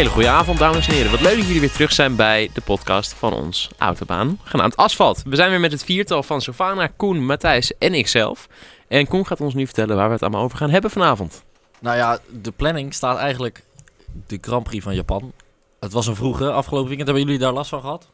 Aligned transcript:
Hele 0.00 0.12
goede 0.12 0.28
avond, 0.28 0.58
dames 0.58 0.86
en 0.88 0.94
heren. 0.94 1.10
Wat 1.10 1.20
leuk 1.20 1.36
dat 1.36 1.44
jullie 1.46 1.60
weer 1.60 1.72
terug 1.72 1.92
zijn 1.92 2.16
bij 2.16 2.50
de 2.54 2.60
podcast 2.60 3.12
van 3.12 3.32
ons 3.32 3.68
Autobaan, 3.78 4.38
genaamd 4.44 4.76
Asfalt. 4.76 5.22
We 5.26 5.36
zijn 5.36 5.50
weer 5.50 5.60
met 5.60 5.72
het 5.72 5.84
viertal 5.84 6.22
van 6.22 6.40
Sofana, 6.40 6.86
Koen, 6.96 7.24
Matthijs 7.26 7.72
en 7.78 7.94
ikzelf. 7.94 8.48
En 8.88 9.06
Koen 9.06 9.26
gaat 9.26 9.40
ons 9.40 9.54
nu 9.54 9.64
vertellen 9.64 9.96
waar 9.96 10.06
we 10.06 10.12
het 10.12 10.22
allemaal 10.22 10.42
over 10.42 10.58
gaan 10.58 10.70
hebben 10.70 10.90
vanavond. 10.90 11.42
Nou 11.80 11.96
ja, 11.96 12.18
de 12.42 12.50
planning 12.50 12.94
staat 12.94 13.18
eigenlijk 13.18 13.62
de 14.26 14.38
Grand 14.40 14.64
Prix 14.64 14.84
van 14.84 14.94
Japan. 14.94 15.32
Het 15.80 15.92
was 15.92 16.06
een 16.06 16.16
vroege 16.16 16.50
afgelopen 16.52 16.88
weekend. 16.88 17.08
Hebben 17.08 17.26
jullie 17.26 17.40
daar 17.40 17.52
last 17.52 17.70
van 17.70 17.80
gehad? 17.80 18.08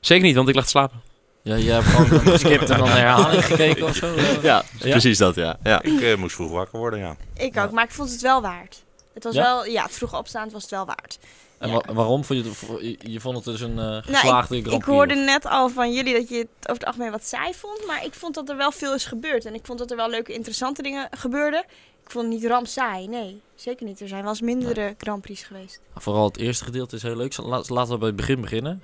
Zeker 0.00 0.24
niet, 0.26 0.36
want 0.36 0.48
ik 0.48 0.54
lag 0.54 0.64
te 0.64 0.70
slapen. 0.70 1.00
Ja, 1.42 1.54
je 1.54 1.70
hebt 1.70 1.84
gewoon 1.86 2.20
geskipt 2.20 2.70
en 2.70 2.78
dan 2.78 2.88
herhaling 2.88 3.44
gekeken 3.44 3.86
of 3.86 3.94
zo? 3.96 4.06
Ja, 4.42 4.62
Ja? 4.78 4.90
precies 4.90 5.18
dat, 5.18 5.34
ja. 5.34 5.56
ja. 5.62 5.82
Ik 5.82 6.00
eh, 6.00 6.16
moest 6.16 6.34
vroeg 6.34 6.50
wakker 6.50 6.78
worden, 6.78 6.98
ja. 6.98 7.16
Ik 7.36 7.54
Ja. 7.54 7.64
ook, 7.64 7.70
maar 7.70 7.84
ik 7.84 7.90
vond 7.90 8.10
het 8.10 8.20
wel 8.20 8.42
waard. 8.42 8.82
Het 9.14 9.24
was 9.24 9.34
Ja? 9.34 9.42
wel, 9.42 9.64
ja, 9.66 9.88
vroeg 9.88 10.18
opstaand 10.18 10.52
was 10.52 10.62
het 10.62 10.70
wel 10.70 10.84
waard. 10.86 11.18
En 11.58 11.68
Ja. 11.68 11.74
wa- 11.74 11.92
waarom? 11.94 12.24
Vond 12.24 12.44
je, 12.44 12.50
het, 12.50 12.96
je, 13.12 13.20
vond 13.20 13.36
het 13.36 13.44
dus 13.44 13.60
een 13.60 13.70
eh 13.70 13.76
Nou, 13.76 14.02
geslaagde 14.02 14.54
Grand 14.60 14.66
ik 14.66 14.80
Prix? 14.80 14.86
hoorde 14.86 15.14
net 15.14 15.46
al 15.46 15.68
van 15.68 15.92
jullie 15.92 16.14
dat 16.14 16.28
je 16.28 16.36
het 16.38 16.48
over 16.60 16.72
het 16.72 16.84
algemeen 16.84 17.10
wat 17.10 17.24
saai 17.24 17.54
vond, 17.54 17.86
maar 17.86 18.04
ik 18.04 18.14
vond 18.14 18.34
dat 18.34 18.48
er 18.48 18.56
wel 18.56 18.72
veel 18.72 18.94
is 18.94 19.04
gebeurd. 19.04 19.44
En 19.44 19.54
ik 19.54 19.64
vond 19.66 19.78
dat 19.78 19.90
er 19.90 19.96
wel 19.96 20.08
leuke, 20.10 20.32
interessante 20.32 20.82
dingen 20.82 21.08
gebeurden. 21.16 21.64
Ik 22.04 22.10
vond 22.10 22.32
het 22.32 22.34
niet 22.42 22.50
rampsaai, 22.50 23.06
nee, 23.08 23.40
zeker 23.54 23.86
niet. 23.86 24.00
Er 24.00 24.08
zijn 24.08 24.20
wel 24.22 24.30
eens 24.30 24.40
mindere 24.40 24.94
Grand 24.98 25.22
Prix 25.22 25.42
geweest. 25.42 25.80
Vooral 25.94 26.24
het 26.24 26.36
eerste 26.36 26.64
gedeelte 26.64 26.96
is 26.96 27.02
heel 27.02 27.16
leuk. 27.16 27.36
Laten 27.68 27.88
we 27.92 27.98
bij 27.98 28.06
het 28.08 28.16
begin 28.16 28.40
beginnen. 28.40 28.82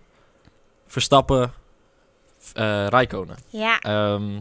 Verstappen, 0.86 1.52
eh 2.54 2.86
Rijkonen. 2.88 3.36
Ja, 3.48 3.78
Ehm, 3.80 4.40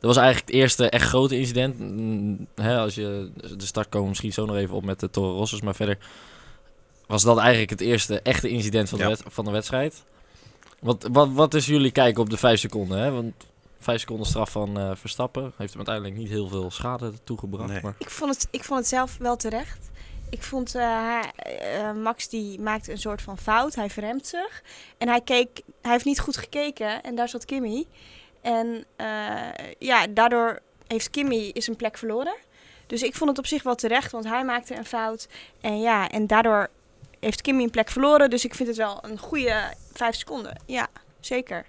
dat 0.00 0.14
was 0.14 0.16
eigenlijk 0.16 0.46
het 0.46 0.56
eerste 0.56 0.88
echt 0.90 1.08
grote 1.08 1.36
incident. 1.38 1.78
Mm, 1.78 2.46
Hè, 2.54 2.78
als 2.78 2.94
je 2.94 3.30
de 3.56 3.66
start 3.66 3.88
komen 3.88 4.08
misschien 4.08 4.32
zo 4.32 4.44
nog 4.46 4.56
even 4.56 4.74
op 4.74 4.84
met 4.84 5.00
de 5.00 5.10
Toro 5.10 5.36
Rossos, 5.36 5.60
maar 5.60 5.74
verder 5.74 5.98
was 7.06 7.22
dat 7.22 7.38
eigenlijk 7.38 7.70
het 7.70 7.80
eerste 7.80 8.20
echte 8.20 8.48
incident 8.48 8.88
van 8.88 8.98
de, 8.98 9.04
Ja. 9.04 9.16
van 9.26 9.44
de 9.44 9.50
wedstrijd. 9.50 10.04
Wat, 10.80 11.08
wat, 11.12 11.28
wat 11.32 11.54
is 11.54 11.66
jullie 11.66 11.90
kijk 11.90 12.18
op 12.18 12.30
de 12.30 12.36
vijf 12.36 12.60
seconden? 12.60 12.98
Hè? 12.98 13.10
Want 13.10 13.32
vijf 13.80 14.00
seconden 14.00 14.26
straf 14.26 14.50
van 14.50 14.78
eh, 14.78 14.90
Verstappen 14.94 15.52
heeft 15.56 15.74
hem 15.74 15.86
uiteindelijk 15.86 16.16
niet 16.16 16.28
heel 16.28 16.48
veel 16.48 16.70
schade 16.70 17.12
toegebracht. 17.24 17.68
Nee. 17.70 17.80
Maar 17.82 17.94
ik 17.98 18.10
vond 18.10 18.34
het, 18.34 18.48
ik 18.50 18.64
vond 18.64 18.78
het 18.78 18.88
zelf 18.88 19.16
wel 19.18 19.36
terecht. 19.36 19.90
Ik 20.30 20.42
vond 20.42 20.74
eh, 20.74 21.18
eh, 21.36 21.96
Max 21.96 22.28
die 22.28 22.60
maakte 22.60 22.90
een 22.92 22.98
soort 22.98 23.22
van 23.22 23.38
fout. 23.38 23.74
Hij 23.74 23.90
verremt 23.90 24.26
zich. 24.26 24.62
En 24.98 25.08
hij 25.08 25.20
keek, 25.20 25.62
hij 25.82 25.92
heeft 25.92 26.04
niet 26.04 26.20
goed 26.20 26.36
gekeken. 26.36 27.02
En 27.02 27.14
daar 27.14 27.28
zat 27.28 27.44
Kimmy. 27.44 27.84
En 28.40 28.84
eh, 28.96 29.06
ja, 29.78 30.06
daardoor 30.06 30.58
heeft 30.86 31.10
Kimmy 31.10 31.50
is 31.52 31.66
een 31.66 31.76
plek 31.76 31.98
verloren. 31.98 32.34
Dus 32.86 33.02
ik 33.02 33.14
vond 33.14 33.30
het 33.30 33.38
op 33.38 33.46
zich 33.46 33.62
wel 33.62 33.74
terecht, 33.74 34.12
want 34.12 34.24
hij 34.24 34.44
maakte 34.44 34.76
een 34.76 34.84
fout. 34.84 35.28
En 35.60 35.80
ja, 35.80 36.08
en 36.08 36.26
daardoor 36.26 36.68
heeft 37.20 37.40
Kimmy 37.42 37.62
een 37.62 37.70
plek 37.70 37.88
verloren. 37.90 38.30
Dus 38.30 38.44
ik 38.44 38.54
vind 38.54 38.68
het 38.68 38.76
wel 38.78 38.98
een 39.02 39.18
goede 39.18 39.74
vijf 39.92 40.14
seconden. 40.14 40.60
Ja, 40.66 40.86
zeker. 41.20 41.66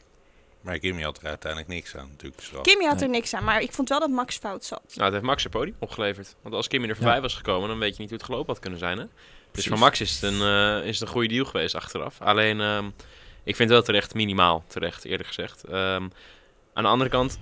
Maar 0.61 0.79
Kimmy 0.79 1.01
had 1.01 1.17
er 1.21 1.27
uiteindelijk 1.27 1.71
niks 1.71 1.95
aan, 1.95 2.07
natuurlijk. 2.09 2.63
Kimmy 2.63 2.85
had 2.85 3.01
er 3.01 3.09
niks 3.09 3.33
aan, 3.33 3.43
maar 3.43 3.61
ik 3.61 3.71
vond 3.71 3.89
wel 3.89 3.99
dat 3.99 4.09
Max 4.09 4.37
fout 4.37 4.65
zat. 4.65 4.81
Nou, 4.87 5.03
het 5.03 5.13
heeft 5.13 5.25
Max 5.25 5.41
zijn 5.41 5.53
podium 5.53 5.75
opgeleverd. 5.79 6.35
Want 6.41 6.55
als 6.55 6.67
Kimmy 6.67 6.87
er 6.89 6.95
voorbij 6.95 7.15
Ja. 7.15 7.21
was 7.21 7.33
gekomen, 7.35 7.69
dan 7.69 7.79
weet 7.79 7.93
je 7.95 7.99
niet 8.01 8.09
hoe 8.09 8.17
het 8.17 8.27
gelopen 8.27 8.47
had 8.53 8.59
kunnen 8.61 8.79
zijn. 8.79 8.97
Hè? 8.97 9.05
Dus 9.51 9.67
voor 9.67 9.79
Max 9.79 10.01
is 10.01 10.11
het, 10.11 10.21
een, 10.23 10.41
eh, 10.41 10.87
is 10.87 10.99
het 10.99 11.07
een 11.07 11.13
goede 11.13 11.27
deal 11.27 11.45
geweest 11.45 11.75
achteraf. 11.75 12.21
Alleen, 12.21 12.61
ehm, 12.61 12.85
ik 13.43 13.55
vind 13.55 13.57
het 13.57 13.69
wel 13.69 13.81
terecht, 13.81 14.13
minimaal 14.13 14.63
terecht, 14.67 15.05
eerlijk 15.05 15.27
gezegd. 15.27 15.63
Ehm, 15.63 16.07
aan 16.79 16.85
de 16.85 16.91
andere 16.91 17.09
kant 17.09 17.39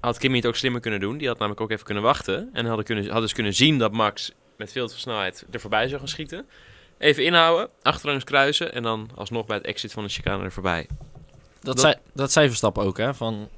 had 0.00 0.18
Kimmy 0.18 0.36
het 0.36 0.46
ook 0.46 0.56
slimmer 0.56 0.80
kunnen 0.80 1.00
doen. 1.00 1.18
Die 1.18 1.28
had 1.28 1.38
namelijk 1.38 1.60
ook 1.62 1.70
even 1.70 1.84
kunnen 1.84 2.02
wachten. 2.02 2.48
En 2.52 2.66
hadden, 2.66 2.84
kunnen, 2.84 3.04
hadden 3.04 3.22
dus 3.22 3.32
kunnen 3.32 3.54
zien 3.54 3.78
dat 3.78 3.92
Max 3.92 4.32
met 4.56 4.72
veel 4.72 4.88
te 4.88 4.98
snelheid 4.98 5.46
er 5.50 5.60
voorbij 5.60 5.86
zou 5.88 5.98
gaan 5.98 6.08
schieten. 6.08 6.46
Even 6.98 7.24
inhouden, 7.24 7.68
achterlangs 7.82 8.24
kruisen 8.24 8.72
en 8.74 8.82
dan 8.82 9.10
alsnog 9.14 9.46
bij 9.46 9.56
het 9.56 9.66
exit 9.66 9.92
van 9.92 10.02
de 10.04 10.08
chicane 10.08 10.44
er 10.44 10.52
voorbij. 10.52 10.86
dat, 11.60 11.74
dat- 11.76 11.80
zei, 11.80 11.94
dat 12.12 12.32
zei 12.32 12.46
Verstappen 12.46 12.82
ook, 12.82 12.96
hè? 12.98 13.14
Van, 13.14 13.48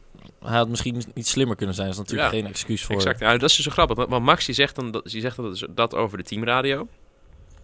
hij 0.45 0.57
had 0.57 0.69
misschien 0.69 1.03
niet 1.15 1.27
slimmer 1.27 1.57
kunnen 1.57 1.75
zijn. 1.75 1.87
Dat 1.89 1.97
is 1.97 2.03
natuurlijk 2.03 2.33
Ja. 2.33 2.39
geen 2.41 2.49
excuus 2.49 2.85
voor... 2.85 2.95
Exact. 2.95 3.19
Ja, 3.21 3.33
dat 3.33 3.51
is 3.51 3.57
dus 3.57 3.65
zo 3.65 3.71
grappig. 3.71 4.07
Want- 4.07 4.25
Max 4.25 4.47
die 4.47 4.55
zegt, 4.55 4.75
dan, 4.75 4.91
dat, 4.91 5.05
die 5.05 5.21
zegt 5.21 5.37
dat, 5.37 5.67
dat 5.71 5.95
over 5.95 6.19
de 6.19 6.25
teamradio. 6.25 6.89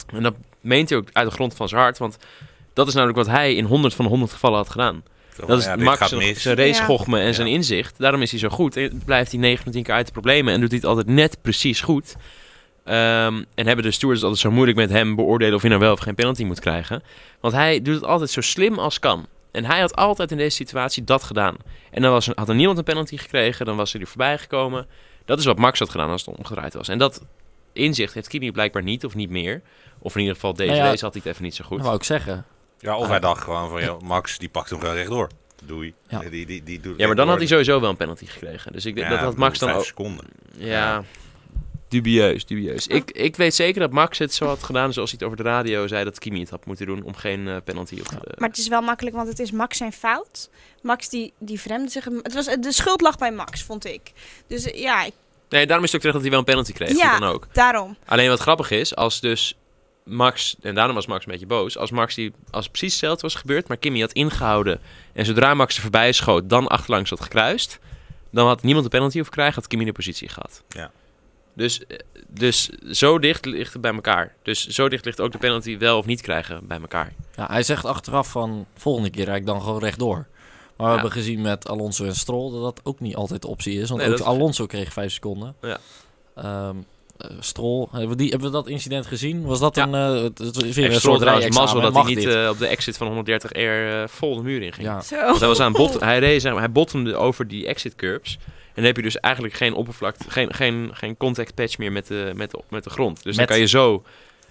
En 0.06 0.22
dat 0.22 0.34
meent 0.60 0.88
hij 0.88 0.98
ook 0.98 1.08
uit 1.12 1.28
de 1.28 1.34
grond 1.34 1.54
van 1.54 1.68
zijn 1.68 1.80
hart. 1.80 1.98
Want 1.98 2.16
dat 2.72 2.88
is 2.88 2.94
namelijk 2.94 3.18
wat 3.18 3.26
hij 3.26 3.54
in 3.54 3.64
100 3.64 3.94
van 3.94 4.04
de 4.04 4.10
100 4.10 4.32
gevallen 4.32 4.56
had 4.58 4.70
gedaan. 4.70 5.02
Dat 5.36 5.58
is 5.58 5.64
ja, 5.64 5.76
Max 5.76 5.98
gaat 5.98 6.08
zijn, 6.08 6.20
mis. 6.20 6.42
zijn 6.42 6.56
racegochme 6.56 7.18
en 7.20 7.26
Ja. 7.26 7.32
zijn 7.32 7.48
inzicht. 7.48 7.98
Daarom 7.98 8.22
is 8.22 8.30
hij 8.30 8.40
zo 8.40 8.48
goed. 8.48 8.76
En 8.76 9.02
blijft 9.04 9.30
hij 9.30 9.40
9 9.40 9.62
van 9.62 9.72
10 9.72 9.82
keer 9.82 9.94
uit 9.94 10.06
de 10.06 10.12
problemen. 10.12 10.54
En 10.54 10.60
doet 10.60 10.68
hij 10.70 10.78
het 10.78 10.88
altijd 10.88 11.06
net 11.06 11.38
precies 11.42 11.80
goed. 11.80 12.16
Ehm, 12.84 13.42
en 13.54 13.66
hebben 13.66 13.84
de 13.84 13.90
stewards 13.90 14.22
altijd 14.22 14.40
zo 14.40 14.50
moeilijk 14.50 14.76
met 14.78 14.90
hem 14.90 15.14
beoordelen 15.16 15.54
of 15.54 15.60
hij 15.60 15.70
nou 15.70 15.82
wel 15.82 15.92
of 15.92 15.98
geen 15.98 16.14
penalty 16.14 16.44
moet 16.44 16.60
krijgen. 16.60 17.02
Want 17.40 17.54
hij 17.54 17.82
doet 17.82 17.94
het 17.94 18.04
altijd 18.04 18.30
zo 18.30 18.40
slim 18.40 18.78
als 18.78 18.98
kan. 18.98 19.26
En 19.52 19.64
hij 19.64 19.80
had 19.80 19.96
altijd 19.96 20.30
in 20.30 20.36
deze 20.36 20.56
situatie 20.56 21.04
dat 21.04 21.22
gedaan. 21.22 21.56
En 21.90 22.02
dan 22.02 22.10
was 22.12 22.26
had 22.34 22.48
er 22.48 22.54
niemand 22.54 22.78
een 22.78 22.84
penalty 22.84 23.16
gekregen. 23.16 23.66
Dan 23.66 23.76
was 23.76 23.92
hij 23.92 24.00
er 24.00 24.06
voorbij 24.06 24.38
gekomen. 24.38 24.86
Dat 25.24 25.38
is 25.38 25.44
wat 25.44 25.58
Max 25.58 25.78
had 25.78 25.90
gedaan 25.90 26.10
als 26.10 26.26
het 26.26 26.36
omgedraaid 26.36 26.74
was. 26.74 26.88
En 26.88 26.98
dat 26.98 27.22
inzicht 27.72 28.14
heeft 28.14 28.28
Kimi 28.28 28.52
blijkbaar 28.52 28.82
niet 28.82 29.04
of 29.04 29.14
niet 29.14 29.30
meer. 29.30 29.62
Of 29.98 30.14
in 30.14 30.20
ieder 30.20 30.34
geval 30.34 30.54
deze 30.54 30.70
Nou 30.70 30.82
ja, 30.82 30.88
race 30.88 31.04
had 31.04 31.12
hij 31.12 31.22
het 31.24 31.32
even 31.32 31.44
niet 31.44 31.54
zo 31.54 31.64
goed. 31.64 31.76
Dat 31.76 31.86
wou 31.86 31.98
ik 31.98 32.04
zeggen. 32.04 32.44
Ja, 32.82 32.96
of 32.96 33.04
Ah. 33.04 33.10
hij 33.10 33.20
dacht 33.20 33.42
gewoon 33.42 33.68
van, 33.68 33.82
joh, 33.84 34.00
Max, 34.00 34.38
die 34.38 34.48
pakt 34.48 34.70
hem 34.70 34.80
gewoon 34.80 34.94
rechtdoor. 34.94 35.28
Doei. 35.64 35.94
Ja. 36.08 36.18
Die, 36.18 36.30
die, 36.30 36.46
die, 36.46 36.62
die 36.62 36.80
doet 36.80 36.98
Ja, 36.98 37.06
maar 37.06 37.16
dan 37.16 37.28
had 37.28 37.38
hij 37.38 37.46
sowieso 37.46 37.80
wel 37.80 37.90
een 37.90 37.96
penalty 37.96 38.26
gekregen. 38.26 38.72
Dus 38.72 38.84
ik 38.86 38.94
denk 38.94 39.06
Ja, 39.06 39.12
dat 39.12 39.22
had 39.24 39.36
Max 39.36 39.58
dan 39.58 39.68
ook... 39.68 39.74
vijf 39.74 39.86
seconden. 39.86 40.24
Ja, 40.56 41.02
dubieus, 41.88 42.46
dubieus. 42.46 42.86
Ik, 42.86 43.10
ik 43.10 43.36
weet 43.36 43.54
zeker 43.54 43.80
dat 43.80 43.90
Max 43.90 44.18
het 44.18 44.34
zo 44.34 44.46
had 44.46 44.62
gedaan 44.62 44.92
zoals 44.92 45.10
hij 45.10 45.18
het 45.22 45.28
over 45.32 45.44
de 45.44 45.50
radio 45.50 45.86
zei 45.86 46.04
dat 46.04 46.18
Kimi 46.18 46.40
het 46.40 46.50
had 46.50 46.66
moeten 46.66 46.86
doen 46.86 47.02
om 47.02 47.14
geen 47.14 47.48
eh, 47.48 47.56
penalty 47.64 47.96
op 48.00 48.06
te... 48.06 48.18
Maar 48.38 48.48
het 48.48 48.58
is 48.58 48.68
wel 48.68 48.80
makkelijk, 48.82 49.16
want 49.16 49.28
het 49.28 49.38
is 49.38 49.50
Max 49.50 49.76
zijn 49.76 49.92
fout. 49.92 50.50
Max 50.82 51.08
die, 51.08 51.32
die 51.38 51.60
vreemde 51.60 51.90
zich. 51.90 52.04
Het 52.22 52.34
was, 52.34 52.46
de 52.46 52.72
schuld 52.72 53.00
lag 53.00 53.18
bij 53.18 53.32
Max, 53.32 53.62
vond 53.62 53.84
ik. 53.86 54.12
Dus 54.46 54.70
eh, 54.70 54.80
ja, 54.80 55.04
ik- 55.04 55.12
Nee, 55.48 55.66
daarom 55.66 55.84
is 55.84 55.92
het 55.92 56.04
ook 56.04 56.12
terecht 56.12 56.12
dat 56.12 56.20
hij 56.22 56.30
wel 56.30 56.38
een 56.38 56.44
penalty 56.44 56.72
kreeg. 56.72 56.96
Ja. 56.96 57.18
Dan 57.18 57.28
ook. 57.28 57.46
daarom. 57.52 57.96
Alleen 58.06 58.28
wat 58.28 58.40
grappig 58.40 58.70
is, 58.70 58.96
als 58.96 59.20
dus 59.20 59.56
Max, 60.04 60.56
en 60.62 60.74
daarom 60.74 60.94
was 60.94 61.06
Max 61.06 61.24
een 61.26 61.32
beetje 61.32 61.46
boos, 61.46 61.78
als 61.78 61.90
Max 61.90 62.14
die, 62.14 62.32
als 62.50 62.68
precies 62.68 62.90
hetzelfde 62.90 63.22
was 63.22 63.34
gebeurd, 63.34 63.68
maar 63.68 63.76
Kimi 63.76 64.00
had 64.00 64.12
ingehouden 64.12 64.80
en 65.12 65.24
zodra 65.24 65.54
Max 65.54 65.76
er 65.76 65.82
voorbij 65.82 66.12
schoot, 66.12 66.48
dan 66.48 66.66
achterlangs 66.66 67.10
had 67.10 67.20
gekruist, 67.20 67.78
dan 68.30 68.46
had 68.46 68.62
niemand 68.62 68.84
een 68.84 68.90
penalty 68.90 69.14
hoeven 69.14 69.34
krijgen, 69.34 69.54
had 69.54 69.66
Kimi 69.66 69.84
de 69.84 69.92
positie 69.92 70.28
gehad. 70.28 70.62
Ja. 70.68 70.90
Dus, 71.54 71.86
eh, 71.86 71.98
dus 72.28 72.68
zo 72.90 73.18
dicht 73.18 73.44
ligt 73.44 73.72
het 73.72 73.82
bij 73.82 73.94
elkaar. 73.94 74.34
Dus 74.42 74.66
zo 74.66 74.88
dicht 74.88 75.04
ligt 75.04 75.20
ook 75.20 75.32
de 75.32 75.38
penalty 75.38 75.78
wel 75.78 75.98
of 75.98 76.06
niet 76.06 76.20
krijgen 76.20 76.66
bij 76.66 76.80
elkaar. 76.80 77.12
Ja, 77.36 77.46
hij 77.46 77.62
zegt 77.62 77.84
achteraf 77.84 78.30
van 78.30 78.66
volgende 78.76 79.10
keer 79.10 79.24
rijd 79.24 79.40
ik 79.40 79.46
dan 79.46 79.62
gewoon 79.62 79.78
rechtdoor. 79.80 80.14
Maar 80.16 80.26
we 80.76 80.84
Ja. 80.84 80.92
hebben 80.92 81.10
gezien 81.12 81.40
met 81.40 81.68
Alonso 81.68 82.04
en 82.04 82.14
Stroll 82.14 82.52
dat 82.52 82.62
dat 82.62 82.80
ook 82.82 83.00
niet 83.00 83.16
altijd 83.16 83.42
de 83.42 83.48
optie 83.48 83.80
is. 83.80 83.88
Want 83.88 84.00
Nee, 84.02 84.12
ook 84.12 84.20
Alonso 84.20 84.66
kreeg 84.66 84.92
vijf 84.92 85.12
seconden. 85.12 85.54
Ja. 85.60 85.78
Ehm, 86.34 86.76
eh, 87.30 87.36
Stroll, 87.40 87.86
hebben 87.90 88.08
we, 88.08 88.16
die, 88.16 88.28
hebben 88.30 88.46
we 88.48 88.54
dat 88.54 88.66
incident 88.68 89.06
gezien? 89.06 89.42
Was 89.44 89.60
dat 89.60 89.76
Ja. 89.76 89.82
een, 89.82 89.94
eh, 90.16 90.22
het, 90.22 90.38
het 90.38 90.62
is 90.62 90.76
weer 90.76 90.92
een 90.92 91.00
soort 91.00 91.20
trouwens 91.20 91.56
mazzel 91.56 91.80
dat 91.80 91.94
hij 91.94 92.04
niet 92.04 92.24
eh, 92.26 92.48
op 92.50 92.58
de 92.58 92.66
exit 92.66 92.96
van 92.96 93.06
130 93.06 93.52
R 93.52 93.56
eh, 93.58 94.08
vol 94.08 94.36
de 94.36 94.42
muur 94.42 94.62
in 94.62 94.72
ging. 94.72 94.86
ja. 94.86 95.00
Zo. 95.00 95.16
Want 95.16 95.38
hij 95.38 95.48
was 95.48 95.60
aan 95.60 95.72
bot, 95.72 96.00
hij 96.00 96.18
reed, 96.18 96.42
zeg 96.42 96.52
maar, 96.52 96.60
hij 96.60 96.72
bottomde 96.72 97.16
over 97.16 97.48
die 97.48 97.66
exit 97.66 97.94
curbs. 97.94 98.38
En 98.44 98.72
dan 98.74 98.84
heb 98.84 98.96
je 98.96 99.02
dus 99.02 99.20
eigenlijk 99.20 99.54
geen 99.54 99.74
oppervlakte, 99.74 100.30
geen, 100.30 100.54
geen, 100.54 100.90
geen 100.92 101.16
contact 101.16 101.54
patch 101.54 101.78
meer 101.78 101.92
met 101.92 102.06
de, 102.06 102.32
met 102.34 102.50
de, 102.50 102.58
met 102.68 102.84
de 102.84 102.90
grond. 102.90 103.22
Dus 103.22 103.36
dan 103.36 103.46
kan 103.46 103.58
je 103.58 103.66
zo 103.66 104.02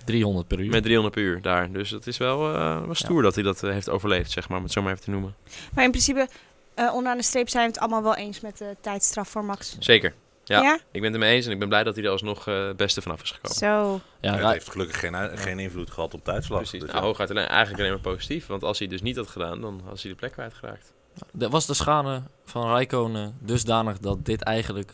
300 0.06 0.48
per 0.48 0.60
uur. 0.60 0.70
met 0.70 0.84
300 0.84 1.16
per 1.16 1.24
uur 1.24 1.42
daar. 1.42 1.72
Dus 1.72 1.90
het 1.90 2.08
is 2.08 2.18
wel, 2.18 2.54
eh 2.56 2.86
wel 2.86 2.96
stoer 2.96 3.22
dat 3.22 3.36
hij 3.36 3.44
dat 3.44 3.62
heeft 3.62 3.90
overleefd, 3.90 4.32
zeg 4.32 4.50
maar, 4.50 4.58
om 4.58 4.64
het 4.64 4.74
zo 4.74 4.82
maar 4.82 4.92
even 4.92 5.04
te 5.04 5.10
noemen. 5.12 5.36
Maar 5.74 5.84
in 5.84 5.92
principe, 5.92 6.28
eh 6.74 6.94
onderaan 6.94 7.18
de 7.18 7.24
streep 7.24 7.50
zijn 7.50 7.64
we 7.66 7.72
het 7.72 7.80
allemaal 7.80 8.04
wel 8.04 8.16
eens 8.16 8.40
met 8.42 8.58
de 8.58 8.76
tijdstraf 8.82 9.30
voor 9.30 9.46
Max. 9.46 9.76
Zeker. 9.80 10.14
Ja. 10.60 10.76
Ik 10.92 11.02
ben 11.02 11.04
het 11.04 11.14
ermee 11.14 11.36
eens 11.36 11.46
en 11.46 11.52
ik 11.52 11.60
ben 11.60 11.68
blij 11.68 11.84
dat 11.84 11.96
hij 11.96 12.04
er 12.04 12.10
alsnog 12.12 12.48
eh, 12.48 12.66
het 12.68 12.78
beste 12.78 13.02
vanaf 13.02 13.22
is 13.22 13.32
gekomen. 13.32 13.58
Zo. 13.58 14.00
ja, 14.22 14.36
Rij- 14.36 14.52
heeft 14.52 14.70
gelukkig 14.70 15.00
geen, 15.00 15.38
geen 15.38 15.60
invloed 15.60 15.92
gehad 15.92 16.14
op 16.14 16.26
de 16.26 16.32
uitslag. 16.32 16.58
Precies. 16.60 16.80
Dus, 16.80 16.90
Nou, 16.90 17.02
ja. 17.02 17.06
hooguit 17.08 17.30
alleen, 17.30 17.48
eigenlijk 17.48 17.80
alleen 17.80 17.92
maar 17.92 18.14
positief. 18.14 18.48
Want 18.48 18.64
als 18.64 18.80
hij 18.80 18.88
dus 18.88 19.02
niet 19.02 19.16
had 19.16 19.28
gedaan, 19.28 19.62
dan 19.62 19.82
had 19.86 20.02
hij 20.02 20.12
de 20.12 20.18
plek 20.18 20.32
kwijtgeraakt. 20.32 20.94
was 21.32 21.66
de 21.66 21.74
schade 21.74 22.22
van 22.46 22.68
Rijkonen 22.74 23.38
dusdanig 23.40 24.00
dat 24.00 24.26
dit 24.26 24.42
eigenlijk 24.42 24.92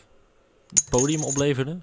het 0.69 0.87
podium 0.89 1.23
opleverde? 1.23 1.77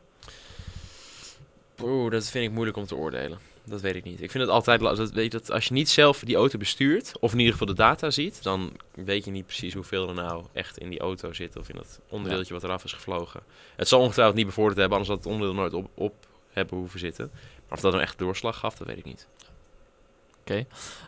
Oeh, 1.82 2.10
dat 2.10 2.28
vind 2.28 2.44
ik 2.44 2.50
moeilijk 2.52 2.76
om 2.76 2.86
te 2.86 2.94
oordelen. 2.96 3.38
Dat 3.66 3.80
weet 3.80 3.94
ik 3.94 4.04
niet. 4.04 4.22
Ik 4.22 4.30
vind 4.30 4.44
het 4.44 4.52
altijd 4.52 4.80
dat, 4.80 5.10
weet 5.10 5.32
je, 5.32 5.38
dat 5.38 5.50
als 5.50 5.64
je 5.66 5.72
niet 5.74 5.88
zelf 5.90 6.18
die 6.18 6.36
auto 6.36 6.58
bestuurt, 6.58 7.12
of 7.20 7.32
in 7.32 7.38
ieder 7.38 7.52
geval 7.52 7.66
de 7.66 7.74
data 7.74 8.10
ziet, 8.10 8.42
dan 8.42 8.72
weet 8.94 9.24
je 9.24 9.30
niet 9.30 9.46
precies 9.46 9.74
hoeveel 9.74 10.08
er 10.08 10.14
nou 10.14 10.44
echt 10.52 10.78
in 10.78 10.90
die 10.90 11.00
auto 11.00 11.32
zit 11.32 11.56
of 11.56 11.68
in 11.68 11.76
dat 11.76 12.00
onderdeeltje 12.08 12.54
wat 12.54 12.64
eraf 12.64 12.84
is 12.84 12.92
gevlogen. 12.92 13.40
Het 13.76 13.88
zal 13.88 14.00
ongetwijfeld 14.00 14.36
niet 14.36 14.46
bevorderd 14.46 14.78
hebben, 14.78 14.98
anders 14.98 15.14
had 15.16 15.24
het 15.24 15.32
onderdeel 15.32 15.54
nooit 15.60 15.72
op, 15.74 15.88
op 15.94 16.14
hebben 16.52 16.78
hoeven 16.78 16.98
zitten. 17.00 17.30
Maar 17.32 17.72
of 17.76 17.80
dat 17.80 17.90
nou 17.92 18.02
echt 18.04 18.18
doorslag 18.18 18.58
gaf, 18.58 18.74
dat 18.76 18.86
weet 18.86 18.98
ik 18.98 19.04
niet. 19.04 19.26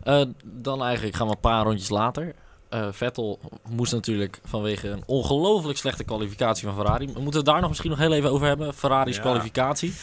Eh, 0.03 0.23
dan 0.45 0.83
eigenlijk 0.83 1.17
gaan 1.17 1.27
we 1.27 1.33
een 1.33 1.41
paar 1.41 1.65
rondjes 1.65 1.89
later. 1.89 2.35
Eh, 2.69 2.89
Vettel 2.91 3.39
moest 3.69 3.93
natuurlijk 3.93 4.41
vanwege 4.45 4.89
een 4.89 5.03
ongelooflijk 5.07 5.79
slechte 5.79 6.05
kwalificatie 6.05 6.67
van 6.67 6.75
Ferrari. 6.77 7.07
We 7.07 7.21
moeten 7.21 7.41
het 7.41 7.45
daar 7.45 7.61
nog 7.61 7.69
misschien 7.69 7.91
nog 7.91 7.99
heel 7.99 8.13
even 8.13 8.31
over 8.31 8.47
hebben. 8.47 8.75
Ferrari's 8.75 9.17
Ja. 9.17 9.23
kwalificatie. 9.23 9.95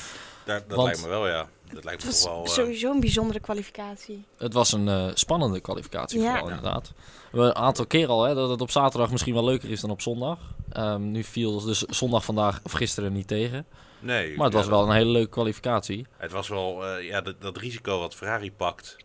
Daar, 0.45 0.63
dat 0.68 0.78
Want- 0.78 0.84
lijkt 0.88 1.01
me 1.01 1.07
wel, 1.07 1.28
ja. 1.28 1.48
Dat 1.74 1.84
lijkt 1.84 2.04
Het 2.04 2.12
me 2.12 2.18
was 2.18 2.25
wel... 2.25 2.44
eh, 2.44 2.50
sowieso 2.50 2.92
een 2.92 3.00
bijzondere 3.00 3.40
kwalificatie. 3.40 4.25
Het 4.38 4.54
was 4.54 4.72
een 4.72 4.88
eh, 4.88 5.07
spannende 5.13 5.60
kwalificatie 5.60 6.19
Ja. 6.22 6.30
vooral, 6.30 6.48
inderdaad. 6.50 6.92
We 7.31 7.42
een 7.42 7.56
aantal 7.56 7.86
keer 7.86 8.07
al, 8.07 8.24
hè, 8.24 8.34
dat 8.36 8.50
het 8.50 8.62
op 8.62 8.72
zaterdag 8.72 9.12
misschien 9.12 9.34
wel 9.34 9.44
leuker 9.44 9.69
is 9.69 9.81
dan 9.81 9.90
op 9.90 10.01
zondag. 10.01 10.40
Ehm, 10.72 11.12
nu 11.12 11.24
viel 11.24 11.62
dus 11.62 11.81
zondag 11.81 12.25
vandaag 12.25 12.60
of 12.63 12.72
gisteren 12.72 13.13
niet 13.13 13.28
tegen. 13.28 13.66
nee, 14.00 14.36
Maar 14.36 14.45
het 14.45 14.54
ja, 14.54 14.60
was 14.60 14.68
wel 14.68 14.84
een 14.84 14.95
hele 14.95 15.10
leuke 15.12 15.30
kwalificatie. 15.30 16.07
Het 16.18 16.31
was 16.31 16.48
wel, 16.48 16.86
eh, 16.86 17.07
ja, 17.07 17.22
dat, 17.22 17.42
dat 17.42 17.57
risico 17.57 18.00
wat 18.00 18.16
Ferrari 18.16 18.51
pakt, 18.51 18.98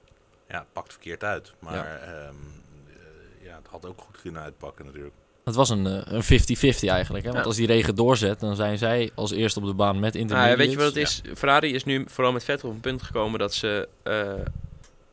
ja, 0.48 0.66
pakt 0.72 0.92
verkeerd 0.92 1.24
uit. 1.24 1.52
Maar 1.58 1.74
Ja. 1.74 2.30
ja, 3.42 3.56
het 3.56 3.66
had 3.70 3.86
ook 3.86 4.00
goed 4.00 4.20
kunnen 4.20 4.42
uitpakken 4.42 4.84
natuurlijk. 4.84 5.14
Het 5.48 5.56
was 5.56 5.70
een 5.70 5.86
eh, 5.86 6.00
een 6.04 6.22
50-50 6.22 6.88
eigenlijk. 6.88 7.24
Hè? 7.24 7.30
Want 7.30 7.42
Ja. 7.42 7.48
als 7.48 7.56
die 7.56 7.66
regen 7.66 7.94
doorzet, 7.94 8.40
dan 8.40 8.56
zijn 8.56 8.78
zij 8.78 9.10
als 9.14 9.30
eerste 9.32 9.60
op 9.60 9.66
de 9.66 9.74
baan 9.74 9.98
met 9.98 10.14
intermediates. 10.14 10.58
ja, 10.58 10.62
weet 10.64 10.70
je 10.70 10.76
wat 10.84 10.94
het 10.94 10.96
is? 10.96 11.22
Ferrari 11.38 11.74
is 11.74 11.84
nu 11.84 12.04
vooral 12.08 12.32
met 12.32 12.44
Vettel 12.44 12.68
op 12.68 12.74
een 12.74 12.80
punt 12.80 13.02
gekomen 13.02 13.38
dat 13.38 13.54
ze 13.54 13.88
eh, 14.02 14.12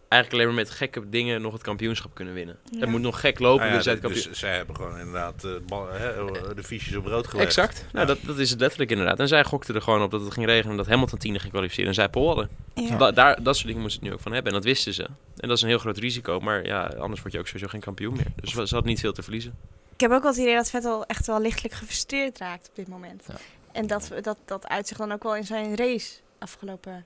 eigenlijk 0.07 0.31
alleen 0.33 0.45
maar 0.55 0.65
met 0.65 0.69
gekke 0.69 1.09
dingen 1.09 1.41
nog 1.41 1.53
het 1.53 1.61
kampioenschap 1.61 2.13
kunnen 2.15 2.33
winnen. 2.33 2.57
Ja. 2.71 2.79
Het 2.79 2.89
moet 2.89 3.01
nog 3.01 3.19
gek 3.19 3.39
lopen, 3.39 3.57
Nou 3.59 3.69
ja, 3.69 3.75
dus 3.75 3.83
zij 3.83 3.93
het 3.93 4.01
dus 4.01 4.11
kampioen- 4.13 4.35
zij 4.35 4.55
hebben 4.55 4.75
gewoon 4.75 4.97
inderdaad 4.99 5.43
eh, 5.43 5.51
bal- 5.67 5.87
hè, 5.91 6.13
de 6.55 6.63
fiches 6.63 6.95
op 6.95 7.05
rood 7.05 7.27
gelegd. 7.27 7.47
Exact. 7.47 7.85
Nou, 7.93 8.05
dat, 8.07 8.17
dat 8.21 8.37
is 8.39 8.49
het 8.49 8.59
letterlijk 8.59 8.91
inderdaad. 8.91 9.19
En 9.19 9.27
zij 9.27 9.43
gokten 9.43 9.75
er 9.75 9.81
gewoon 9.81 10.01
op 10.01 10.11
dat 10.11 10.21
het 10.21 10.33
ging 10.33 10.45
regenen 10.45 10.71
en 10.71 10.77
dat 10.77 10.87
Hamilton 10.87 11.19
tiende 11.19 11.39
ging 11.39 11.51
kwalificeren. 11.51 11.87
En 11.89 11.95
zij 11.95 12.09
hadden. 12.11 12.49
Ja. 12.75 12.97
Da- 12.97 13.11
daar, 13.11 13.43
dat 13.43 13.55
soort 13.55 13.67
dingen 13.67 13.81
moesten 13.81 13.99
ze 13.99 14.05
het 14.05 14.09
nu 14.09 14.13
ook 14.13 14.23
van 14.23 14.31
hebben. 14.33 14.51
En 14.51 14.57
dat 14.57 14.67
wisten 14.67 14.93
ze. 14.93 15.03
En 15.37 15.47
dat 15.47 15.57
is 15.57 15.61
een 15.61 15.69
heel 15.69 15.77
groot 15.77 15.97
risico. 15.97 16.39
Maar 16.39 16.65
ja, 16.65 16.83
anders 16.99 17.21
word 17.21 17.33
je 17.33 17.39
ook 17.39 17.45
sowieso 17.47 17.67
geen 17.67 17.81
kampioen 17.81 18.13
meer. 18.13 18.27
Dus 18.41 18.69
ze 18.69 18.75
had 18.75 18.85
niet 18.85 18.99
veel 18.99 19.13
te 19.13 19.23
verliezen. 19.23 19.53
Ik 19.95 20.01
heb 20.01 20.11
ook 20.11 20.21
wel 20.21 20.31
het 20.31 20.39
idee 20.39 20.55
dat 20.55 20.69
Vettel 20.69 21.05
echt 21.05 21.27
wel 21.27 21.39
lichtelijk 21.39 21.73
gefrustreerd 21.73 22.37
raakt 22.37 22.69
op 22.69 22.75
dit 22.75 22.87
moment. 22.87 23.23
Ja. 23.27 23.35
En 23.71 23.87
dat, 23.87 24.11
dat, 24.21 24.37
dat 24.45 24.67
uitzicht 24.67 24.99
dan 24.99 25.11
ook 25.11 25.23
wel 25.23 25.35
in 25.35 25.45
zijn 25.45 25.75
race 25.75 26.19
afgelopen. 26.39 27.05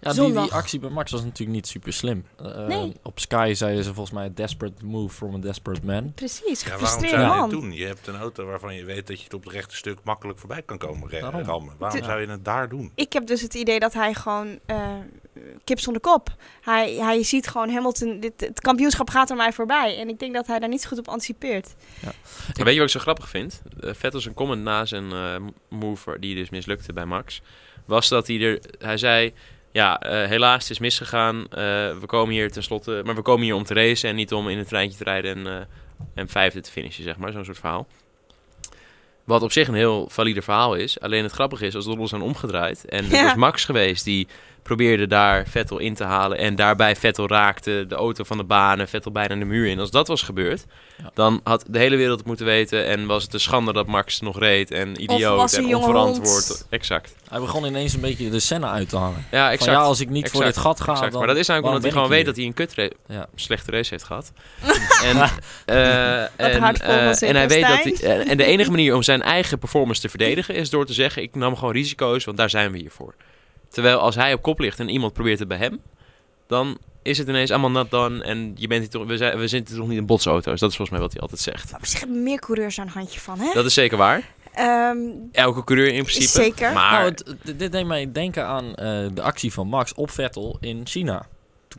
Ja, 0.00 0.12
die, 0.12 0.32
die 0.32 0.52
actie 0.52 0.78
bij 0.80 0.90
Max 0.90 1.10
was 1.10 1.22
natuurlijk 1.22 1.50
niet 1.56 1.66
super 1.66 1.92
slim. 1.92 2.24
Eh, 2.36 2.66
Nee. 2.66 2.92
Op 3.02 3.18
Sky 3.20 3.52
zeiden 3.54 3.84
ze 3.84 3.94
volgens 3.94 4.14
mij 4.16 4.34
desperate 4.34 4.84
move 4.84 5.14
from 5.14 5.34
a 5.34 5.38
desperate 5.38 5.84
man. 5.86 6.12
Precies, 6.14 6.62
Ja, 6.62 6.68
waarom 6.78 6.88
zou 6.88 7.06
je 7.06 7.40
dit 7.40 7.50
doen? 7.60 7.72
Je 7.72 7.86
hebt 7.86 8.06
een 8.06 8.16
auto 8.16 8.44
waarvan 8.44 8.74
je 8.74 8.84
weet 8.84 9.06
dat 9.06 9.18
je 9.18 9.24
het 9.24 9.34
op 9.34 9.44
het 9.44 9.52
rechte 9.52 9.76
stuk 9.76 9.98
makkelijk 10.04 10.38
voorbij 10.38 10.62
kan 10.62 10.78
komen 10.78 11.08
re- 11.08 11.20
Daarom. 11.20 11.42
rammen. 11.42 11.74
Waarom 11.78 12.02
zou 12.04 12.20
je 12.20 12.26
het 12.26 12.44
daar 12.44 12.68
doen? 12.68 12.92
Ik 12.94 13.12
heb 13.12 13.26
dus 13.26 13.40
het 13.40 13.54
idee 13.54 13.78
dat 13.78 13.92
hij 13.94 14.14
gewoon 14.14 14.58
eh, 14.66 14.88
kip 15.64 15.80
zonder 15.80 16.02
kop. 16.02 16.28
Hij, 16.60 16.94
hij 16.94 17.22
ziet 17.22 17.48
gewoon 17.48 17.70
Hamilton, 17.70 18.20
dit, 18.20 18.32
het 18.40 18.60
kampioenschap 18.60 19.10
gaat 19.10 19.30
er 19.30 19.36
mij 19.36 19.52
voorbij. 19.52 19.98
En 19.98 20.08
ik 20.08 20.18
denk 20.18 20.34
dat 20.34 20.46
hij 20.46 20.58
daar 20.58 20.68
niet 20.68 20.82
zo 20.82 20.88
goed 20.88 20.98
op 20.98 21.08
anticipeert. 21.08 21.74
En 22.02 22.64
weet 22.64 22.72
je 22.74 22.80
wat 22.80 22.88
ik 22.88 22.94
zo 22.94 23.00
grappig 23.00 23.28
vind? 23.28 23.62
Uh, 23.80 23.90
Vettel 23.94 24.20
zijn 24.20 24.34
comment 24.34 24.62
na 24.62 24.84
zijn 24.84 25.12
eh, 25.12 25.36
move, 25.68 26.16
die 26.18 26.34
dus 26.34 26.50
mislukte 26.50 26.92
bij 26.92 27.04
Max, 27.06 27.42
was 27.86 28.08
dat 28.08 28.26
hij 28.26 28.40
er, 28.40 28.60
hij 28.78 28.96
zei, 28.96 29.34
ja, 29.72 30.00
eh, 30.00 30.28
helaas, 30.28 30.62
het 30.62 30.70
is 30.70 30.78
misgegaan. 30.78 31.42
Eh, 31.44 31.48
we 31.98 32.06
komen 32.06 32.34
hier 32.34 32.50
tenslotte, 32.52 33.02
maar 33.04 33.14
we 33.14 33.22
komen 33.22 33.44
hier 33.44 33.54
om 33.54 33.64
te 33.64 33.74
racen 33.74 34.08
en 34.10 34.16
niet 34.16 34.32
om 34.32 34.48
in 34.48 34.58
een 34.58 34.66
treintje 34.66 34.98
te 34.98 35.04
rijden 35.04 35.36
en, 35.36 35.46
eh, 35.46 35.64
en 36.14 36.28
vijfde 36.28 36.60
te 36.60 36.70
finishen, 36.70 37.04
zeg 37.04 37.16
maar, 37.16 37.32
zo'n 37.32 37.44
soort 37.44 37.58
verhaal. 37.58 37.86
Wat 39.24 39.42
op 39.42 39.52
zich 39.52 39.68
een 39.68 39.74
heel 39.74 40.08
valide 40.08 40.42
verhaal 40.42 40.74
is. 40.74 41.00
Alleen 41.00 41.22
het 41.22 41.32
grappige 41.32 41.66
is, 41.66 41.74
als 41.74 41.84
de 41.84 41.90
rollen 41.90 42.08
zijn 42.08 42.22
omgedraaid. 42.22 42.84
En 42.84 43.04
het 43.04 43.12
Ja. 43.12 43.24
was 43.24 43.34
Max 43.34 43.64
geweest 43.64 44.04
die 44.04 44.28
probeerde 44.62 45.06
daar 45.06 45.46
Vettel 45.48 45.78
in 45.78 45.94
te 45.94 46.04
halen. 46.04 46.38
En 46.38 46.54
daarbij 46.54 46.96
Vettel 46.96 47.28
raakte 47.28 47.84
de 47.88 47.94
auto 47.94 48.24
van 48.24 48.36
de 48.36 48.44
baan 48.44 48.80
en 48.80 48.88
Vettel 48.88 49.10
bijna 49.12 49.34
de 49.34 49.44
muur 49.44 49.66
in. 49.66 49.78
Als 49.80 49.90
dat 49.90 50.08
was 50.08 50.22
gebeurd, 50.22 50.64
Ja. 51.02 51.10
dan 51.14 51.40
had 51.44 51.64
de 51.68 51.78
hele 51.78 51.96
wereld 51.96 52.18
het 52.18 52.26
moeten 52.26 52.46
weten. 52.46 52.86
En 52.86 53.06
was 53.06 53.22
het 53.22 53.34
een 53.34 53.40
schande 53.40 53.72
dat 53.72 53.86
Max 53.86 54.20
nog 54.20 54.38
reed. 54.38 54.70
En 54.70 55.02
idioot 55.02 55.52
en 55.52 55.76
onverantwoord. 55.76 56.48
hond. 56.48 56.66
Exact. 56.70 57.14
Hij 57.28 57.40
begon 57.40 57.64
ineens 57.64 57.94
een 57.94 58.00
beetje 58.00 58.30
de 58.30 58.40
scène 58.40 58.66
uit 58.66 58.88
te 58.88 58.96
hangen. 58.96 59.24
Ja, 59.30 59.42
Van 59.44 59.52
exact. 59.52 59.70
ja, 59.70 59.82
als 59.82 60.00
ik 60.00 60.08
niet 60.08 60.30
voor 60.30 60.44
dit 60.44 60.56
gat 60.56 60.80
ga, 60.80 60.92
exact. 60.92 61.10
dan... 61.10 61.18
maar 61.20 61.28
dat 61.28 61.36
is 61.38 61.46
namelijk 61.46 61.74
omdat 61.74 61.84
hij 61.84 61.92
gewoon 62.00 62.16
weet 62.16 62.26
dat 62.26 62.36
hij 62.36 62.44
een 62.44 62.54
kut 62.54 62.74
Ja. 63.06 63.26
slechte 63.34 63.70
race 63.70 63.90
heeft 63.90 64.04
gehad. 64.04 64.32
en, 65.04 65.16
eh, 65.16 66.22
en, 66.22 66.30
eh, 66.36 67.22
en 67.22 67.36
hij 67.36 67.48
weet 67.48 67.66
dat 67.66 67.82
hij, 67.82 67.92
eh, 68.02 68.30
en 68.30 68.36
de 68.36 68.44
enige 68.44 68.70
manier 68.70 68.94
om 68.94 69.02
zijn 69.02 69.22
eigen 69.22 69.58
performance 69.58 70.00
te 70.00 70.08
verdedigen 70.08 70.54
is 70.54 70.70
door 70.70 70.86
te 70.86 70.92
zeggen: 70.92 71.22
ik 71.22 71.34
nam 71.34 71.56
gewoon 71.56 71.72
risico's, 71.74 72.24
want 72.24 72.36
daar 72.36 72.50
zijn 72.50 72.72
we 72.72 72.78
hier 72.78 72.90
voor. 72.90 73.14
Terwijl 73.70 73.98
als 73.98 74.14
hij 74.14 74.32
op 74.32 74.42
kop 74.42 74.58
ligt 74.58 74.78
en 74.80 74.88
iemand 74.88 75.12
probeert 75.12 75.38
het 75.38 75.48
bij 75.48 75.56
hem, 75.56 75.80
dan 76.46 76.78
is 77.02 77.18
het 77.18 77.28
ineens 77.28 77.50
allemaal 77.50 77.70
not 77.70 77.90
done 77.90 78.22
en 78.22 78.52
je 78.56 78.66
bent 78.66 78.80
hier 78.80 78.90
toch, 78.90 79.06
we, 79.06 79.16
zijn, 79.16 79.38
we 79.38 79.48
zitten 79.48 79.76
toch 79.76 79.88
niet 79.88 79.98
in 79.98 80.06
botsauto's. 80.06 80.60
Dat 80.60 80.70
is 80.70 80.76
volgens 80.76 80.90
mij 80.90 81.00
wat 81.00 81.12
hij 81.12 81.20
altijd 81.20 81.40
zegt. 81.40 81.70
Maar 81.70 81.80
op 81.80 81.86
zich 81.86 82.00
hebben 82.00 82.22
meer 82.22 82.38
coureurs 82.40 82.76
daar 82.76 82.86
een 82.86 82.92
handje 82.92 83.20
van, 83.20 83.38
hè? 83.38 83.52
Dat 83.54 83.64
is 83.64 83.74
zeker 83.74 83.98
waar. 83.98 84.28
Ehm, 84.54 84.98
Elke 85.32 85.64
coureur 85.64 85.86
in 85.92 86.02
principe. 86.02 86.26
Zeker. 86.28 86.72
Maar 86.72 86.92
Nou, 86.92 87.04
het, 87.04 87.58
dit- 87.58 87.72
deed 87.72 87.86
mij 87.86 88.12
denken 88.12 88.46
aan 88.46 88.74
eh, 88.74 89.06
de 89.14 89.22
actie 89.22 89.52
van 89.52 89.66
Max 89.66 89.94
op 89.94 90.10
Vettel 90.10 90.56
in 90.60 90.80
China. 90.86 91.26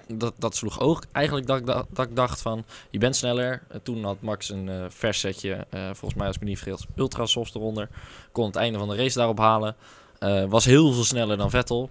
Dat, 0.07 0.33
dat 0.37 0.55
sloeg 0.55 0.79
ook 0.79 1.03
eigenlijk 1.11 1.47
dat 1.47 1.57
ik, 1.57 1.65
da- 1.65 1.85
dat 1.89 2.05
ik 2.09 2.15
dacht 2.15 2.41
van, 2.41 2.63
je 2.89 2.97
bent 2.99 3.15
sneller. 3.15 3.61
Eh, 3.69 3.77
toen 3.83 4.03
had 4.03 4.21
Max 4.21 4.49
een 4.49 4.69
eh 4.69 4.85
vers 4.89 5.19
setje, 5.19 5.65
eh, 5.69 5.83
volgens 5.85 6.13
mij 6.13 6.27
als 6.27 6.35
ik 6.35 6.41
me 6.41 6.47
niet 6.49 6.59
vergis, 6.59 6.85
ultra 6.95 7.25
soft 7.25 7.55
eronder. 7.55 7.89
Kon 8.31 8.45
het 8.45 8.55
einde 8.55 8.79
van 8.79 8.89
de 8.89 8.95
race 8.95 9.17
daarop 9.17 9.37
halen. 9.37 9.75
Eh, 10.21 10.43
was 10.45 10.65
heel 10.65 10.91
veel 10.93 11.03
sneller 11.03 11.37
dan 11.37 11.49
Vettel. 11.49 11.89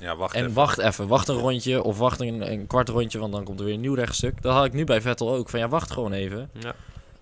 Ja, 0.00 0.16
wacht 0.16 0.34
En 0.34 0.40
even. 0.42 0.54
wacht 0.54 0.78
even, 0.78 1.06
wacht 1.08 1.28
een 1.28 1.36
rondje 1.36 1.82
of 1.82 1.98
wacht 1.98 2.20
een, 2.20 2.52
een 2.52 2.66
kwart 2.66 2.88
rondje, 2.88 3.18
want 3.18 3.32
dan 3.32 3.44
komt 3.44 3.58
er 3.58 3.64
weer 3.64 3.74
een 3.74 3.80
nieuw 3.80 3.94
rechtstuk. 3.94 4.42
Dat 4.42 4.54
had 4.54 4.64
ik 4.64 4.72
nu 4.72 4.84
bij 4.84 5.00
Vettel 5.00 5.34
ook, 5.34 5.48
van 5.48 5.60
ja, 5.60 5.68
wacht 5.68 5.90
gewoon 5.90 6.12
even. 6.12 6.50
Ja. 6.52 6.74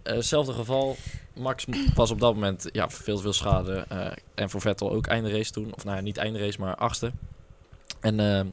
Eh, 0.03 0.15
hetzelfde 0.15 0.53
geval, 0.53 0.97
Max 1.35 1.65
was 1.95 2.11
op 2.11 2.21
dat 2.21 2.35
moment 2.35 2.69
ja, 2.73 2.91
veel 2.91 3.17
te 3.17 3.23
veel 3.23 3.33
schade. 3.33 3.85
eh, 3.89 4.07
en 4.35 4.51
voor 4.51 4.61
Vettel 4.61 4.93
ook 4.93 5.07
einde 5.07 5.31
race 5.31 5.53
toen. 5.53 5.73
Of 5.75 5.85
nou 5.85 5.97
ja, 5.97 6.03
niet 6.03 6.17
einde 6.17 6.39
race, 6.39 6.61
maar 6.61 6.75
achtste. 6.75 7.13
En 8.01 8.21
eh, 8.21 8.45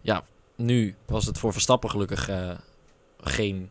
ja, 0.00 0.24
nu 0.56 0.94
was 1.06 1.26
het 1.26 1.38
voor 1.38 1.52
Verstappen 1.52 1.90
gelukkig 1.90 2.28
eh, 2.28 2.50
geen 3.20 3.70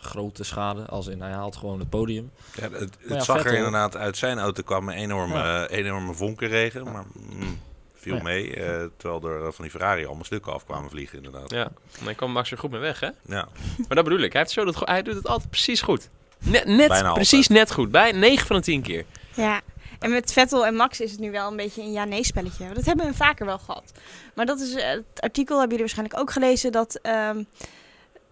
grote 0.00 0.44
schade. 0.44 0.84
Als 0.86 1.06
in, 1.06 1.20
hij 1.22 1.30
haalt 1.32 1.56
gewoon 1.56 1.78
het 1.78 1.90
podium. 1.90 2.30
Ja, 2.54 2.62
het 2.62 2.72
het 2.80 2.96
ja, 3.08 3.20
zag 3.20 3.44
er 3.44 3.54
inderdaad 3.54 3.96
uit 3.96 4.16
zijn 4.16 4.38
auto 4.38 4.62
kwam 4.62 4.88
een 4.88 4.94
enorme, 4.94 5.34
Ja. 5.34 5.66
eh, 5.66 5.78
enorme 5.78 6.14
vonkenregen, 6.14 6.92
maar 6.92 7.04
mm, 7.12 7.60
viel 7.94 8.14
Ja. 8.16 8.22
mee. 8.22 8.54
eh, 8.54 8.84
terwijl 8.96 9.22
er 9.32 9.46
eh, 9.46 9.52
van 9.52 9.62
die 9.64 9.70
Ferrari 9.70 10.04
allemaal 10.06 10.24
stukken 10.24 10.52
af 10.52 10.64
kwamen 10.64 10.90
vliegen 10.90 11.16
inderdaad. 11.16 11.50
ja, 11.50 11.64
en 11.98 12.04
dan 12.04 12.14
kwam 12.14 12.32
Max 12.32 12.50
er 12.50 12.58
goed 12.58 12.70
mee 12.70 12.80
weg, 12.80 13.00
hè? 13.00 13.08
Ja. 13.26 13.48
Maar 13.86 13.96
dat 13.96 14.04
bedoel 14.04 14.20
ik. 14.20 14.32
Hij, 14.32 14.40
heeft 14.40 14.52
zo 14.54 14.64
dat, 14.64 14.82
hij 14.84 15.02
doet 15.02 15.14
het 15.14 15.26
altijd 15.26 15.50
precies 15.50 15.80
goed. 15.82 16.08
Net, 16.38 16.64
net 16.66 16.88
Bijna 16.88 17.12
precies 17.12 17.48
net 17.48 17.72
goed. 17.72 17.90
Bij 17.90 18.12
9 18.12 18.46
van 18.46 18.56
de 18.56 18.62
10 18.62 18.82
keer. 18.82 19.04
Ja, 19.34 19.60
en 19.98 20.10
met 20.10 20.32
Vettel 20.32 20.66
en 20.66 20.74
Max 20.74 21.00
is 21.00 21.10
het 21.10 21.20
nu 21.20 21.30
wel 21.30 21.50
een 21.50 21.56
beetje 21.56 21.82
een 21.82 21.92
ja-nee 21.92 22.24
spelletje. 22.24 22.72
Dat 22.74 22.84
hebben 22.84 23.06
we 23.06 23.14
vaker 23.14 23.46
wel 23.46 23.58
gehad. 23.58 23.92
Maar 24.34 24.46
dat 24.46 24.60
is, 24.60 24.72
het 24.74 25.04
artikel 25.20 25.58
hebben 25.58 25.76
jullie 25.78 25.78
waarschijnlijk 25.94 26.20
ook 26.20 26.30
gelezen, 26.30 26.72
dat 26.72 26.98
ehm, 27.02 27.42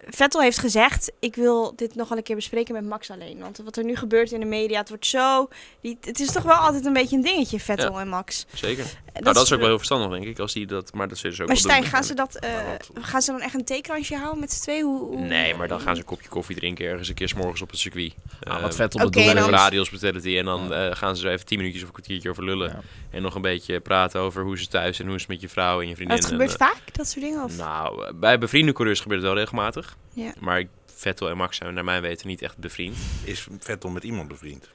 Vettel 0.06 0.40
heeft 0.40 0.58
gezegd, 0.58 1.12
ik 1.20 1.34
wil 1.36 1.72
dit 1.76 1.94
nog 1.94 2.08
wel 2.08 2.18
een 2.18 2.24
keer 2.24 2.36
bespreken 2.36 2.74
met 2.74 2.84
Max 2.84 3.10
alleen. 3.10 3.38
Want 3.38 3.60
wat 3.64 3.76
er 3.76 3.84
nu 3.84 3.96
gebeurt 3.96 4.32
in 4.32 4.40
de 4.40 4.46
media, 4.46 4.78
het 4.78 4.88
wordt 4.88 5.06
zo... 5.06 5.48
Die, 5.80 5.98
het 6.00 6.20
is 6.20 6.32
toch 6.32 6.42
wel 6.42 6.54
altijd 6.54 6.84
een 6.86 6.92
beetje 6.92 7.16
een 7.16 7.22
dingetje, 7.22 7.60
Vettel 7.60 8.00
en 8.00 8.08
Max. 8.08 8.46
Zeker. 8.54 8.84
En 9.12 9.22
nou, 9.22 9.34
dat 9.34 9.44
is 9.46 9.52
ook 9.52 9.58
wel 9.58 9.68
heel 9.68 9.76
verstandig, 9.76 10.10
denk 10.10 10.24
ik. 10.24 10.38
Als 10.38 10.52
die 10.52 10.66
dat, 10.66 10.92
maar 10.94 11.08
dat 11.08 11.24
ook 11.40 11.46
Maar 11.46 11.56
Stijn, 11.56 11.80
doen. 11.80 11.90
gaan 11.90 12.04
ze, 12.04 12.14
dat, 12.14 12.34
eh, 12.34 12.50
wat- 12.94 13.04
gaan 13.04 13.22
ze 13.22 13.30
dan 13.30 13.40
echt 13.40 13.54
een 13.54 13.64
theekransje 13.64 14.16
houden 14.16 14.40
met 14.40 14.52
z'n 14.52 14.60
twee? 14.62 14.82
Hoe, 14.82 15.00
hoe- 15.00 15.20
Nee, 15.20 15.54
maar 15.54 15.68
dan 15.68 15.80
gaan 15.80 15.94
ze 15.94 16.00
een 16.00 16.06
kopje 16.06 16.28
koffie 16.28 16.56
drinken 16.56 16.86
ergens 16.86 17.08
een 17.08 17.14
keer 17.14 17.28
's 17.28 17.34
morgens 17.34 17.62
op 17.62 17.70
het 17.70 17.78
circuit. 17.78 18.12
Ah, 18.42 18.54
Eh, 18.56 18.62
wat 18.62 18.74
Vettel 18.74 19.00
oké, 19.00 19.08
bedoelde 19.10 19.34
Met 19.34 19.42
dan- 19.42 19.52
radio 19.52 19.78
hospitality 19.78 20.38
en 20.38 20.44
dan 20.44 20.72
eh, 20.74 20.94
gaan 20.96 21.16
ze 21.16 21.22
zo 21.22 21.28
even 21.28 21.46
10 21.46 21.58
minuutjes 21.58 21.82
of 21.82 21.88
een 21.88 21.94
kwartiertje 21.94 22.30
over 22.30 22.44
lullen. 22.44 22.68
Ja. 22.68 22.80
En 23.10 23.22
nog 23.22 23.34
een 23.34 23.42
beetje 23.42 23.80
praten 23.80 24.20
over 24.20 24.42
hoe 24.42 24.58
ze 24.58 24.66
thuis 24.68 25.00
en 25.00 25.06
hoe 25.08 25.20
ze 25.20 25.26
met 25.28 25.40
je 25.40 25.48
vrouw 25.48 25.80
en 25.80 25.88
je 25.88 25.94
vriendin. 25.94 26.16
het 26.16 26.24
en, 26.24 26.30
gebeurt 26.30 26.52
eh, 26.56 26.66
vaak, 26.66 26.80
dat 26.92 27.08
soort 27.08 27.24
dingen? 27.24 27.44
Of? 27.44 27.56
Nou, 27.56 28.06
eh, 28.06 28.12
bij 28.14 28.38
bevriende 28.38 28.72
coureurs 28.72 29.00
gebeurt 29.00 29.20
het 29.20 29.30
wel 29.30 29.38
regelmatig. 29.40 29.87
Ja. 30.12 30.32
Maar 30.40 30.58
ik- 30.58 30.68
Vettel 30.94 31.28
en 31.30 31.36
Max 31.36 31.56
zijn 31.56 31.74
naar 31.74 31.84
mijn 31.84 32.02
weten 32.02 32.26
niet 32.28 32.42
echt 32.42 32.58
bevriend. 32.58 32.96
Is 33.24 33.46
Vettel 33.58 33.90
met 33.90 34.04
iemand 34.04 34.28
bevriend? 34.28 34.68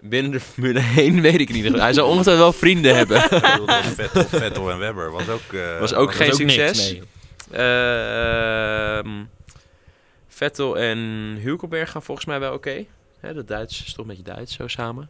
Binnen 0.00 0.32
de 0.32 0.40
Formule 0.40 0.80
1 0.96 1.20
weet 1.20 1.40
ik 1.40 1.52
niet. 1.52 1.64
Hij 1.78 1.92
zou 1.92 2.08
ongetwijfeld 2.08 2.44
wel 2.50 2.52
vrienden 2.60 2.96
hebben. 2.96 3.24
Ik 3.24 3.30
bedoel, 3.30 3.66
dat 3.66 3.84
Vettel, 3.84 4.24
Vettel 4.24 4.70
en 4.70 4.78
Webber 4.78 5.10
was 5.10 5.28
ook... 5.28 5.52
eh, 5.52 5.78
Was 5.78 5.94
ook 5.94 6.14
geen 6.14 6.26
is 6.28 6.32
ook 6.34 6.38
niks, 6.40 6.54
succes. 6.54 6.90
nee. 6.92 7.02
Eh, 7.50 8.98
ehm, 8.98 9.24
Vettel 10.28 10.78
en 10.78 10.98
Hulkenberg 11.42 11.90
gaan 11.90 12.02
volgens 12.02 12.26
mij 12.26 12.40
wel 12.40 12.52
oké. 12.52 12.84
Hè, 13.20 13.34
Dat 13.34 13.48
Duits 13.48 13.84
is 13.84 13.92
toch 13.92 13.98
een 14.08 14.16
beetje 14.16 14.32
Duits 14.34 14.54
zo 14.54 14.68
samen. 14.68 15.08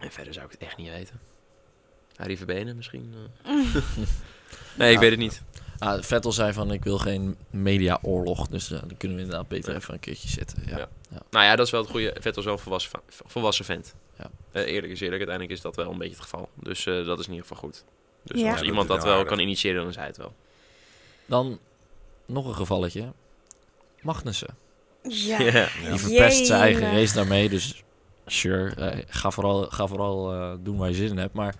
En 0.00 0.10
verder 0.10 0.32
zou 0.34 0.46
ik 0.46 0.52
het 0.52 0.60
echt 0.60 0.76
niet 0.76 0.90
weten. 0.90 1.20
Harry 2.16 2.36
Verbenen 2.36 2.76
misschien. 2.76 3.14
eh. 3.44 3.52
nee, 4.78 4.88
ik 4.88 4.94
Ja. 4.94 4.98
weet 5.00 5.10
het 5.10 5.18
niet. 5.18 5.42
Ah, 5.80 6.02
Vettel 6.02 6.32
zei 6.32 6.52
van, 6.52 6.72
ik 6.72 6.84
wil 6.84 6.98
geen 6.98 7.36
mediaoorlog. 7.50 8.46
Dus 8.48 8.70
eh, 8.70 8.78
dan 8.78 8.96
kunnen 8.96 9.16
we 9.16 9.22
inderdaad 9.22 9.48
beter 9.48 9.74
even 9.76 9.94
een 9.94 10.00
keertje 10.00 10.28
zitten. 10.28 10.62
Ja. 10.66 10.78
Ja. 10.78 10.88
Nou 11.30 11.44
ja, 11.44 11.56
dat 11.56 11.66
is 11.66 11.72
wel 11.72 11.80
het 11.80 11.90
goede. 11.90 12.10
Vettel 12.20 12.38
is 12.38 12.44
wel 12.44 12.52
een 12.54 12.60
volwassen, 12.60 13.00
volwassen 13.08 13.64
vent. 13.64 13.94
Ja. 14.18 14.30
Eh, 14.52 14.66
eerlijk 14.66 14.92
is 14.92 15.00
eerlijk, 15.00 15.18
uiteindelijk 15.18 15.50
is 15.56 15.60
dat 15.60 15.76
wel 15.76 15.90
een 15.90 15.98
beetje 15.98 16.14
het 16.14 16.22
geval. 16.22 16.48
Dus 16.54 16.86
eh, 16.86 17.06
dat 17.06 17.18
is 17.18 17.26
in 17.26 17.32
ieder 17.32 17.46
geval 17.46 17.62
goed. 17.62 17.84
Dus 18.22 18.40
Ja. 18.40 18.50
als 18.50 18.60
Ja, 18.60 18.66
iemand 18.66 18.88
dat 18.88 19.02
wel 19.04 19.12
aardig. 19.12 19.28
kan 19.28 19.38
initiëren, 19.38 19.80
dan 19.80 19.88
is 19.90 19.96
hij 19.96 20.06
het 20.06 20.16
wel. 20.16 20.34
Dan 21.26 21.58
nog 22.26 22.46
een 22.46 22.54
gevalletje. 22.54 23.12
Magnussen. 24.00 24.56
Ja. 25.02 25.40
Ja. 25.42 25.68
Die 25.90 25.98
verpest 25.98 26.46
zijn 26.46 26.60
eigen 26.60 26.92
race 26.92 27.14
daarmee. 27.14 27.48
Dus 27.48 27.82
sure, 28.26 29.04
ga 29.08 29.30
vooral, 29.30 29.62
ga 29.64 29.86
vooral 29.86 30.32
eh, 30.32 30.52
doen 30.60 30.76
waar 30.76 30.88
je 30.88 30.94
zin 30.94 31.08
in 31.08 31.18
hebt. 31.18 31.34
Maar 31.34 31.54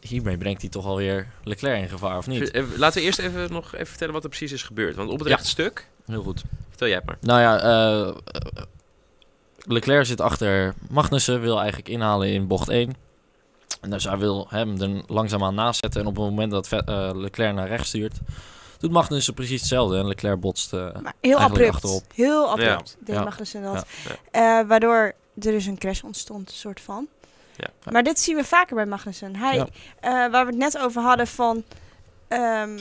hiermee 0.00 0.38
brengt 0.38 0.60
hij 0.60 0.70
toch 0.70 0.86
alweer 0.86 1.26
Leclerc 1.44 1.82
in 1.82 1.88
gevaar, 1.88 2.18
of 2.18 2.26
niet? 2.26 2.50
Eh, 2.50 2.62
Laten 2.76 3.00
we 3.00 3.06
eerst 3.06 3.18
even 3.18 3.52
nog 3.52 3.74
even 3.74 3.86
vertellen 3.86 4.12
wat 4.14 4.22
er 4.22 4.28
precies 4.28 4.52
is 4.52 4.62
gebeurd. 4.62 4.96
Want 4.96 5.10
op 5.10 5.18
het 5.18 5.28
Ja. 5.28 5.34
rechte 5.34 5.50
stuk, 5.50 5.88
Heel 6.06 6.22
goed. 6.22 6.42
vertel 6.68 6.86
jij 6.88 6.96
het 6.96 7.06
maar. 7.06 7.16
Nou 7.20 7.40
ja, 7.40 7.58
eh, 7.60 8.16
Leclerc 9.66 10.06
zit 10.06 10.20
achter 10.20 10.74
Magnussen, 10.90 11.40
wil 11.40 11.58
eigenlijk 11.58 11.88
inhalen 11.88 12.28
in 12.28 12.46
bocht 12.46 12.68
1. 12.68 12.94
En 13.80 13.90
dus 13.90 14.04
hij 14.04 14.18
wil 14.18 14.46
hem 14.50 14.80
er 14.80 15.02
langzaamaan 15.06 15.54
naast 15.54 15.80
zetten. 15.80 16.00
En 16.00 16.06
op 16.06 16.16
het 16.16 16.24
moment 16.24 16.50
dat 16.50 16.68
eh, 16.72 17.10
Leclerc 17.14 17.54
naar 17.54 17.68
rechts 17.68 17.88
stuurt, 17.88 18.14
doet 18.78 18.90
Magnussen 18.90 19.34
precies 19.34 19.60
hetzelfde. 19.60 19.98
En 19.98 20.06
Leclerc 20.06 20.40
botst. 20.40 20.72
eh, 20.72 20.96
Maar 21.02 21.12
heel 21.20 21.38
abrupt. 21.38 21.74
achterop. 21.74 22.02
Heel 22.14 22.50
abrupt 22.50 22.96
deed 23.00 23.14
Ja. 23.14 23.24
Magnussen 23.24 23.62
dat. 23.62 23.86
Ja. 24.32 24.60
Eh, 24.60 24.68
waardoor 24.68 24.96
er 24.98 25.14
dus 25.34 25.66
een 25.66 25.78
crash 25.78 26.02
ontstond, 26.02 26.48
een 26.48 26.54
soort 26.54 26.80
van. 26.80 27.06
Ja. 27.56 27.92
Maar 27.92 28.02
dit 28.02 28.20
zien 28.20 28.36
we 28.36 28.44
vaker 28.44 28.74
bij 28.74 28.86
Magnussen. 28.86 29.36
Hij, 29.36 29.58
eh, 30.00 30.10
waar 30.10 30.30
we 30.30 30.50
het 30.50 30.56
net 30.56 30.78
over 30.78 31.02
hadden 31.02 31.26
van 31.26 31.64
ehm, 32.28 32.78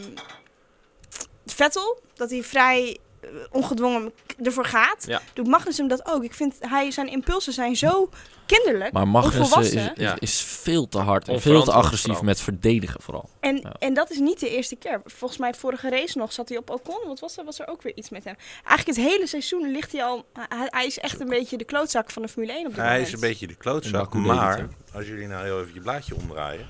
Vettel, 1.46 2.00
dat 2.14 2.30
hij 2.30 2.44
vrij 2.44 2.98
ongedwongen 3.52 4.12
k- 4.26 4.46
ervoor 4.46 4.66
gaat, 4.66 5.06
Ja. 5.08 5.22
doet 5.34 5.48
Magnussen 5.48 5.88
dat 5.88 6.06
ook. 6.06 6.24
Ik 6.24 6.34
vind 6.34 6.56
hij, 6.60 6.92
zijn 6.92 7.08
impulsen 7.08 7.54
zijn 7.54 7.76
zo 7.76 8.10
kinderlijk, 8.46 8.92
maar 8.94 9.08
Magnussen 9.08 9.62
is, 9.64 9.90
Ja. 9.96 10.16
is 10.20 10.42
veel 10.42 10.88
te 10.88 10.98
hard 10.98 11.28
en 11.28 11.42
veel 11.42 11.64
te 11.64 11.72
agressief 11.72 12.06
vooral. 12.06 12.24
met 12.24 12.40
verdedigen 12.40 13.02
vooral. 13.02 13.30
En, 13.40 13.56
Ja. 13.58 13.74
en 13.80 13.94
dat 13.94 14.12
is 14.12 14.18
niet 14.18 14.40
de 14.40 14.50
eerste 14.50 14.76
keer. 14.76 15.02
Volgens 15.06 15.40
mij 15.40 15.54
vorige 15.54 15.90
race 15.90 16.18
nog 16.18 16.34
zat 16.34 16.50
hij 16.50 16.58
op 16.58 16.70
Ocon. 16.70 17.08
Wat 17.08 17.20
was 17.20 17.38
er? 17.38 17.44
Was 17.46 17.60
er 17.60 17.68
ook 17.68 17.82
weer 17.82 17.96
iets 17.96 18.10
met 18.10 18.24
hem? 18.24 18.36
Eigenlijk 18.66 18.98
het 18.98 19.08
hele 19.08 19.28
seizoen 19.28 19.72
ligt 19.72 19.92
hij 19.92 20.04
al... 20.04 20.26
Hij, 20.34 20.68
hij 20.70 20.86
is 20.86 21.00
echt 21.00 21.20
een 21.20 21.30
beetje 21.30 21.58
de 21.58 21.64
klootzak 21.64 22.12
van 22.12 22.22
de 22.22 22.28
Formule 22.28 22.52
1 22.54 22.62
op 22.62 22.68
dit 22.68 22.76
Hij 22.76 22.86
moment. 22.90 23.08
is 23.08 23.14
een 23.14 23.20
beetje 23.20 23.48
de 23.48 23.56
klootzak, 23.56 24.14
maar 24.14 24.68
als 24.94 25.06
jullie 25.08 25.28
nou 25.28 25.44
heel 25.44 25.62
even 25.62 25.74
je 25.74 25.80
blaadje 25.82 26.16
omdraaien, 26.16 26.66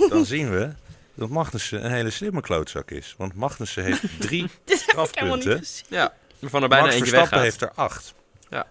Oh. 0.00 0.10
dan 0.10 0.24
zien 0.26 0.50
we 0.50 0.70
dat 1.14 1.28
Magnussen 1.28 1.84
een 1.84 1.90
hele 1.92 2.10
slimme 2.10 2.40
klootzak 2.40 2.90
is. 2.90 3.14
Want 3.18 3.34
Magnussen 3.34 3.84
heeft 3.84 4.02
drie 4.20 4.50
Strafpunten. 5.06 5.62
Ja, 5.88 6.12
waarvan 6.38 6.62
er 6.62 6.68
bijna 6.68 6.84
Max 6.84 6.96
eentje 6.96 7.10
Verstappen 7.10 7.40
weggaat. 7.42 7.60
heeft 7.60 7.76
er 7.76 7.82
acht. 7.84 8.14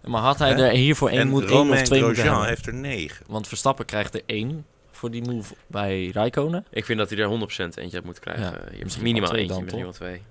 Maar 0.06 0.22
had 0.22 0.40
hij 0.40 0.50
Hè? 0.54 0.64
er 0.66 0.72
hiervoor 0.72 1.10
één, 1.10 1.20
En 1.20 1.28
moet, 1.28 1.42
één 1.44 1.52
of 1.52 1.58
Romain 1.58 1.84
twee 1.84 2.00
moeten 2.04 2.16
Grosjean 2.24 2.40
hebben? 2.42 2.56
heeft 2.56 2.66
er 2.68 2.74
negen. 2.74 3.26
Want 3.28 3.48
Verstappen 3.48 3.86
krijgt 3.86 4.14
er 4.14 4.22
één 4.26 4.66
voor 4.92 5.12
die 5.12 5.22
move 5.22 5.54
bij 5.68 6.08
Rijkonen. 6.08 6.66
Ik 6.70 6.86
vind 6.86 7.00
dat 7.00 7.10
hij 7.10 7.20
er 7.20 7.30
100% 7.30 7.34
eentje 7.78 7.98
uit 7.98 8.04
moet 8.06 8.20
krijgen. 8.20 8.44
Ja, 8.44 8.50
je 8.52 8.70
hebt 8.70 8.84
misschien 8.84 9.04
minimaal 9.04 9.30
twee 9.30 9.42
eentje, 9.42 9.56
dan, 9.56 9.64
misschien 9.64 9.84
wel 9.84 9.94
twee. 9.94 10.22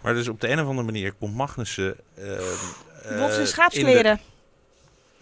Maar 0.00 0.14
dus 0.14 0.28
op 0.28 0.40
de 0.40 0.48
een 0.48 0.60
of 0.60 0.66
andere 0.66 0.86
manier 0.86 1.12
komt 1.12 1.34
Magnussen... 1.34 1.96
ehm, 2.16 2.26
eh, 2.28 2.38
Wolf 2.38 3.26
in 3.26 3.30
zijn 3.30 3.40
de- 3.40 3.46
schaapskleren. 3.46 4.20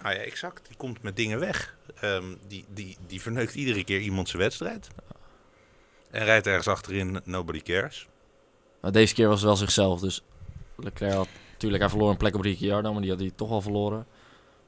Nou 0.02 0.14
ja, 0.14 0.20
exact. 0.20 0.66
Die 0.68 0.76
komt 0.76 1.02
met 1.02 1.16
dingen 1.16 1.38
weg. 1.40 1.76
Ehm, 2.00 2.24
die, 2.48 2.64
die, 2.68 2.96
die 3.06 3.20
verneukt 3.20 3.54
iedere 3.54 3.84
keer 3.84 4.00
iemand 4.00 4.28
zijn 4.28 4.42
wedstrijd. 4.42 4.88
En 6.10 6.24
rijdt 6.24 6.46
ergens 6.46 6.68
achterin, 6.68 7.20
nobody 7.24 7.60
cares. 7.62 8.06
Maar 8.84 8.92
deze 8.92 9.14
keer 9.14 9.28
was 9.28 9.36
het 9.36 9.46
wel 9.46 9.56
zichzelf. 9.56 10.00
Dus 10.00 10.22
Leclerc 10.76 11.12
had 11.12 11.28
natuurlijk, 11.52 11.82
hij 11.82 11.90
verloor 11.90 12.10
een 12.10 12.16
plek 12.16 12.34
op 12.34 12.40
Ricciardo, 12.40 12.92
maar 12.92 13.02
die 13.02 13.10
had 13.10 13.20
hij 13.20 13.32
toch 13.36 13.50
al 13.50 13.60
verloren. 13.60 14.06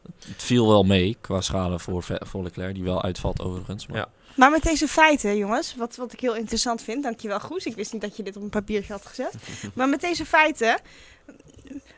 Het 0.03 0.43
viel 0.43 0.69
wel 0.69 0.83
mee 0.83 1.17
qua 1.21 1.41
schade 1.41 1.79
voor, 1.79 2.05
voor 2.21 2.43
Leclerc, 2.43 2.75
die 2.75 2.85
wel 2.85 3.03
uitvalt 3.03 3.41
overigens. 3.41 3.87
Maar 3.87 3.97
Ja. 3.97 4.09
Maar 4.37 4.51
met 4.51 4.63
deze 4.63 4.89
feiten, 4.89 5.37
jongens, 5.37 5.75
wat, 5.77 5.97
wat 5.97 6.13
ik 6.13 6.21
heel 6.21 6.35
interessant 6.35 6.83
vind, 6.83 7.03
dankjewel 7.03 7.41
Goes, 7.41 7.67
ik 7.67 7.75
wist 7.75 7.93
niet 7.93 8.03
dat 8.03 8.17
je 8.17 8.23
dit 8.23 8.37
op 8.37 8.43
een 8.43 8.49
papiertje 8.49 8.93
had 8.93 9.07
gezet. 9.07 9.35
maar 9.75 9.89
met 9.89 10.01
deze 10.01 10.27
feiten, 10.27 10.79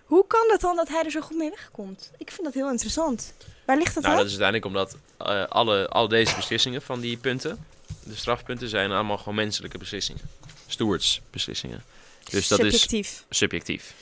hoe 0.04 0.24
kan 0.26 0.48
het 0.50 0.60
dan 0.60 0.76
dat 0.76 0.88
hij 0.88 1.04
er 1.04 1.10
zo 1.10 1.20
goed 1.20 1.36
mee 1.36 1.50
wegkomt? 1.50 2.10
Ik 2.16 2.30
vind 2.30 2.44
dat 2.44 2.54
heel 2.54 2.70
interessant. 2.70 3.34
Waar 3.66 3.76
ligt 3.76 3.94
dat 3.94 4.02
Nou, 4.02 4.14
aan? 4.14 4.22
dat 4.22 4.32
is 4.32 4.40
uiteindelijk 4.40 4.66
omdat 4.66 4.96
eh, 5.18 5.44
alle, 5.48 5.88
al 5.88 6.08
deze 6.08 6.34
beslissingen 6.34 6.82
van 6.82 7.00
die 7.00 7.16
punten, 7.16 7.64
de 8.02 8.16
strafpunten, 8.16 8.68
zijn 8.68 8.90
allemaal 8.90 9.18
gewoon 9.18 9.34
menselijke 9.34 9.78
beslissingen. 9.78 10.22
Stewards 10.66 11.20
beslissingen. 11.30 11.82
Dus 12.30 12.48
dat 12.48 12.58
is 12.58 12.80
Subjectief. 12.80 13.24
subjectief. 13.30 13.94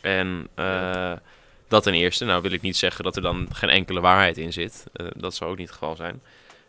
En 0.00 0.48
eh, 0.54 1.12
dat 1.68 1.82
ten 1.82 1.94
eerste, 1.94 2.24
nou 2.24 2.42
wil 2.42 2.52
ik 2.52 2.60
niet 2.62 2.76
zeggen 2.76 3.04
dat 3.04 3.16
er 3.16 3.22
dan 3.22 3.48
geen 3.52 3.68
enkele 3.70 4.00
waarheid 4.00 4.38
in 4.38 4.52
zit. 4.52 4.84
Eh, 4.92 5.06
dat 5.16 5.34
zou 5.34 5.50
ook 5.50 5.56
niet 5.58 5.66
het 5.68 5.76
geval 5.78 5.96
zijn. 5.96 6.22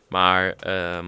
Maar 0.08 0.53
ehm, 0.56 1.06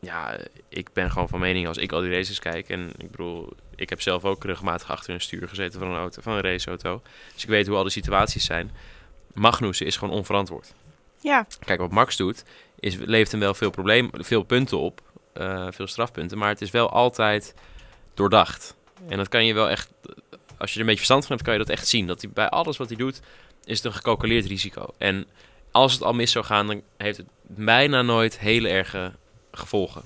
ja, 0.00 0.36
ik 0.68 0.92
ben 0.92 1.10
gewoon 1.10 1.28
van 1.28 1.40
mening 1.40 1.66
als 1.66 1.76
ik 1.76 1.92
al 1.92 2.00
die 2.00 2.10
races 2.10 2.38
kijk. 2.38 2.68
En 2.68 2.92
ik 2.98 3.10
bedoel, 3.10 3.52
ik 3.76 3.88
heb 3.90 4.00
zelf 4.00 4.24
ook 4.24 4.44
regelmatig 4.44 4.90
achter 4.90 5.14
een 5.14 5.20
stuur 5.20 5.48
gezeten 5.48 5.78
van 5.80 5.88
een, 5.90 5.96
auto, 5.96 6.22
van 6.22 6.32
een 6.32 6.40
raceauto. 6.40 7.02
Dus 7.34 7.42
ik 7.42 7.48
weet 7.48 7.66
hoe 7.66 7.76
al 7.76 7.84
de 7.84 7.90
situaties 7.90 8.44
zijn. 8.44 8.70
Magnussen 9.34 9.86
is 9.86 9.96
gewoon 9.96 10.14
onverantwoord. 10.14 10.74
Ja, 11.20 11.46
Kijk, 11.64 11.80
wat 11.80 11.90
Max 11.90 12.16
doet, 12.16 12.44
is, 12.80 12.96
levert 12.96 13.30
hem 13.30 13.40
wel 13.40 13.54
veel, 13.54 13.70
probleem, 13.70 14.10
veel 14.12 14.42
punten 14.42 14.78
op. 14.78 15.00
eh, 15.32 15.66
veel 15.70 15.86
strafpunten. 15.86 16.38
Maar 16.38 16.48
het 16.48 16.60
is 16.60 16.70
wel 16.70 16.90
altijd 16.90 17.54
doordacht. 18.14 18.74
En 19.08 19.16
dat 19.16 19.28
kan 19.28 19.46
je 19.46 19.54
wel 19.54 19.70
echt... 19.70 19.90
Als 20.58 20.70
je 20.70 20.74
er 20.74 20.80
een 20.80 20.86
beetje 20.86 21.04
verstand 21.04 21.22
van 21.26 21.30
hebt, 21.30 21.42
kan 21.42 21.52
je 21.52 21.64
dat 21.64 21.76
echt 21.76 21.88
zien. 21.88 22.06
Dat 22.06 22.20
hij 22.22 22.30
bij 22.30 22.48
alles 22.48 22.76
wat 22.76 22.88
hij 22.88 22.96
doet, 22.96 23.20
is 23.64 23.76
het 23.76 23.86
een 23.86 23.92
gecalculeerd 23.92 24.46
risico. 24.46 24.94
En 24.98 25.26
als 25.70 25.92
het 25.92 26.02
al 26.02 26.12
mis 26.12 26.30
zou 26.30 26.44
gaan, 26.44 26.66
dan 26.66 26.82
heeft 26.96 27.16
het 27.16 27.26
bijna 27.42 28.02
nooit 28.02 28.38
hele 28.38 28.68
erge 28.68 29.12
gevolgen. 29.52 30.02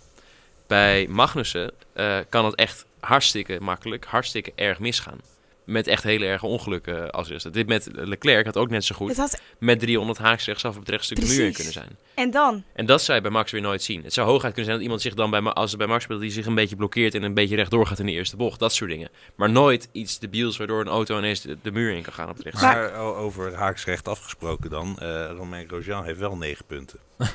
Bij 0.67 1.07
Magnussen 1.09 1.73
eh, 1.93 2.19
kan 2.29 2.45
het 2.45 2.55
echt 2.55 2.87
hartstikke 3.00 3.59
makkelijk, 3.61 4.05
hartstikke 4.05 4.53
erg 4.55 4.79
misgaan. 4.79 5.21
Met 5.68 5.87
echt 5.87 6.02
hele 6.02 6.26
erge 6.26 6.46
ongelukken 6.46 7.10
als 7.10 7.28
resultaat. 7.28 7.52
Dit 7.52 7.66
met 7.66 7.88
Leclerc 7.92 8.44
had 8.46 8.56
ook 8.56 8.68
net 8.70 8.84
zo 8.84 8.94
goed 8.94 9.08
het 9.08 9.16
had, 9.16 9.40
met 9.58 9.80
300 9.80 10.18
haaks 10.18 10.46
rechtsaf 10.46 10.75
op 10.75 10.80
het 10.80 10.88
rechtstuk 10.90 11.20
de 11.20 11.26
muur 11.26 11.44
in 11.46 11.52
kunnen 11.52 11.72
zijn. 11.72 11.96
en 12.14 12.30
dan? 12.30 12.62
En 12.75 12.87
dat 12.87 13.02
zou 13.02 13.16
je 13.16 13.22
bij 13.22 13.32
Max 13.32 13.50
weer 13.52 13.60
nooit 13.60 13.82
zien. 13.82 14.02
Het 14.04 14.12
zou 14.12 14.26
hooguit 14.26 14.42
kunnen 14.54 14.64
zijn 14.64 14.75
dat 14.76 14.82
iemand 14.82 15.00
zich 15.02 15.14
dan 15.14 15.30
bij, 15.30 15.40
als 15.40 15.70
het 15.70 15.78
bij 15.78 15.88
Max 15.88 16.04
speelt, 16.04 16.20
die 16.20 16.30
zich 16.30 16.46
een 16.46 16.54
beetje 16.54 16.76
blokkeert 16.76 17.14
en 17.14 17.22
een 17.22 17.34
beetje 17.34 17.56
rechtdoor 17.56 17.87
gaat 17.87 17.98
in 17.98 18.06
de 18.06 18.12
eerste 18.12 18.37
bocht. 18.37 18.58
Dat 18.58 18.72
soort 18.75 18.90
dingen. 18.90 19.08
Maar 19.34 19.50
nooit 19.50 19.88
iets 19.92 20.18
debiels 20.18 20.56
waardoor 20.56 20.80
een 20.80 20.88
auto 20.88 21.18
ineens 21.18 21.40
de, 21.40 21.56
de 21.62 21.70
muur 21.70 21.92
in 21.92 22.02
kan 22.02 22.12
gaan 22.12 22.28
op 22.28 22.34
het 22.37 22.44
rechtstuk. 22.44 22.68
Maar 22.72 22.92
over 22.94 23.54
haaksrecht 23.54 24.08
afgesproken 24.08 24.70
dan. 24.70 24.98
eh 24.98 25.30
Romain 25.37 25.66
Grosjean 25.68 26.04
heeft 26.04 26.18
wel 26.18 26.37
negen 26.37 26.64
punten. 26.66 26.98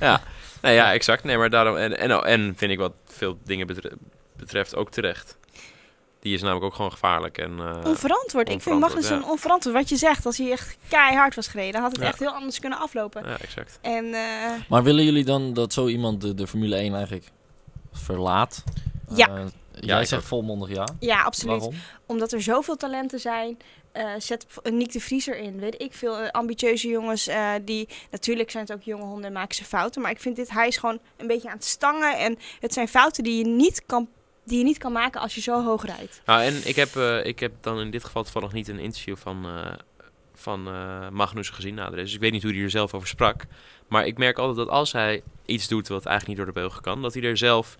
ja. 0.00 0.22
Nee, 0.62 0.74
ja, 0.74 0.92
exact. 0.92 1.24
Nee, 1.24 1.38
maar 1.38 1.50
daarom, 1.50 1.76
en, 1.76 1.98
en, 1.98 2.10
en 2.24 2.52
vind 2.56 2.72
ik 2.72 2.78
wat 2.78 2.92
veel 3.06 3.38
dingen 3.44 3.66
betre- 3.66 3.96
betreft 4.36 4.76
ook 4.76 4.90
terecht. 4.90 5.36
Die 6.24 6.34
is 6.34 6.42
namelijk 6.42 6.64
ook 6.64 6.74
gewoon 6.74 6.90
gevaarlijk. 6.92 7.38
En, 7.38 7.58
eh, 7.58 7.84
Onverantwoord. 7.84 8.48
Ik 8.48 8.62
vind 8.62 8.80
Magnussen 8.80 9.18
ja. 9.20 9.30
onverantwoord. 9.30 9.76
Wat 9.76 9.88
je 9.88 9.96
zegt, 9.96 10.26
als 10.26 10.38
hij 10.38 10.50
echt 10.50 10.76
keihard 10.88 11.34
was 11.34 11.48
gereden, 11.48 11.80
had 11.80 11.92
het 11.92 12.00
Ja. 12.00 12.06
echt 12.06 12.18
heel 12.18 12.30
anders 12.30 12.58
kunnen 12.58 12.78
aflopen. 12.78 13.24
ja, 13.28 13.38
exact. 13.38 13.78
En 13.82 14.14
eh, 14.14 14.20
Maar 14.68 14.82
willen 14.82 15.04
jullie 15.04 15.24
dan 15.24 15.52
dat 15.52 15.72
zo 15.72 15.86
iemand 15.86 16.20
de, 16.20 16.34
de 16.34 16.46
Formule 16.46 16.76
1 16.76 16.94
eigenlijk 16.94 17.30
verlaat? 17.92 18.64
Ja. 19.14 19.28
Eh, 19.28 19.44
jij 19.80 20.04
zegt 20.04 20.22
ook. 20.22 20.28
volmondig 20.28 20.68
ja. 20.68 20.88
ja, 21.00 21.22
absoluut. 21.22 21.56
Waarom? 21.56 21.74
Omdat 22.06 22.32
er 22.32 22.42
zoveel 22.42 22.76
talenten 22.76 23.20
zijn. 23.20 23.56
eh, 23.92 24.10
zet 24.18 24.46
een 24.62 24.76
Nick 24.76 24.92
de 24.92 25.00
Vries 25.00 25.26
erin. 25.26 25.58
Weet 25.58 25.82
ik 25.82 25.92
veel 25.92 26.16
ambitieuze 26.30 26.88
jongens 26.88 27.26
eh, 27.26 27.50
die... 27.62 27.88
Natuurlijk 28.10 28.50
zijn 28.50 28.64
het 28.64 28.72
ook 28.72 28.82
jonge 28.82 29.04
honden 29.04 29.24
en 29.24 29.32
maken 29.32 29.54
ze 29.54 29.64
fouten. 29.64 30.02
Maar 30.02 30.10
ik 30.10 30.20
vind 30.20 30.36
dit... 30.36 30.50
Hij 30.50 30.66
is 30.68 30.76
gewoon 30.76 30.98
een 31.16 31.26
beetje 31.26 31.48
aan 31.48 31.54
het 31.56 31.64
stangen. 31.64 32.18
En 32.18 32.38
het 32.60 32.72
zijn 32.72 32.88
fouten 32.88 33.24
die 33.24 33.38
je 33.38 33.46
niet 33.46 33.82
kan, 33.86 34.08
die 34.44 34.58
je 34.58 34.64
niet 34.64 34.78
kan 34.78 34.92
maken 34.92 35.20
als 35.20 35.34
je 35.34 35.40
zo 35.40 35.64
hoog 35.64 35.84
rijdt. 35.84 36.22
Nou, 36.24 36.42
en 36.42 36.68
ik 36.68 36.76
heb, 36.76 36.96
eh, 36.96 37.24
ik 37.26 37.40
heb 37.40 37.52
dan 37.60 37.80
in 37.80 37.90
dit 37.90 38.04
geval 38.04 38.22
toevallig 38.22 38.52
niet 38.52 38.68
een 38.68 38.78
interview 38.78 39.16
van, 39.16 39.44
eh 39.46 39.72
van 40.34 40.66
eh 40.68 41.08
Magnussen 41.10 41.54
gezien 41.54 41.74
na 41.74 41.84
de 41.84 41.90
race. 41.90 42.02
Dus 42.04 42.14
ik 42.14 42.20
weet 42.20 42.32
niet 42.32 42.42
hoe 42.42 42.52
hij 42.52 42.62
er 42.62 42.70
zelf 42.70 42.94
over 42.94 43.08
sprak. 43.08 43.44
Maar 43.88 44.06
ik 44.06 44.18
merk 44.18 44.38
altijd 44.38 44.56
dat 44.56 44.68
als 44.68 44.92
hij 44.92 45.22
iets 45.46 45.68
doet 45.68 45.88
wat 45.88 46.06
eigenlijk 46.06 46.26
niet 46.38 46.46
door 46.46 46.54
de 46.54 46.60
beugel 46.60 46.80
kan, 46.80 47.02
dat 47.02 47.14
hij 47.14 47.22
er 47.22 47.36
zelf 47.36 47.76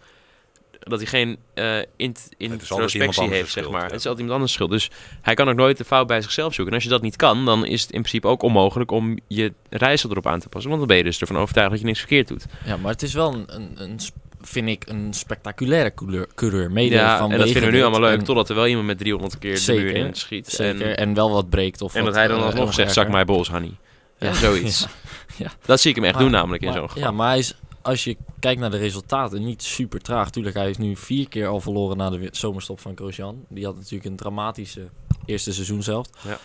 dat 0.80 0.98
hij 0.98 1.08
geen 1.08 1.38
eh 1.54 1.78
int- 1.96 2.28
introspectie 2.36 3.28
heeft, 3.28 3.52
zeg 3.52 3.70
maar. 3.70 3.80
ja. 3.80 3.86
Het 3.86 3.94
is 3.94 4.06
altijd 4.06 4.18
iemand 4.18 4.32
anders 4.34 4.52
schuld. 4.52 4.70
Dus 4.70 4.90
hij 5.22 5.34
kan 5.34 5.48
ook 5.48 5.54
nooit 5.56 5.76
de 5.78 5.84
fout 5.84 6.06
bij 6.06 6.22
zichzelf 6.22 6.54
zoeken. 6.54 6.66
En 6.72 6.74
als 6.74 6.84
je 6.88 6.94
dat 6.94 7.02
niet 7.02 7.16
kan, 7.16 7.44
dan 7.44 7.66
is 7.66 7.82
het 7.82 7.90
in 7.90 8.00
principe 8.00 8.26
ook 8.26 8.42
onmogelijk 8.42 8.90
om 8.90 9.18
je 9.28 9.52
rijssel 9.70 10.10
erop 10.10 10.26
aan 10.26 10.40
te 10.40 10.48
passen. 10.48 10.68
Want 10.70 10.80
dan 10.82 10.88
ben 10.88 10.98
je 10.98 11.04
dus 11.10 11.20
ervan 11.20 11.38
overtuigd 11.38 11.70
dat 11.70 11.80
je 11.80 11.86
niks 11.86 11.98
verkeerd 11.98 12.28
doet. 12.28 12.46
Ja, 12.64 12.76
maar 12.76 12.92
het 12.92 13.02
is 13.02 13.14
wel 13.14 13.34
een, 13.34 13.44
een, 13.54 13.70
een 13.82 14.00
sp- 14.00 14.16
vind 14.46 14.68
ik, 14.68 14.88
een 14.88 15.12
spectaculaire 15.14 15.94
coureur. 15.94 16.26
coureur 16.34 16.70
mede 16.70 16.94
ja, 16.94 17.18
van 17.18 17.32
en 17.32 17.38
dat 17.38 17.50
vinden 17.50 17.70
we 17.70 17.76
nu 17.76 17.82
allemaal 17.82 18.00
leuk, 18.00 18.18
En, 18.18 18.24
totdat 18.24 18.48
er 18.48 18.54
wel 18.54 18.66
iemand 18.66 18.86
met 18.86 18.98
300 18.98 19.38
keer 19.38 19.64
de 19.66 19.72
muur 19.72 19.94
in 19.94 20.14
schiet. 20.14 20.46
zeker, 20.48 20.86
En, 20.86 20.96
en, 20.96 21.14
wel 21.14 21.30
wat 21.30 21.48
breekt. 21.50 21.82
Of 21.82 21.94
en 21.94 22.04
wat, 22.04 22.08
dat 22.08 22.18
hij 22.18 22.28
dan 22.28 22.38
eh, 22.38 22.44
alsnog 22.44 22.64
nog 22.64 22.74
zegt, 22.74 22.92
zak 22.92 23.08
my 23.08 23.24
balls, 23.24 23.48
honey. 23.50 23.76
Ja, 24.18 24.32
zoiets. 24.32 24.86
Ja. 25.36 25.50
Dat 25.64 25.80
zie 25.80 25.90
ik 25.90 25.96
hem 25.96 26.04
echt 26.04 26.14
Maar- 26.14 26.22
doen 26.22 26.32
namelijk 26.32 26.62
in 26.62 26.72
zo'n 26.72 26.88
geval. 26.90 27.02
Ja, 27.02 27.10
maar 27.10 27.28
hij 27.28 27.38
is, 27.38 27.54
als 27.82 28.04
je 28.04 28.16
kijkt 28.38 28.60
naar 28.60 28.70
de 28.70 28.76
resultaten, 28.76 29.44
niet 29.44 29.62
super 29.62 30.00
traag. 30.00 30.30
Tuurlijk, 30.30 30.56
hij 30.56 30.70
is 30.70 30.76
nu 30.76 30.96
vier 30.96 31.28
keer 31.28 31.46
al 31.46 31.60
verloren 31.60 31.96
na 31.96 32.10
de 32.10 32.28
zomerstop 32.32 32.80
van 32.80 32.92
Grosjean. 32.96 33.44
Die 33.48 33.64
had 33.64 33.74
natuurlijk 33.76 34.04
een 34.04 34.16
dramatische 34.16 34.88
eerste 35.24 35.52
seizoen 35.52 35.82
zelf. 35.82 36.06
Ja. 36.26 36.38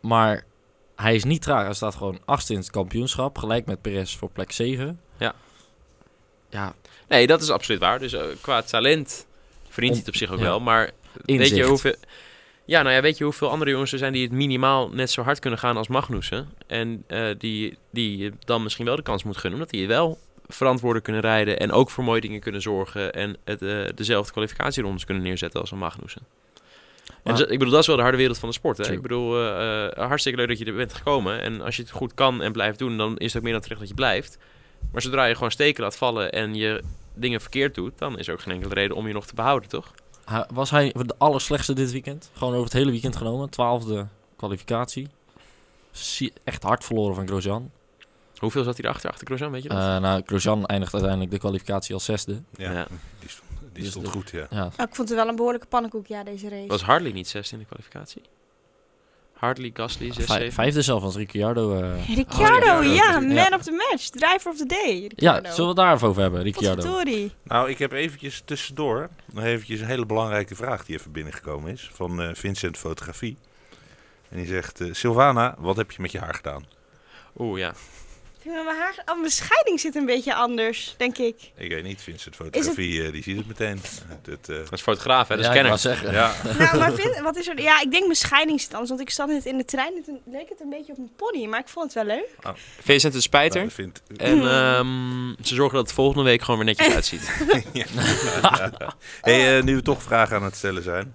Maar 0.00 0.44
hij 0.96 1.14
is 1.14 1.24
niet 1.24 1.42
traag. 1.42 1.64
Hij 1.64 1.74
staat 1.74 1.94
gewoon 1.94 2.18
achtste 2.24 2.52
in 2.52 2.58
het 2.58 2.70
kampioenschap. 2.70 3.38
Gelijk 3.38 3.66
met 3.66 3.80
Perez 3.80 4.16
voor 4.16 4.30
plek 4.30 4.52
7. 4.52 5.00
Ja. 5.18 5.34
Ja, 6.50 6.74
Nee, 7.08 7.26
dat 7.26 7.42
is 7.42 7.50
absoluut 7.50 7.80
waar. 7.80 7.98
Dus 7.98 8.12
eh, 8.12 8.22
qua 8.40 8.62
talent 8.62 9.26
verdient 9.68 9.94
hij 9.94 10.04
het 10.06 10.14
op 10.14 10.16
zich 10.20 10.30
ook 10.32 10.38
Ja. 10.38 10.44
wel. 10.44 10.60
Maar 10.60 10.90
weet 11.24 11.48
je 11.48 11.64
hoeveel... 11.64 11.94
Ja, 12.66 12.82
nou 12.82 12.94
ja, 12.94 13.00
weet 13.00 13.18
je 13.18 13.24
hoeveel 13.24 13.50
andere 13.50 13.70
jongens 13.70 13.92
er 13.92 13.98
zijn 13.98 14.12
die 14.12 14.22
het 14.22 14.32
minimaal 14.32 14.88
net 14.88 15.10
zo 15.10 15.22
hard 15.22 15.38
kunnen 15.38 15.58
gaan 15.58 15.76
als 15.76 15.88
Magnussen? 15.88 16.48
En 16.66 17.04
eh, 17.06 17.26
die, 17.38 17.78
die 17.90 18.32
dan 18.44 18.62
misschien 18.62 18.84
wel 18.84 18.96
de 18.96 19.02
kans 19.02 19.22
moet 19.24 19.36
gunnen, 19.36 19.60
omdat 19.60 19.74
hij 19.74 19.86
wel 19.86 20.18
verantwoorden 20.46 21.02
kunnen 21.02 21.22
rijden 21.22 21.58
en 21.58 21.72
ook 21.72 21.90
voor 21.90 22.04
mooie 22.04 22.20
dingen 22.20 22.40
kunnen 22.40 22.62
zorgen 22.62 23.12
en 23.12 23.36
het, 23.44 23.62
eh, 23.62 23.78
dezelfde 23.94 24.32
kwalificatierondes 24.32 25.04
kunnen 25.04 25.22
neerzetten 25.22 25.60
als 25.60 25.70
een 25.70 25.78
Magnussen. 25.78 26.22
En 27.22 27.32
Maar- 27.32 27.40
ik 27.40 27.58
bedoel, 27.58 27.70
dat 27.72 27.80
is 27.80 27.86
wel 27.86 27.96
de 27.96 28.02
harde 28.02 28.16
wereld 28.16 28.38
van 28.38 28.48
de 28.48 28.54
sport. 28.54 28.76
Hè? 28.76 28.92
Ik 28.92 29.02
bedoel, 29.02 29.36
hartstikke 29.94 30.38
leuk 30.38 30.48
dat 30.48 30.58
je 30.58 30.64
er 30.64 30.74
bent 30.74 30.94
gekomen. 30.94 31.40
En 31.40 31.60
als 31.60 31.76
je 31.76 31.82
het 31.82 31.90
goed 31.90 32.14
kan 32.14 32.42
en 32.42 32.52
blijft 32.52 32.78
doen, 32.78 32.96
dan 32.96 33.16
is 33.18 33.26
het 33.26 33.36
ook 33.36 33.42
meer 33.42 33.52
dan 33.52 33.60
terecht 33.60 33.80
dat 33.80 33.88
je 33.88 33.94
blijft. 33.94 34.38
Maar 34.92 35.02
zodra 35.02 35.24
je 35.24 35.34
gewoon 35.34 35.50
steken 35.50 35.82
laat 35.82 35.96
vallen 35.96 36.32
en 36.32 36.54
je 36.54 36.82
dingen 37.14 37.40
verkeerd 37.40 37.74
doet, 37.74 37.98
dan 37.98 38.18
is 38.18 38.26
er 38.26 38.32
ook 38.32 38.40
geen 38.40 38.54
enkele 38.54 38.74
reden 38.74 38.96
om 38.96 39.06
je 39.06 39.12
nog 39.12 39.26
te 39.26 39.34
behouden, 39.34 39.68
toch? 39.68 39.94
Was 40.52 40.70
hij 40.70 40.92
de 40.98 41.14
allerslechtste 41.18 41.72
dit 41.72 41.92
weekend? 41.92 42.30
Gewoon 42.32 42.52
over 42.52 42.64
het 42.64 42.72
hele 42.72 42.90
weekend 42.90 43.16
genomen. 43.16 43.50
Twaalfde 43.50 44.06
kwalificatie. 44.36 45.08
Echt 46.44 46.62
hard 46.62 46.84
verloren 46.84 47.14
van 47.14 47.26
Grosjean. 47.26 47.70
Hoeveel 48.36 48.64
zat 48.64 48.76
hij 48.76 48.84
erachter, 48.84 49.10
achter 49.10 49.26
Grosjean, 49.26 49.50
weet 49.50 49.62
je 49.62 49.68
dat? 49.68 49.78
Eh 49.78 49.98
nou, 49.98 50.22
Grosjean 50.26 50.66
eindigt 50.66 50.92
uiteindelijk 50.92 51.30
de 51.32 51.38
kwalificatie 51.38 51.94
als 51.94 52.04
zesde. 52.04 52.42
Ja, 52.56 52.72
Ja. 52.72 52.86
die 53.20 53.28
stond, 53.28 53.50
die 53.72 53.82
Dus 53.82 53.90
stond 53.90 54.08
goed, 54.08 54.30
ja. 54.30 54.46
Ja, 54.50 54.66
ik 54.66 54.94
vond 54.94 55.08
het 55.08 55.18
wel 55.18 55.28
een 55.28 55.36
behoorlijke 55.36 55.66
pannenkoek, 55.66 56.06
ja, 56.06 56.24
deze 56.24 56.48
race. 56.48 56.66
Was 56.66 56.82
Hartley 56.82 57.12
niet 57.12 57.28
zesde 57.28 57.54
in 57.54 57.60
de 57.60 57.66
kwalificatie? 57.68 58.22
Hartley, 59.44 59.70
Gasly, 59.74 60.12
6, 60.12 60.24
Vij- 60.26 60.36
7. 60.38 60.52
vijfde 60.52 60.82
zelf 60.82 61.02
als 61.02 61.16
Ricciardo. 61.16 61.78
eh. 61.82 62.14
Ricciardo, 62.16 62.76
Oh, 62.78 62.84
ja, 62.84 62.92
ja. 62.92 63.20
man 63.20 63.30
Ja. 63.34 63.48
of 63.54 63.62
the 63.62 63.70
match. 63.90 64.08
Driver 64.08 64.50
of 64.50 64.56
the 64.56 64.66
day. 64.66 64.94
Ja, 65.00 65.08
Ricciardo. 65.08 65.40
zullen 65.48 65.60
we 65.60 65.66
het 65.66 65.76
daar 65.76 65.94
even 65.94 66.08
over 66.08 66.22
hebben, 66.22 66.42
Ricciardo? 66.42 66.74
Potverdorie. 66.82 67.32
Nou, 67.42 67.70
ik 67.70 67.78
heb 67.78 67.92
eventjes 67.92 68.42
tussendoor 68.44 69.08
nog 69.32 69.44
eventjes 69.44 69.80
een 69.80 69.86
hele 69.86 70.06
belangrijke 70.06 70.54
vraag 70.54 70.84
die 70.84 70.96
even 70.98 71.12
binnengekomen 71.12 71.72
is. 71.72 71.90
Van 71.92 72.22
eh, 72.22 72.28
Vincent 72.32 72.76
Fotografie. 72.78 73.36
En 74.28 74.36
die 74.36 74.46
zegt, 74.46 74.80
eh, 74.80 74.88
Sylvana, 74.92 75.54
wat 75.58 75.76
heb 75.76 75.90
je 75.90 76.02
met 76.02 76.12
je 76.12 76.18
haar 76.18 76.34
gedaan? 76.34 76.64
Oeh, 77.38 77.58
ja. 77.58 77.72
Vind 78.44 78.64
Mijn, 78.64 78.76
haar, 78.76 79.02
oh, 79.06 79.18
mijn 79.18 79.30
scheiding 79.30 79.80
zit 79.80 79.94
een 79.94 80.06
beetje 80.06 80.34
anders, 80.34 80.94
denk 80.96 81.18
ik. 81.18 81.36
Ik 81.56 81.70
weet 81.70 81.84
niet, 81.84 82.02
Vincent 82.02 82.34
Fotografie, 82.34 83.04
eh, 83.04 83.12
die 83.12 83.22
ziet 83.22 83.36
het 83.36 83.46
meteen. 83.46 83.80
Het, 84.24 84.48
eh, 84.48 84.56
Dat 84.56 84.72
is 84.72 84.80
fotograaf, 84.80 85.28
hè? 85.28 85.36
Dat 85.36 85.44
is 85.44 85.50
ja, 85.50 85.52
ik 85.56 85.60
kenner. 85.60 85.78
zeggen. 85.78 86.12
ja, 86.12 86.32
nou, 86.58 86.78
maar 86.78 86.92
vind, 86.92 87.20
wat 87.20 87.36
is 87.36 87.48
er? 87.48 87.60
Ja, 87.60 87.80
ik 87.80 87.90
denk 87.90 88.04
mijn 88.04 88.16
scheiding 88.16 88.60
zit 88.60 88.72
anders. 88.72 88.88
Want 88.88 89.00
ik 89.00 89.10
zat 89.10 89.28
net 89.28 89.44
in 89.44 89.56
de 89.56 89.64
trein 89.64 89.94
en 89.96 90.02
toen 90.04 90.20
leek 90.24 90.48
het 90.48 90.60
een 90.60 90.68
beetje 90.70 90.92
op 90.92 90.98
een 90.98 91.10
pony. 91.16 91.46
Maar 91.46 91.60
ik 91.60 91.68
vond 91.68 91.94
het 91.94 92.06
wel 92.06 92.16
leuk. 92.16 92.56
Vincent 92.80 93.14
is 93.14 93.22
spijter. 93.22 93.60
nou, 93.60 93.70
vindt, 93.72 94.02
En 94.16 94.48
ehm, 94.48 95.34
ze 95.42 95.54
zorgen 95.54 95.76
dat 95.76 95.86
het 95.86 95.94
volgende 95.94 96.24
week 96.24 96.42
gewoon 96.42 96.64
weer 96.64 96.74
netjes 96.74 96.94
uitziet. 97.00 97.30
hey, 99.20 99.56
eh, 99.58 99.62
nu 99.64 99.74
we 99.74 99.82
toch 99.82 100.02
vragen 100.02 100.36
aan 100.36 100.44
het 100.44 100.56
stellen 100.56 100.82
zijn. 100.82 101.14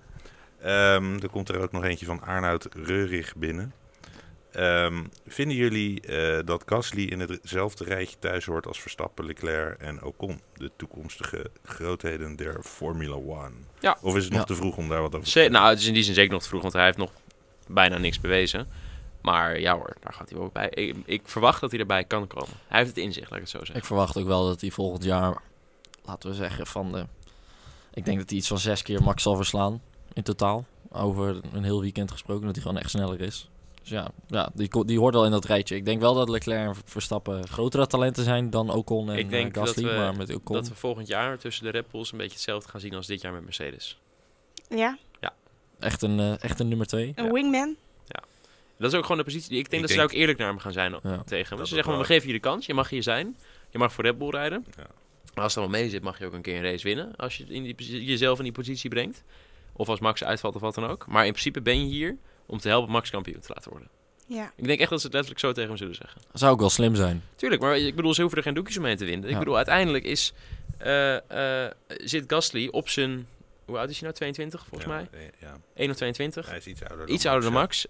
Ehm, 0.61 1.13
er 1.21 1.29
komt 1.29 1.49
er 1.49 1.61
ook 1.61 1.71
nog 1.71 1.83
eentje 1.83 2.05
van 2.05 2.21
Arnoud 2.21 2.67
Reurig 2.73 3.35
binnen. 3.35 3.73
Ehm, 4.51 5.03
vinden 5.27 5.57
jullie 5.57 6.01
eh, 6.01 6.45
dat 6.45 6.63
Gasly 6.65 7.03
in 7.03 7.19
hetzelfde 7.19 7.83
rijtje 7.83 8.15
thuis 8.19 8.45
hoort 8.45 8.67
als 8.67 8.81
Verstappen, 8.81 9.25
Leclerc 9.25 9.79
en 9.79 10.03
Ocon? 10.03 10.41
De 10.53 10.71
toekomstige 10.75 11.51
grootheden 11.63 12.35
der 12.35 12.63
Formula 12.63 13.15
One. 13.15 13.51
Ja. 13.79 13.97
Of 14.01 14.15
is 14.15 14.23
het 14.23 14.31
nog 14.31 14.41
Ja. 14.41 14.45
te 14.47 14.55
vroeg 14.55 14.77
om 14.77 14.89
daar 14.89 15.01
wat 15.01 15.09
over 15.13 15.19
te 15.25 15.25
Ze- 15.25 15.31
zeggen? 15.31 15.51
nou, 15.53 15.69
het 15.69 15.79
is 15.79 15.87
in 15.87 15.93
die 15.93 16.03
zin 16.03 16.13
zeker 16.13 16.31
nog 16.33 16.41
te 16.41 16.47
vroeg, 16.47 16.61
want 16.61 16.73
hij 16.73 16.85
heeft 16.85 16.97
nog 16.97 17.11
bijna 17.67 17.97
niks 17.97 18.19
bewezen. 18.19 18.67
Maar 19.21 19.59
ja 19.59 19.73
hoor, 19.75 19.95
daar 20.01 20.13
gaat 20.13 20.29
hij 20.29 20.39
wel 20.39 20.49
bij. 20.53 20.69
Ik, 20.69 20.95
ik 21.05 21.21
verwacht 21.23 21.61
dat 21.61 21.71
hij 21.71 21.79
erbij 21.79 22.03
kan 22.03 22.27
komen. 22.27 22.55
Hij 22.67 22.77
heeft 22.79 22.95
het 22.95 23.03
in 23.05 23.13
zich, 23.13 23.23
laat 23.23 23.33
ik 23.33 23.39
het 23.39 23.49
zo 23.49 23.57
zeggen. 23.57 23.75
Ik 23.75 23.85
verwacht 23.85 24.17
ook 24.17 24.25
wel 24.27 24.45
dat 24.45 24.61
hij 24.61 24.71
volgend 24.71 25.03
jaar, 25.03 25.41
laten 26.03 26.29
we 26.29 26.35
zeggen, 26.35 26.67
van 26.67 26.91
de... 26.91 27.05
Ik 27.93 28.05
denk 28.05 28.17
dat 28.17 28.29
hij 28.29 28.37
iets 28.37 28.47
van 28.47 28.59
zes 28.59 28.81
keer 28.81 29.03
max 29.03 29.23
zal 29.23 29.35
verslaan 29.35 29.81
in 30.13 30.23
totaal. 30.23 30.65
Over 30.91 31.39
een 31.53 31.63
heel 31.63 31.81
weekend 31.81 32.11
gesproken, 32.11 32.45
dat 32.45 32.55
hij 32.55 32.63
gewoon 32.63 32.77
echt 32.79 32.89
sneller 32.89 33.21
is. 33.21 33.49
Dus 33.79 33.89
ja, 33.89 34.11
ja 34.27 34.49
die, 34.53 34.85
die 34.85 34.99
hoort 34.99 35.13
wel 35.13 35.25
in 35.25 35.31
dat 35.31 35.45
rijtje. 35.45 35.75
Ik 35.75 35.85
denk 35.85 36.01
wel 36.01 36.13
dat 36.13 36.29
Leclerc 36.29 36.67
en 36.67 36.75
Verstappen 36.85 37.47
grotere 37.47 37.87
talenten 37.87 38.23
zijn 38.23 38.49
dan 38.49 38.69
Ocon 38.69 39.09
en 39.11 39.17
Ik 39.17 39.29
denk 39.29 39.47
eh, 39.47 39.53
dat 39.53 39.67
Gasly. 39.67 39.83
we- 39.89 39.95
maar 39.97 40.15
met 40.15 40.35
Ocon... 40.35 40.55
Dat 40.55 40.67
we 40.67 40.75
volgend 40.75 41.07
jaar 41.07 41.37
tussen 41.37 41.63
de 41.63 41.69
Red 41.69 41.91
Bulls 41.91 42.11
een 42.11 42.17
beetje 42.17 42.33
hetzelfde 42.33 42.69
gaan 42.69 42.79
zien 42.79 42.93
als 42.95 43.07
dit 43.07 43.21
jaar 43.21 43.33
met 43.33 43.43
Mercedes. 43.43 43.99
Ja, 44.69 44.97
Echt 45.79 46.01
een, 46.01 46.19
eh, 46.19 46.43
echt 46.43 46.59
een 46.59 46.67
nummer 46.67 46.87
twee. 46.87 47.11
een 47.15 47.25
Ja. 47.25 47.31
wingman. 47.31 47.75
Dat 48.77 48.91
is 48.91 48.97
ook 48.97 49.01
gewoon 49.03 49.17
de 49.17 49.23
positie 49.23 49.49
die 49.49 49.59
ik 49.59 49.69
denk 49.69 49.75
Ik 49.75 49.81
dat 49.81 49.89
ze 49.89 49.95
denk- 49.95 50.07
daar 50.09 50.17
ook 50.17 50.21
eerlijk 50.21 50.37
naar 50.39 50.47
hem 50.49 50.59
gaan 50.59 50.71
zijn 50.71 50.91
Ja. 51.03 51.23
tegen 51.23 51.47
hem. 51.49 51.57
Dat 51.57 51.67
Ze 51.67 51.73
zeggen, 51.73 51.91
wel. 51.93 52.01
we 52.01 52.07
geven 52.07 52.27
je 52.27 52.33
de 52.33 52.39
kans, 52.39 52.65
je 52.65 52.73
mag 52.73 52.89
hier 52.89 53.03
zijn. 53.03 53.37
Je 53.69 53.77
mag 53.77 53.93
voor 53.93 54.03
Red 54.03 54.17
Bull 54.17 54.29
rijden. 54.29 54.65
Ja. 54.77 54.83
Maar 55.33 55.43
als 55.43 55.53
het 55.55 55.63
allemaal 55.63 55.79
mee 55.81 55.89
zit, 55.89 56.01
mag 56.03 56.19
je 56.19 56.25
ook 56.25 56.33
een 56.33 56.41
keer 56.41 56.55
een 56.55 56.63
race 56.63 56.83
winnen. 56.83 57.15
Als 57.15 57.37
je 57.37 57.45
in 57.47 57.63
die, 57.63 58.05
jezelf 58.05 58.37
in 58.37 58.43
die 58.43 58.53
positie 58.53 58.89
brengt. 58.89 59.23
Of 59.73 59.89
als 59.89 59.99
Max 59.99 60.23
uitvalt 60.23 60.55
of 60.55 60.61
wat 60.61 60.75
dan 60.75 60.85
ook. 60.85 61.07
Maar 61.07 61.25
in 61.25 61.31
principe 61.31 61.61
ben 61.61 61.79
je 61.79 61.85
hier 61.85 62.17
om 62.49 62.59
te 62.59 62.67
helpen 62.67 62.91
Max 62.91 63.09
kampioen 63.09 63.39
te 63.39 63.51
laten 63.53 63.71
worden. 63.71 63.89
Ja. 64.27 64.51
Ik 64.55 64.65
denk 64.65 64.79
echt 64.79 64.89
dat 64.89 64.99
ze 64.99 65.05
het 65.05 65.13
letterlijk 65.15 65.45
zo 65.45 65.51
tegen 65.51 65.69
hem 65.69 65.77
zullen 65.77 65.95
zeggen. 65.95 66.21
Zou 66.33 66.51
ook 66.53 66.59
wel 66.59 66.69
slim 66.69 66.95
zijn. 66.95 67.23
Tuurlijk, 67.35 67.61
maar 67.61 67.77
ik 67.77 67.95
bedoel, 67.95 68.13
ze 68.13 68.19
hoeven 68.21 68.37
er 68.39 68.43
geen 68.43 68.53
doekjes 68.53 68.77
omheen 68.77 68.97
te 68.97 69.05
winden. 69.05 69.29
Ik 69.29 69.37
bedoel, 69.39 69.55
uiteindelijk 69.55 70.03
is, 70.05 70.33
eh, 70.77 71.65
eh, 71.65 71.71
zit 71.87 72.23
Gasly 72.27 72.67
op 72.71 72.89
zijn... 72.89 73.27
Hoe 73.65 73.77
oud 73.77 73.89
is 73.89 73.93
hij 73.99 74.03
nou? 74.03 74.13
22 74.15 74.65
volgens 74.69 74.91
Ja, 74.91 74.95
mij? 74.95 75.07
eh, 75.21 75.27
Ja, 75.41 75.57
1 75.75 75.89
of 75.89 75.95
22? 75.95 76.47
hij 76.47 76.57
is 76.57 76.65
iets 76.65 76.81
ouder 76.81 77.05
dan 77.05 77.15
Iets 77.15 77.25
ouder 77.25 77.43
dan 77.43 77.53
ja. 77.53 77.59
Max. 77.59 77.85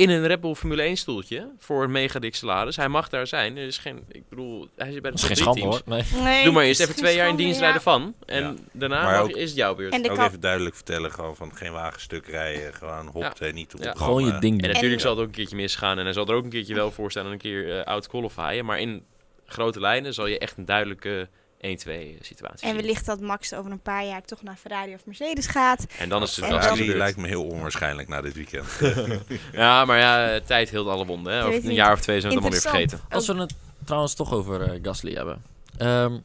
In 0.00 0.10
een 0.10 0.26
Red 0.26 0.40
Bull 0.40 0.54
Formule 0.54 0.82
1 0.82 0.96
stoeltje 0.96 1.48
voor 1.58 1.82
een 1.84 1.90
mega 1.90 2.18
dik 2.18 2.34
salaris. 2.34 2.76
Hij 2.76 2.88
mag 2.88 3.08
daar 3.08 3.26
zijn. 3.26 3.56
Er 3.56 3.66
is 3.66 3.78
geen, 3.78 4.04
ik 4.08 4.28
bedoel, 4.28 4.68
hij 4.76 4.92
zit 4.92 5.02
bij 5.02 5.10
de 5.10 5.16
Dat 5.20 5.30
is 5.30 5.38
top 5.38 5.46
geen 5.46 5.54
drie 5.54 5.72
schande 5.72 5.94
hoor. 5.94 6.04
Nee. 6.14 6.22
Nee, 6.34 6.44
Doe 6.44 6.52
maar 6.52 6.64
eerst 6.64 6.80
even 6.80 6.94
twee 6.96 7.16
jaar 7.16 7.28
in 7.28 7.36
dienst 7.36 7.54
ja. 7.58 7.64
rijden 7.64 7.82
van. 7.82 8.14
En 8.26 8.42
Ja. 8.42 8.54
daarna 8.72 9.18
ook- 9.18 9.30
is 9.30 9.48
het 9.48 9.58
jouw 9.58 9.74
beurt. 9.74 9.92
En 9.92 10.10
Ook 10.10 10.18
even 10.18 10.40
duidelijk 10.40 10.74
vertellen, 10.74 11.12
gewoon 11.12 11.36
van 11.36 11.56
geen 11.56 11.72
wagenstuk 11.72 12.26
rijden, 12.26 12.74
gewoon 12.74 13.06
hopt 13.06 13.40
en 13.40 13.54
niet 13.54 13.74
op 13.74 13.96
Gewoon 13.96 14.24
je 14.24 14.38
ding 14.38 14.62
En 14.62 14.68
natuurlijk 14.72 15.00
zal 15.00 15.10
het 15.10 15.20
ook 15.20 15.26
een 15.26 15.32
keertje 15.34 15.56
misgaan. 15.56 15.98
En 15.98 16.04
hij 16.04 16.12
zal 16.12 16.26
er 16.26 16.34
ook 16.34 16.44
een 16.44 16.50
keertje 16.50 16.74
wel 16.74 16.90
voor 16.90 17.10
staan 17.10 17.26
en 17.26 17.32
een 17.32 17.38
keer 17.38 17.78
eh 17.78 17.84
out 17.84 18.06
qualifyen. 18.08 18.64
Maar 18.64 18.80
in 18.80 19.04
grote 19.46 19.80
lijnen 19.80 20.14
zal 20.14 20.26
je 20.26 20.38
echt 20.38 20.56
een 20.56 20.64
duidelijke 20.64 21.28
1-2 21.66 22.20
situatie 22.20 22.68
En 22.68 22.76
wellicht 22.76 23.06
dat 23.06 23.20
Max 23.20 23.54
over 23.54 23.70
een 23.72 23.80
paar 23.80 24.04
jaar 24.04 24.22
toch 24.22 24.42
naar 24.42 24.56
Ferrari 24.56 24.94
of 24.94 25.06
Mercedes 25.06 25.46
gaat. 25.46 25.86
En 25.98 26.08
dan 26.08 26.22
is 26.22 26.36
het 26.36 26.48
dan- 26.48 26.96
lijkt 26.96 27.16
me 27.18 27.26
heel 27.28 27.44
onwaarschijnlijk 27.44 28.08
na 28.08 28.20
dit 28.20 28.34
weekend. 28.34 28.66
Ja, 29.52 29.84
maar 29.84 29.98
ja, 29.98 30.34
eh, 30.34 30.40
tijd 30.40 30.70
hield 30.70 30.88
alle 30.88 31.06
wonden. 31.06 31.32
Hè. 31.32 31.44
Over 31.44 31.64
een 31.64 31.74
jaar 31.74 31.92
of 31.92 32.00
twee 32.00 32.20
zijn 32.20 32.32
we 32.32 32.38
het 32.40 32.54
allemaal 32.54 32.72
weer 32.72 32.88
vergeten. 32.88 33.00
Als 33.16 33.26
we 33.26 33.34
het 33.34 33.54
trouwens 33.84 34.14
toch 34.14 34.32
over 34.32 34.62
eh, 34.62 34.78
Gasly 34.82 35.12
hebben. 35.14 35.42
Ehm, 35.76 36.18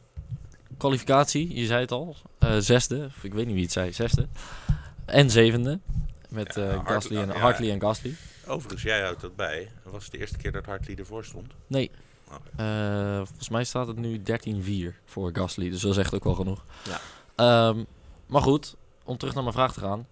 kwalificatie, 0.76 1.54
je 1.60 1.66
zei 1.66 1.80
het 1.80 1.90
al. 1.92 2.16
eh, 2.38 2.56
zesde, 2.58 3.04
of 3.16 3.24
ik 3.24 3.34
weet 3.34 3.46
niet 3.46 3.54
wie 3.54 3.64
het 3.64 3.72
zei, 3.72 3.92
zesde. 3.92 4.26
En 5.04 5.30
zevende. 5.30 5.78
Met 6.28 6.54
Ja, 6.54 6.70
eh, 6.70 6.80
Gasly 6.86 7.16
en, 7.16 7.26
ja. 7.28 7.38
Hartley 7.38 7.70
en 7.70 7.80
Gasly. 7.80 8.14
Overigens, 8.46 8.82
jij 8.82 9.00
houdt 9.02 9.20
dat 9.20 9.36
bij. 9.36 9.70
Was 9.82 10.02
het 10.02 10.12
de 10.12 10.18
eerste 10.18 10.36
keer 10.36 10.52
dat 10.52 10.64
Hartley 10.64 10.96
ervoor 10.96 11.24
stond? 11.24 11.52
Nee. 11.66 11.90
Eh, 12.56 13.16
volgens 13.16 13.48
mij 13.48 13.64
staat 13.64 13.86
het 13.86 13.96
nu 13.96 14.22
13-4 14.22 15.00
voor 15.04 15.30
Gasly. 15.32 15.70
Dus 15.70 15.80
dat 15.80 15.90
is 15.90 15.96
echt 15.96 16.14
ook 16.14 16.24
wel 16.24 16.34
genoeg. 16.34 16.64
Ja. 16.84 17.00
Ehm, 17.36 17.84
maar 18.26 18.42
goed, 18.42 18.76
om 19.04 19.16
terug 19.16 19.34
naar 19.34 19.42
mijn 19.42 19.54
vraag 19.54 19.72
te 19.72 19.80
gaan. 19.80 20.06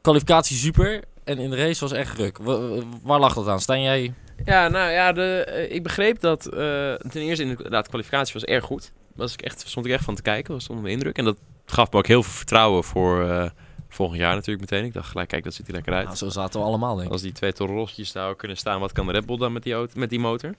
Kwalificatie 0.00 0.56
super. 0.56 1.04
En 1.24 1.38
in 1.38 1.50
de 1.50 1.56
race 1.56 1.80
was 1.80 1.92
echt 1.92 2.16
ruk. 2.18 2.38
Wa- 2.38 2.58
wa- 2.68 2.82
waar 3.02 3.18
lag 3.20 3.34
dat 3.34 3.48
aan? 3.48 3.60
Staan 3.60 3.82
jij... 3.82 4.14
Ja, 4.44 4.68
nou 4.68 4.90
ja, 4.90 5.12
de, 5.12 5.44
eh, 5.44 5.74
ik 5.74 5.82
begreep 5.82 6.20
dat 6.20 6.46
eh, 6.46 6.94
ten 6.94 7.20
eerste 7.22 7.42
inderdaad 7.44 7.82
de 7.82 7.88
kwalificatie 7.88 8.32
was 8.34 8.44
erg 8.44 8.64
goed. 8.64 8.92
Was 9.14 9.32
ik 9.32 9.42
echt, 9.42 9.64
stond 9.68 9.86
ik 9.86 9.92
echt 9.92 10.04
van 10.04 10.14
te 10.14 10.22
kijken, 10.22 10.54
was 10.54 10.68
onder 10.68 10.84
de 10.84 10.90
indruk. 10.90 11.18
En 11.18 11.24
dat 11.24 11.36
gaf 11.66 11.92
me 11.92 11.98
ook 11.98 12.06
heel 12.06 12.22
veel 12.22 12.32
vertrouwen 12.32 12.84
voor 12.84 13.28
eh, 13.28 13.50
volgend 13.88 14.18
jaar 14.18 14.34
natuurlijk 14.34 14.70
meteen. 14.70 14.86
Ik 14.86 14.92
dacht 14.92 15.08
gelijk, 15.10 15.28
kijk, 15.28 15.44
dat 15.44 15.54
ziet 15.54 15.66
er 15.68 15.72
lekker 15.74 15.92
uit. 15.92 16.04
Nou, 16.04 16.16
zo 16.16 16.28
zaten 16.28 16.60
we 16.60 16.66
allemaal, 16.66 16.94
denk 16.94 17.06
ik. 17.06 17.12
Als 17.12 17.22
die 17.22 17.32
twee 17.32 17.52
Torosjes 17.52 18.12
daar 18.12 18.36
kunnen 18.36 18.56
staan, 18.56 18.80
wat 18.80 18.92
kan 18.92 19.06
de 19.06 19.12
Red 19.12 19.26
Bull 19.26 19.36
dan 19.38 19.52
met 19.52 19.62
die, 19.62 19.72
auto, 19.72 19.92
met 19.96 20.10
die 20.10 20.20
motor? 20.20 20.54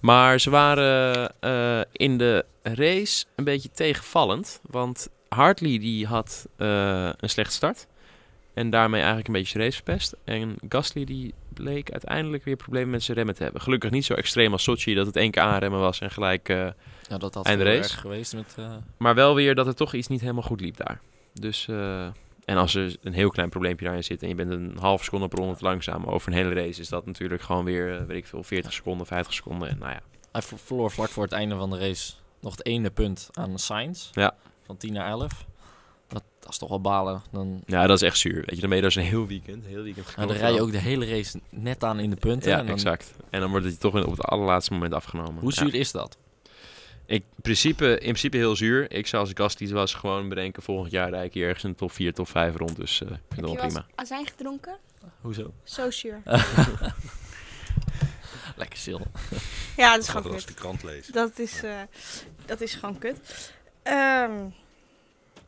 Maar 0.00 0.40
ze 0.40 0.50
waren 0.50 1.32
eh, 1.40 1.80
in 1.92 2.18
de 2.18 2.44
race 2.62 3.24
een 3.34 3.44
beetje 3.44 3.70
tegenvallend. 3.72 4.60
Want 4.70 5.08
Hartley 5.28 5.78
die 5.78 6.06
had 6.06 6.46
eh, 6.56 7.10
een 7.16 7.30
slechte 7.30 7.54
start. 7.54 7.86
En 8.54 8.70
daarmee 8.70 8.98
eigenlijk 8.98 9.28
een 9.28 9.34
beetje 9.34 9.58
race 9.58 9.74
verpest. 9.74 10.16
En 10.24 10.56
Gasly 10.68 11.04
die 11.04 11.34
bleek 11.48 11.90
uiteindelijk 11.90 12.44
weer 12.44 12.56
problemen 12.56 12.90
met 12.90 13.02
zijn 13.02 13.16
remmen 13.16 13.34
te 13.34 13.42
hebben. 13.42 13.60
Gelukkig 13.60 13.90
niet 13.90 14.04
zo 14.04 14.14
extreem 14.14 14.52
als 14.52 14.62
Sochi, 14.62 14.94
dat 14.94 15.06
het 15.06 15.16
één 15.16 15.30
keer 15.30 15.42
aanremmen 15.42 15.80
was 15.80 16.00
en 16.00 16.10
gelijk... 16.10 16.48
eh, 16.48 16.66
Ja, 17.08 17.18
dat 17.18 17.34
had 17.34 17.46
race? 17.46 17.96
geweest 17.96 18.34
met... 18.34 18.56
maar 18.96 19.14
wel 19.14 19.34
weer 19.34 19.54
dat 19.54 19.66
het 19.66 19.76
toch 19.76 19.94
iets 19.94 20.08
niet 20.08 20.20
helemaal 20.20 20.42
goed 20.42 20.60
liep 20.60 20.76
daar. 20.76 21.00
Dus, 21.32 21.68
en 22.44 22.56
als 22.56 22.74
er 22.74 22.96
een 23.02 23.12
heel 23.12 23.28
klein 23.30 23.48
probleempje 23.48 23.84
daarin 23.84 24.04
zit 24.04 24.22
en 24.22 24.28
je 24.28 24.34
bent 24.34 24.50
een 24.50 24.76
halve 24.80 25.04
seconde 25.04 25.28
per 25.28 25.38
ronde 25.38 25.56
te 25.56 25.64
langzaam 25.64 26.04
over 26.04 26.28
een 26.32 26.38
hele 26.38 26.54
race, 26.54 26.80
is 26.80 26.88
dat 26.88 27.06
natuurlijk 27.06 27.42
gewoon 27.42 27.64
weer, 27.64 27.98
eh, 27.98 28.04
weet 28.04 28.16
ik 28.16 28.26
veel, 28.26 28.42
40 28.42 28.72
seconden, 28.72 29.06
50 29.06 29.34
seconden. 29.34 29.68
En 29.68 29.78
nou 29.78 29.90
ja, 29.92 30.00
Hij 30.32 30.42
ver- 30.42 30.58
verloor 30.58 30.90
vlak 30.90 31.08
voor 31.08 31.22
het 31.22 31.32
einde 31.32 31.56
van 31.56 31.70
de 31.70 31.78
race 31.78 32.12
nog 32.40 32.52
het 32.56 32.66
ene 32.66 32.90
punt 32.90 33.28
aan 33.32 33.58
Sainz. 33.58 34.10
Ja. 34.12 34.34
Van 34.66 34.76
10 34.76 34.92
naar 34.92 35.08
11. 35.08 35.44
Dat, 36.08 36.22
dat 36.40 36.50
is 36.50 36.58
toch 36.58 36.68
wel 36.68 36.80
balen. 36.80 37.22
Dan, 37.30 37.62
ja, 37.66 37.86
dat 37.86 37.96
is 37.96 38.08
echt 38.08 38.18
zuur. 38.18 38.34
Weet 38.34 38.54
je, 38.54 38.60
dan 38.60 38.68
ben 38.68 38.78
je 38.78 38.84
dus 38.84 38.94
een 38.94 39.02
heel 39.02 39.26
weekend, 39.26 39.66
heel 39.66 39.82
weekend 39.82 40.06
nou, 40.06 40.16
dan 40.16 40.36
geknopt 40.36 40.40
rij 40.40 40.50
je 40.50 40.56
dan. 40.56 40.66
ook 40.66 40.72
de 40.72 40.78
hele 40.78 41.06
race 41.06 41.40
net 41.50 41.84
aan 41.84 42.00
in 42.00 42.10
de 42.10 42.16
punten. 42.16 42.50
Ja, 42.50 42.58
en 42.58 42.66
dan, 42.66 42.74
exact. 42.74 43.14
En 43.30 43.40
dan 43.40 43.50
wordt 43.50 43.64
het 43.64 43.74
je 43.74 43.80
toch 43.80 44.04
op 44.04 44.10
het 44.10 44.20
allerlaatste 44.24 44.72
moment 44.72 44.94
afgenomen. 44.94 45.40
Hoe 45.40 45.52
Ja. 45.54 45.62
zuur 45.62 45.74
is 45.74 45.92
dat? 45.92 46.18
Ik, 47.06 47.22
in, 47.36 47.42
principe, 47.42 47.90
in 47.92 47.98
principe 47.98 48.36
heel 48.36 48.56
zuur. 48.56 48.90
Ik 48.92 49.06
zou 49.06 49.22
als 49.22 49.32
Gasly 49.34 49.68
was 49.68 49.94
gewoon 49.94 50.28
bedenken, 50.28 50.62
volgend 50.62 50.92
jaar 50.92 51.10
rijd 51.10 51.24
ik 51.24 51.34
hier 51.34 51.46
ergens 51.46 51.64
in 51.64 51.70
de 51.70 51.76
top 51.76 51.92
4, 51.92 52.12
top 52.12 52.28
5 52.28 52.56
rond. 52.56 52.76
Dus 52.76 53.02
eh, 53.02 53.08
ik 53.08 53.14
vind 53.16 53.20
het 53.28 53.50
Heb 53.50 53.58
wel 53.58 53.66
prima. 53.66 53.86
azijn 53.94 54.26
gedronken? 54.26 54.78
Hoezo? 55.20 55.52
Zo 55.64 55.90
zuur. 55.90 56.22
Lekker 58.56 58.78
stil. 58.78 59.00
Ja, 59.76 59.92
dat 59.94 60.02
is 60.02 60.08
gewoon 60.08 60.32
kut. 60.32 60.46
de 60.46 60.54
krant 60.54 60.82
lees. 60.82 61.06
Dat 61.06 61.38
is, 61.38 61.62
eh, 61.62 61.80
dat 62.46 62.60
is 62.60 62.74
gewoon 62.74 62.98
kut. 62.98 63.52
Ehm, 63.82 64.48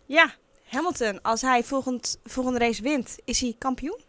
ja, 0.07 0.35
Hamilton, 0.65 1.23
als 1.23 1.41
hij 1.41 1.65
volgend, 1.65 2.19
volgende 2.25 2.59
race 2.59 2.83
wint, 2.83 3.19
is 3.25 3.41
hij 3.41 3.55
kampioen. 3.59 4.01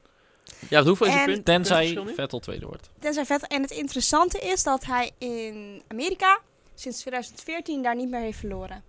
Ja, 0.69 0.83
hoeveel 0.83 1.07
is 1.07 1.13
het 1.13 1.25
punt? 1.25 1.45
Tenzij? 1.45 1.99
Vettel 2.15 2.39
tweede 2.39 2.65
wordt. 2.65 2.89
Tenzij 2.99 3.25
vet. 3.25 3.47
En 3.47 3.61
het 3.61 3.71
interessante 3.71 4.39
is 4.39 4.63
dat 4.63 4.85
hij 4.85 5.11
in 5.17 5.83
Amerika 5.87 6.39
sinds 6.75 6.99
2014 6.99 7.83
daar 7.83 7.95
niet 7.95 8.09
meer 8.09 8.19
heeft 8.19 8.39
verloren. 8.39 8.83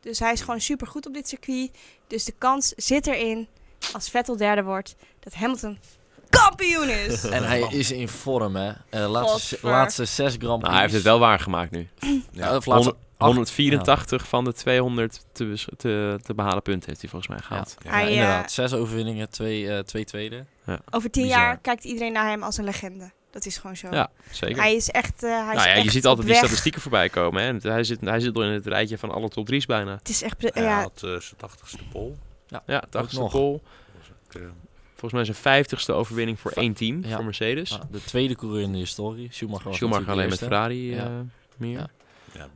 Dus 0.00 0.18
hij 0.18 0.32
is 0.32 0.40
gewoon 0.40 0.60
super 0.60 0.86
goed 0.86 1.06
op 1.06 1.14
dit 1.14 1.28
circuit. 1.28 1.70
Dus 2.06 2.24
de 2.24 2.34
kans 2.38 2.68
zit 2.76 3.06
erin, 3.06 3.48
als 3.92 4.10
Vettel 4.10 4.36
derde 4.36 4.62
wordt, 4.62 4.94
dat 5.20 5.34
Hamilton 5.34 5.78
kampioen 6.30 6.88
is. 6.88 7.24
En 7.36 7.44
hij 7.44 7.60
is 7.60 7.90
in 7.90 8.08
vorm, 8.08 8.56
hè. 8.56 8.72
Eh, 8.90 9.10
laatste, 9.10 9.58
laatste 9.62 10.04
zes 10.04 10.34
Grand 10.38 10.38
Prix. 10.38 10.62
Nou, 10.62 10.72
hij 10.72 10.80
heeft 10.80 10.94
het 10.94 11.02
wel 11.02 11.18
waargemaakt 11.18 11.70
nu. 11.70 11.88
Ja, 12.32 12.56
of 12.56 12.66
laatste 12.66 12.94
100 13.16 13.48
184 13.50 14.28
van 14.28 14.44
de 14.44 14.52
200 14.52 15.24
te, 15.32 15.64
te, 15.76 16.18
te 16.22 16.34
behalen 16.34 16.62
punten 16.62 16.88
heeft 16.88 17.00
hij 17.00 17.10
volgens 17.10 17.30
mij 17.30 17.42
gehaald. 17.42 17.76
Ja, 17.82 17.90
Hij, 17.90 18.04
eh, 18.04 18.10
inderdaad. 18.10 18.52
Zes 18.52 18.72
overwinningen, 18.72 19.30
twee, 19.30 19.70
eh, 19.70 19.78
twee 19.78 20.04
tweede. 20.04 20.44
Over 20.90 21.10
tien 21.10 21.22
Bizar. 21.22 21.40
jaar 21.40 21.58
kijkt 21.58 21.84
iedereen 21.84 22.12
naar 22.12 22.28
hem 22.28 22.42
als 22.42 22.56
een 22.56 22.64
legende. 22.64 23.10
Dat 23.32 23.46
is 23.46 23.56
gewoon 23.58 23.76
zo. 23.76 23.88
Ja, 23.90 24.10
zeker. 24.30 24.56
Hij 24.62 24.74
is 24.74 24.88
echt. 24.90 25.22
eh, 25.22 25.30
hij 25.30 25.54
is 25.56 25.64
nou 25.64 25.68
ja, 25.68 25.82
je 25.82 25.90
ziet 25.90 26.06
altijd 26.06 26.26
die 26.26 26.34
weg. 26.34 26.44
statistieken 26.44 26.80
voorbij 26.80 27.08
komen. 27.08 27.42
Hè? 27.42 27.70
Hij 27.70 27.84
zit, 27.84 28.00
hij 28.00 28.20
zit 28.20 28.36
al 28.36 28.42
in 28.44 28.50
het 28.50 28.66
rijtje 28.66 28.98
van 28.98 29.10
alle 29.10 29.28
top 29.28 29.46
3's 29.52 29.66
bijna. 29.66 29.92
Het 29.96 30.08
is 30.08 30.22
echt. 30.22 30.42
Hij 30.54 30.62
ja, 30.62 30.80
had 30.80 30.92
eh, 31.04 31.10
zijn 31.10 31.36
tachtigste 31.36 31.78
pol. 31.92 32.16
Ja, 32.66 32.82
80ste 32.86 32.90
pole. 33.30 33.60
Was 33.98 34.08
ook, 34.26 34.34
eh, 34.34 34.42
Volgens 34.96 35.12
mij 35.12 35.34
zijn 35.34 35.64
50ste 35.64 35.94
overwinning 35.94 36.40
voor 36.40 36.52
Va- 36.52 36.60
één 36.60 36.72
team, 36.72 37.04
Ja. 37.04 37.14
voor 37.16 37.24
Mercedes. 37.24 37.78
De 37.90 38.04
tweede 38.04 38.36
coureur 38.36 38.62
in 38.62 38.72
de 38.72 38.78
historie. 38.78 39.28
Schumacher 39.32 39.74
Schumacher 39.74 40.10
alleen 40.10 40.28
met 40.28 40.38
Ferrari 40.38 40.90
Ja. 40.94 41.04
eh, 41.04 41.10
meer. 41.56 41.78
Ja. 41.78 41.88
Ja, 42.32 42.48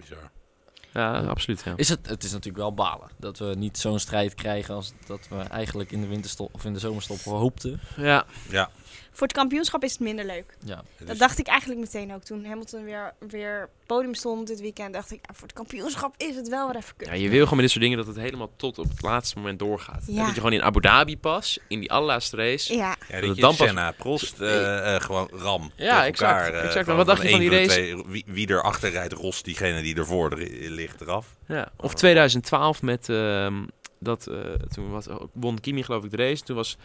ja, 0.96 1.20
absoluut. 1.20 1.62
Ja. 1.64 1.72
Is 1.76 1.88
het, 1.88 2.08
het 2.08 2.24
is 2.24 2.30
natuurlijk 2.30 2.56
wel 2.58 2.74
balen 2.74 3.08
dat 3.16 3.38
we 3.38 3.54
niet 3.58 3.78
zo'n 3.78 3.98
strijd 3.98 4.34
krijgen 4.34 4.74
als 4.74 4.92
dat 5.06 5.28
we 5.28 5.36
eigenlijk 5.36 5.90
in 5.92 6.00
de 6.00 6.06
winterstop 6.06 6.54
of 6.54 6.64
in 6.64 6.72
de 6.72 6.78
zomerstop 6.78 7.18
hoopten. 7.18 7.80
Ja, 7.96 8.24
Ja. 8.50 8.70
voor 9.10 9.26
het 9.26 9.36
kampioenschap 9.36 9.82
is 9.82 9.92
het 9.92 10.00
minder 10.00 10.24
leuk. 10.24 10.56
Ja. 10.64 10.82
Dat 11.04 11.18
dacht 11.18 11.38
ik 11.38 11.46
eigenlijk 11.46 11.80
meteen 11.80 12.14
ook 12.14 12.22
toen 12.22 12.44
Hamilton 12.44 12.84
weer, 12.84 13.12
weer 13.28 13.68
podium 13.86 14.14
stond 14.14 14.46
dit 14.46 14.60
weekend. 14.60 14.92
Dacht 14.92 15.10
ik, 15.12 15.18
ja, 15.22 15.34
voor 15.34 15.42
het 15.46 15.56
kampioenschap 15.56 16.14
is 16.16 16.36
het 16.36 16.48
wel 16.48 16.66
weer 16.66 16.76
even 16.76 16.96
kut. 16.96 17.06
Ja, 17.08 17.14
je 17.14 17.28
wil 17.28 17.38
gewoon 17.42 17.50
met 17.50 17.60
dit 17.60 17.70
soort 17.70 17.82
dingen 17.84 17.98
dat 17.98 18.06
het 18.06 18.16
helemaal 18.16 18.50
tot 18.56 18.78
op 18.78 18.88
het 18.88 19.02
laatste 19.02 19.36
moment 19.38 19.58
doorgaat. 19.58 20.02
Ja. 20.06 20.16
Dat 20.18 20.28
je 20.28 20.34
gewoon 20.34 20.52
in 20.52 20.62
Abu 20.62 20.80
Dhabi 20.80 21.18
pas, 21.18 21.58
in 21.68 21.80
die 21.80 21.90
allerlaatste 21.92 22.36
race. 22.36 22.74
Ja, 22.76 22.78
Ja, 22.78 22.94
dat 22.98 23.20
dat 23.20 23.22
het 23.28 23.34
je 23.36 23.40
dan 23.42 23.56
pas- 23.56 23.66
Senna, 23.66 23.90
Prost, 23.90 24.40
eh, 24.40 24.94
eh, 24.94 25.00
gewoon 25.02 25.28
ram. 25.32 25.70
Ja, 25.76 26.06
exact, 26.06 26.44
elkaar, 26.46 26.60
eh, 26.60 26.64
exact. 26.66 26.86
Maar 26.86 26.96
wat 26.96 27.06
dacht 27.06 27.22
je 27.22 27.28
van 27.30 27.40
die 27.40 27.50
race? 27.50 27.66
twee- 27.68 28.02
wie, 28.06 28.24
wie 28.26 28.48
er 28.48 28.62
achter 28.62 28.90
rijdt, 28.90 29.12
Ros, 29.12 29.42
diegene 29.42 29.82
die 29.82 29.96
ervoor 29.96 30.30
er- 30.30 30.70
ligt 30.70 31.00
eraf. 31.00 31.26
Ja. 31.48 31.68
Of 31.76 31.94
2012 31.94 32.82
met 32.82 33.08
ehm, 33.08 33.54
dat 33.98 34.26
eh, 34.26 34.36
toen 34.74 34.90
was, 34.90 35.06
won 35.32 35.60
Kimi 35.60 35.82
geloof 35.82 36.04
ik 36.04 36.10
de 36.10 36.16
race. 36.16 36.42
Toen 36.42 36.56
was 36.56 36.76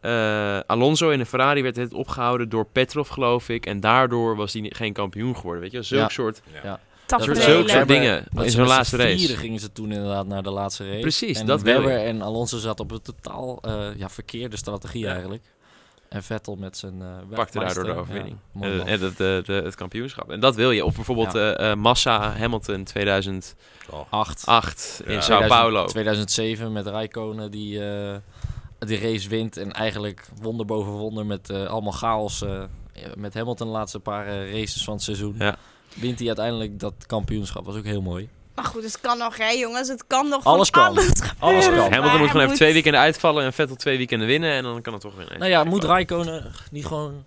eh, 0.00 0.58
Alonso 0.66 1.10
in 1.10 1.20
een 1.20 1.26
Ferrari 1.26 1.62
werd 1.62 1.76
het 1.76 1.94
opgehouden 1.94 2.48
door 2.48 2.66
Petrov 2.72 3.10
geloof 3.10 3.48
ik 3.48 3.66
en 3.66 3.80
daardoor 3.80 4.36
was 4.36 4.52
hij 4.52 4.70
geen 4.74 4.92
kampioen 4.92 5.36
geworden, 5.36 5.62
weet 5.62 5.72
je? 5.72 5.82
Zulk 5.82 6.00
Ja. 6.00 6.08
soort 6.08 6.40
Ja. 6.62 6.80
zulke 7.06 7.24
soort 7.50 7.66
Webber- 7.66 7.86
dingen 7.86 8.24
Dat 8.32 8.44
in 8.44 8.50
zo'n 8.50 8.66
laatste 8.66 8.96
race. 8.96 9.16
vieren 9.18 9.36
gingen 9.36 9.60
ze 9.60 9.72
toen 9.72 9.92
inderdaad 9.92 10.26
naar 10.26 10.42
de 10.42 10.50
laatste 10.50 10.86
race. 10.88 11.00
Precies, 11.00 11.38
en 11.40 11.46
dat 11.46 11.62
wil 11.62 11.74
Webber 11.74 11.92
je. 11.98 12.04
en 12.04 12.22
Alonso 12.22 12.58
zaten 12.58 12.84
op 12.84 12.90
een 12.90 13.02
totaal 13.02 13.58
eh, 13.62 13.84
ja, 13.96 14.08
verkeerde 14.08 14.56
strategie 14.56 15.04
Ja. 15.04 15.10
eigenlijk. 15.12 15.42
En 16.08 16.22
Vettel 16.22 16.56
met 16.56 16.76
zijn 16.76 16.94
uh, 17.00 17.06
pakte 17.34 17.58
daardoor 17.58 17.84
de 17.84 17.94
overwinning. 17.94 18.36
Eh, 18.60 18.86
en 18.92 19.00
het, 19.00 19.16
de, 19.16 19.42
de, 19.44 19.52
het 19.52 19.74
kampioenschap. 19.74 20.30
En 20.30 20.40
dat 20.40 20.54
wil 20.54 20.70
je. 20.70 20.84
Of 20.84 20.94
bijvoorbeeld 20.94 21.32
Ja. 21.32 21.52
eh, 21.54 21.70
eh, 21.70 21.76
Massa 21.78 22.30
Hamilton 22.36 22.84
2008 22.84 23.54
Oh, 23.90 24.00
Acht. 24.44 25.00
Ja. 25.06 25.12
in 25.12 25.22
Sao 25.22 25.36
2000 25.38 25.48
Paulo. 25.48 25.84
2007 25.86 26.72
met 26.72 26.86
Räikkönen 26.86 27.50
die 27.50 27.84
eh 27.84 28.16
die 28.78 29.00
race 29.00 29.28
wint. 29.28 29.56
En 29.56 29.72
eigenlijk 29.72 30.28
wonder 30.40 30.66
boven 30.66 30.92
wonder 30.92 31.26
met 31.26 31.50
eh, 31.50 31.66
allemaal 31.66 31.92
chaos. 31.92 32.42
eh, 32.42 32.62
met 33.16 33.34
Hamilton 33.34 33.66
de 33.66 33.72
laatste 33.72 34.00
paar 34.00 34.26
eh, 34.26 34.52
races 34.52 34.84
van 34.84 34.94
het 34.94 35.02
seizoen. 35.02 35.34
Ja. 35.38 35.56
Wint 35.94 36.18
hij 36.18 36.26
uiteindelijk 36.28 36.80
dat 36.80 36.94
kampioenschap. 37.06 37.64
Was 37.64 37.76
ook 37.76 37.84
heel 37.84 38.02
mooi. 38.02 38.28
Maar 38.54 38.64
goed, 38.64 38.82
het 38.82 39.00
kan 39.00 39.18
nog, 39.18 39.36
hè 39.36 39.48
jongens. 39.50 39.88
Het 39.88 40.06
kan 40.06 40.28
nog 40.28 40.44
Alles 40.44 40.68
van 40.68 40.82
kan. 40.82 40.96
alles 40.96 41.04
gebeuren. 41.08 41.36
Alles 41.38 41.64
kan. 41.66 41.74
Hamilton 41.76 42.02
Maar 42.02 42.18
moet 42.18 42.28
gewoon 42.28 42.42
even 42.44 42.56
twee 42.56 42.72
weekenden 42.72 43.00
uitvallen 43.00 43.44
en 43.44 43.52
Vettel 43.52 43.76
twee 43.76 43.96
weekenden 43.96 44.26
winnen 44.26 44.52
en 44.52 44.62
dan 44.62 44.82
kan 44.82 44.92
het 44.92 45.02
toch 45.02 45.14
winnen. 45.16 45.38
Nou 45.38 45.50
ja, 45.50 45.64
moet 45.64 45.84
Räikkönen 45.84 46.52
niet 46.70 46.86
gewoon, 46.86 47.24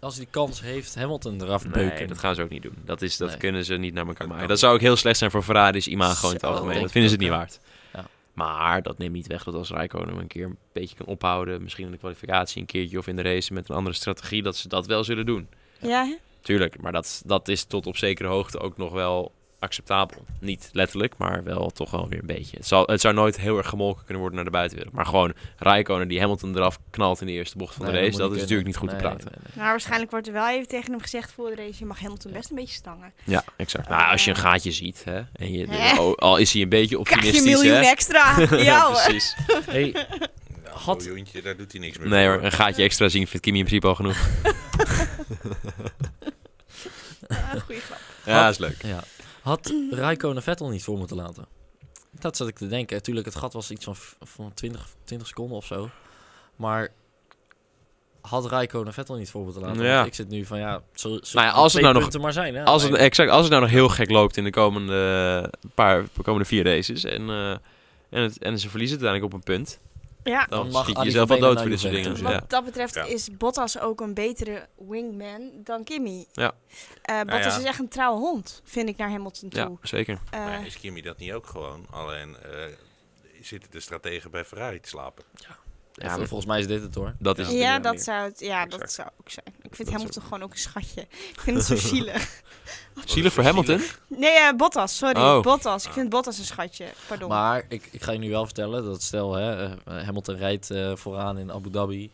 als 0.00 0.14
hij 0.16 0.24
die 0.24 0.32
kans 0.32 0.60
heeft, 0.60 0.94
Hamilton 0.94 1.42
eraf 1.42 1.62
beuken? 1.62 1.94
Nee, 1.98 2.06
dat 2.06 2.18
gaan 2.18 2.34
ze 2.34 2.42
ook 2.42 2.48
niet 2.48 2.62
doen. 2.62 2.76
Dat, 2.84 3.02
is, 3.02 3.16
dat 3.16 3.28
Nee. 3.28 3.36
kunnen 3.36 3.64
ze 3.64 3.74
niet 3.74 3.94
naar 3.94 4.06
elkaar 4.06 4.26
Dat 4.26 4.28
maken. 4.34 4.48
Dat 4.48 4.58
zou 4.58 4.74
ook 4.74 4.80
heel 4.80 4.96
slecht 4.96 5.18
zijn 5.18 5.30
voor 5.30 5.42
Ferrari's 5.42 5.86
imago 5.86 6.28
in 6.28 6.34
het 6.34 6.44
algemeen. 6.44 6.80
Dat 6.80 6.90
vinden 6.90 7.10
ze 7.10 7.16
het 7.16 7.24
niet 7.24 7.34
waard. 7.34 7.60
Maar 8.32 8.82
dat 8.82 8.98
neemt 8.98 9.12
niet 9.12 9.26
weg 9.26 9.44
dat 9.44 9.54
als 9.54 9.70
Rijkonen 9.70 10.08
hem 10.08 10.18
een 10.18 10.26
keer 10.26 10.44
een 10.44 10.58
beetje 10.72 10.96
kan 10.96 11.06
ophouden, 11.06 11.62
misschien 11.62 11.84
in 11.84 11.90
de 11.90 11.98
kwalificatie 11.98 12.60
een 12.60 12.66
keertje 12.66 12.98
of 12.98 13.06
in 13.06 13.16
de 13.16 13.22
race 13.22 13.52
met 13.52 13.68
een 13.68 13.76
andere 13.76 13.94
strategie, 13.94 14.42
dat 14.42 14.56
ze 14.56 14.68
dat 14.68 14.86
wel 14.86 15.04
zullen 15.04 15.26
doen. 15.26 15.48
Ja? 15.80 16.16
Tuurlijk, 16.40 16.80
maar 16.80 16.92
dat, 16.92 17.22
dat 17.26 17.48
is 17.48 17.64
tot 17.64 17.86
op 17.86 17.96
zekere 17.96 18.28
hoogte 18.28 18.58
ook 18.58 18.76
nog 18.76 18.92
wel 18.92 19.32
acceptabel. 19.62 20.24
Niet 20.40 20.68
letterlijk, 20.72 21.14
maar 21.18 21.44
wel 21.44 21.70
toch 21.70 21.90
wel 21.90 22.08
weer 22.08 22.18
een 22.18 22.26
beetje. 22.26 22.56
Het, 22.56 22.66
zal, 22.66 22.84
het 22.86 23.00
zou 23.00 23.14
nooit 23.14 23.36
heel 23.40 23.58
erg 23.58 23.68
gemolken 23.68 24.00
kunnen 24.04 24.18
worden 24.18 24.36
naar 24.36 24.44
de 24.44 24.56
buitenwereld. 24.56 24.94
Maar 24.94 25.06
gewoon 25.06 25.32
Rijkonen 25.58 26.08
die 26.08 26.20
Hamilton 26.20 26.56
eraf 26.56 26.78
knalt 26.90 27.20
in 27.20 27.26
de 27.26 27.32
eerste 27.32 27.56
bocht 27.58 27.74
van 27.74 27.86
de 27.86 27.92
race, 27.92 28.02
dat 28.02 28.12
is 28.12 28.18
kunnen. 28.20 28.38
natuurlijk 28.40 28.66
niet 28.66 28.76
goed 28.76 28.88
te 28.88 28.96
praten. 28.96 29.30
nee, 29.30 29.38
nee. 29.44 29.52
Maar 29.62 29.70
waarschijnlijk 29.70 30.10
wordt 30.10 30.26
er 30.26 30.32
wel 30.32 30.48
even 30.48 30.68
tegen 30.68 30.90
hem 30.90 31.00
gezegd 31.00 31.32
voor 31.32 31.48
de 31.50 31.56
race. 31.56 31.74
Je 31.78 31.84
mag 31.86 32.00
Hamilton 32.00 32.32
best 32.32 32.50
een 32.50 32.56
beetje 32.56 32.74
stangen. 32.74 33.12
Ja, 33.24 33.44
exact. 33.56 33.88
Nou, 33.88 34.10
als 34.10 34.24
je 34.24 34.30
een 34.30 34.36
gaatje 34.36 34.72
ziet, 34.72 35.04
hè, 35.04 35.20
en 35.32 35.52
je, 35.52 35.66
Hè? 35.70 36.00
oh, 36.00 36.14
al 36.16 36.36
is 36.36 36.52
hij 36.52 36.62
een 36.62 36.68
beetje 36.68 37.02
Krijg 37.02 37.22
je 37.22 37.28
een 37.28 37.34
optimistisch, 37.34 37.62
miljoen 37.62 37.82
hè. 37.84 37.90
extra. 37.90 38.40
ja 38.72 38.90
precies. 38.90 39.36
Hey, 39.66 40.06
Had- 40.70 41.06
een 41.06 41.26
daar 41.42 41.56
doet 41.56 41.72
hij 41.72 41.80
niks 41.80 41.98
meer 41.98 42.08
Nee 42.08 42.26
hoor, 42.26 42.42
een 42.42 42.52
gaatje 42.52 42.82
extra 42.82 43.08
zien 43.08 43.26
vindt 43.26 43.44
Kimi 43.46 43.58
in 43.58 43.64
principe 43.64 43.86
al 43.88 43.94
genoeg. 43.94 44.16
Ah, 47.28 47.60
goeie 47.66 47.80
grap. 47.80 47.98
Ja, 48.24 48.48
is 48.48 48.58
leuk. 48.58 48.82
ja. 48.82 49.04
Had 49.42 49.72
Räikkönen 49.90 50.42
Vettel 50.42 50.68
niet 50.68 50.84
voor 50.84 50.98
moeten 50.98 51.16
laten? 51.16 51.46
Dat 52.10 52.36
zat 52.36 52.48
ik 52.48 52.56
te 52.56 52.66
denken. 52.68 52.96
Natuurlijk, 52.96 53.26
het 53.26 53.34
gat 53.34 53.52
was 53.52 53.70
iets 53.70 53.84
van, 53.84 53.96
v- 53.96 54.12
van 54.20 54.54
20, 54.54 54.86
20 55.04 55.28
seconden 55.28 55.56
of 55.56 55.66
zo. 55.66 55.90
Maar 56.56 56.88
had 58.20 58.46
Räikkönen 58.46 58.92
Vettel 58.92 59.16
niet 59.16 59.30
voor 59.30 59.44
moeten 59.44 59.62
laten? 59.62 59.84
Ja. 59.84 60.04
Ik 60.04 60.14
zit 60.14 60.28
nu 60.28 60.44
van 60.44 60.58
ja, 60.58 60.82
zo, 60.94 61.18
zo 61.22 61.38
Nou 61.38 61.46
ja, 61.46 61.52
als 61.52 61.72
het 61.72 61.82
nou 61.82 61.94
nog- 61.94 62.18
maar 62.18 62.32
zijn. 62.32 62.54
Hè, 62.54 62.64
Als 62.64 62.82
het, 62.82 62.94
exact, 62.94 63.30
als 63.30 63.40
het 63.42 63.50
nou 63.50 63.62
nog 63.62 63.70
heel 63.70 63.88
gek 63.88 64.10
loopt 64.10 64.36
in 64.36 64.44
de 64.44 64.50
komende, 64.50 65.50
paar, 65.74 66.02
de 66.14 66.22
komende 66.22 66.46
vier 66.48 66.64
races 66.64 67.04
en, 67.04 67.28
eh, 67.30 67.50
en, 68.10 68.22
het, 68.22 68.38
en 68.38 68.58
ze 68.58 68.68
verliezen 68.68 68.98
uiteindelijk 69.00 69.34
op 69.34 69.38
een 69.40 69.54
punt, 69.54 69.80
Ja, 70.24 70.46
dan, 70.46 70.58
Dan 70.62 70.70
mag 70.72 70.82
schiet 70.84 70.96
je 70.98 71.04
jezelf 71.04 71.28
van 71.28 71.40
wel 71.40 71.48
dood 71.48 71.60
voor 71.60 71.70
dit 71.70 71.80
soort 71.80 71.92
dingen. 71.92 72.22
wat 72.22 72.32
Ja. 72.32 72.44
dat 72.48 72.64
betreft 72.64 72.94
Ja. 72.94 73.04
is 73.04 73.28
Bottas 73.36 73.78
ook 73.78 74.00
een 74.00 74.14
betere 74.14 74.68
wingman 74.88 75.50
dan 75.64 75.84
Kimmy. 75.84 76.26
Ja. 76.32 76.52
Eh, 77.02 77.20
Bottas 77.20 77.54
ja. 77.54 77.58
is 77.60 77.64
echt 77.64 77.78
een 77.78 77.88
trouwe 77.88 78.18
hond, 78.18 78.60
vind 78.64 78.88
ik, 78.88 78.96
naar 78.96 79.10
Hamilton 79.10 79.48
toe. 79.48 79.60
ja, 79.60 79.70
zeker. 79.82 80.18
Eh, 80.30 80.44
Maar 80.44 80.66
is 80.66 80.78
Kimi 80.78 81.02
dat 81.02 81.18
niet 81.18 81.32
ook 81.32 81.46
gewoon? 81.46 81.86
Alleen 81.90 82.36
eh, 82.42 82.50
zitten 83.40 83.70
de 83.70 83.80
strategen 83.80 84.30
bij 84.30 84.44
Ferrari 84.44 84.80
te 84.80 84.88
slapen. 84.88 85.24
Ja, 85.34 85.56
Maar 85.96 86.16
volgens 86.16 86.46
mij 86.46 86.60
is 86.60 86.66
dit 86.66 86.82
het 86.82 86.94
hoor. 86.94 87.14
dat 87.18 87.38
is 87.38 87.46
het 87.46 87.56
ja, 87.56 87.78
dat 87.78 88.02
zou 88.02 88.22
het, 88.22 88.40
ja, 88.40 88.66
dat 88.66 88.92
zou 88.92 89.08
ook 89.20 89.30
zijn. 89.30 89.46
Ik 89.62 89.74
vind 89.74 89.88
Dat 89.88 89.96
Hamilton 89.96 90.22
gewoon 90.22 90.42
ook 90.42 90.50
een 90.50 90.58
schatje. 90.58 91.00
Ik 91.10 91.40
vind 91.40 91.56
het 91.56 91.66
zo 91.66 91.76
zielig. 91.88 92.42
Zielig 93.04 93.32
voor 93.32 93.44
Hamilton? 93.44 93.82
Nee, 94.06 94.38
eh, 94.38 94.56
Bottas, 94.56 94.96
sorry. 94.96 95.20
Oh. 95.20 95.42
Bottas. 95.42 95.86
Ik 95.86 95.92
vind 95.92 96.08
Bottas 96.08 96.38
een 96.38 96.44
schatje. 96.44 96.86
Pardon. 97.06 97.28
Maar 97.28 97.64
ik, 97.68 97.88
ik 97.90 98.02
ga 98.02 98.12
je 98.12 98.18
nu 98.18 98.30
wel 98.30 98.44
vertellen 98.44 98.84
dat 98.84 99.02
stel 99.02 99.34
hè, 99.34 99.64
eh, 99.64 100.04
Hamilton 100.04 100.36
rijdt 100.36 100.70
eh, 100.70 100.96
vooraan 100.96 101.38
in 101.38 101.52
Abu 101.52 101.70
Dhabi 101.70 102.10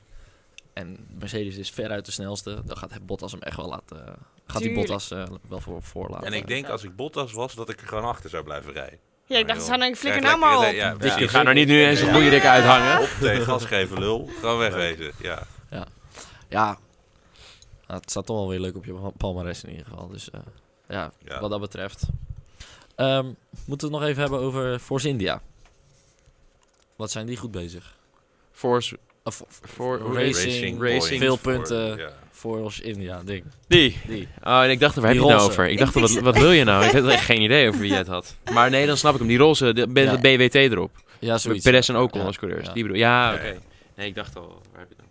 en 0.73 1.07
Mercedes 1.19 1.57
is 1.57 1.71
veruit 1.71 2.05
de 2.05 2.13
snelste, 2.13 2.63
dan 2.65 2.77
gaat 2.77 3.07
Bottas 3.07 3.33
hem 3.33 3.43
echt 3.43 3.57
wel 3.57 3.69
laten. 3.69 4.17
gaat 4.47 4.63
die. 4.63 4.75
Bottas 4.75 5.09
wel 5.49 5.61
voor, 5.61 5.83
voor 5.83 6.09
laten. 6.09 6.27
En 6.27 6.33
ik 6.33 6.47
denk 6.47 6.69
als 6.69 6.85
ik 6.85 6.97
Bottas 6.97 7.33
was, 7.33 7.55
dat 7.55 7.69
ik 7.69 7.81
er 7.81 7.87
gewoon 7.87 8.05
achter 8.05 8.31
zou 8.31 8.45
blijven 8.45 8.73
rijden. 8.73 8.99
Ja, 9.29 9.39
ik 9.39 9.47
dacht, 9.49 9.63
zou 9.63 9.79
nou, 9.79 9.91
ik 9.91 9.97
flikker 9.97 10.23
nou 10.23 10.39
maar 10.39 10.57
op. 10.57 10.63
Ja, 10.75 10.91
Je 10.91 10.97
precies. 10.97 11.31
gaat 11.31 11.47
er 11.47 11.55
niet 11.55 11.69
nu 11.69 11.85
eens 11.85 12.01
een 12.01 12.07
Ja. 12.07 12.13
goede 12.13 12.31
dik 12.31 12.45
uithangen. 12.45 13.01
Op 13.01 13.09
tegen 13.21 13.45
gas 13.45 13.65
geven, 13.65 13.99
lul. 13.99 14.31
Gewoon 14.41 14.59
wegwezen. 14.59 15.13
Ja. 15.23 15.43
Ja, 16.51 16.79
Nou, 17.87 18.01
het 18.01 18.11
staat 18.11 18.27
toch 18.27 18.37
wel 18.37 18.49
weer 18.49 18.61
leuk 18.61 18.77
op 18.77 18.85
je 18.85 18.95
palmares 19.17 19.65
in 19.65 19.71
ieder 19.71 19.87
geval. 19.87 20.09
Dus 20.09 20.31
eh, 20.31 20.41
ja, 20.89 21.13
Ja. 21.25 21.41
wat 21.41 21.51
dat 21.51 21.61
betreft. 21.61 22.03
Ehm, 22.95 23.25
moeten 23.67 23.89
we 23.89 23.95
het 23.95 24.03
nog 24.03 24.11
even 24.11 24.21
hebben 24.23 24.41
over 24.41 24.79
Force 24.79 25.09
India. 25.09 25.43
Wat 26.97 27.11
zijn 27.11 27.27
die 27.27 27.37
goed 27.37 27.51
bezig? 27.51 27.97
Force, 28.53 28.99
Of, 29.25 29.43
voor 29.49 29.99
Racing, 30.15 30.83
racing. 30.83 31.21
veel 31.21 31.37
voor- 31.37 31.53
punten. 31.53 32.13
Ja. 32.43 32.51
Force 32.51 32.83
India, 32.83 33.23
ding. 33.25 33.45
Die. 33.69 34.01
Die. 34.07 34.29
Oh, 34.45 34.63
en 34.63 34.71
ik 34.71 34.81
dacht, 34.81 34.95
waar 34.95 35.05
heb 35.05 35.13
Die 35.13 35.23
je 35.23 35.29
het 35.29 35.37
nou 35.37 35.49
roze. 35.49 35.51
over? 35.51 35.65
Ik 35.65 35.71
Ik 35.73 35.79
dacht, 35.79 35.95
wat, 35.95 36.11
wat 36.23 36.39
wil 36.39 36.51
je 36.53 36.65
nou? 36.65 36.85
Ik 36.85 36.93
had 37.03 37.07
echt 37.07 37.25
geen 37.25 37.43
idee 37.43 37.69
over 37.69 37.81
wie 37.81 37.91
je 37.91 37.97
het 37.97 38.07
had. 38.07 38.35
Maar 38.53 38.71
nee, 38.71 38.87
dan 38.87 38.97
snap 38.97 39.13
ik 39.13 39.19
hem. 39.19 39.29
Die 39.29 39.39
roze, 39.39 39.73
de, 39.73 39.93
de 39.93 40.01
Ja. 40.01 40.19
BWT 40.19 40.55
erop. 40.55 40.91
Ja, 41.19 41.39
zoiets. 41.39 41.65
Perez 41.65 41.89
en 41.89 41.97
Ocon 41.97 42.21
Ja, 42.21 42.27
als 42.27 42.39
coureurs. 42.39 42.67
ja. 42.67 42.73
Die 42.73 42.83
bedoel, 42.83 42.99
ja, 42.99 43.29
Ja, 43.31 43.35
oké. 43.37 43.47
ja. 43.47 43.55
Nee, 43.97 44.07
ik 44.07 44.15
dacht 44.15 44.37
al, 44.37 44.63
waar 44.73 44.81
heb 44.81 44.89
je 44.89 44.95
het 44.97 45.05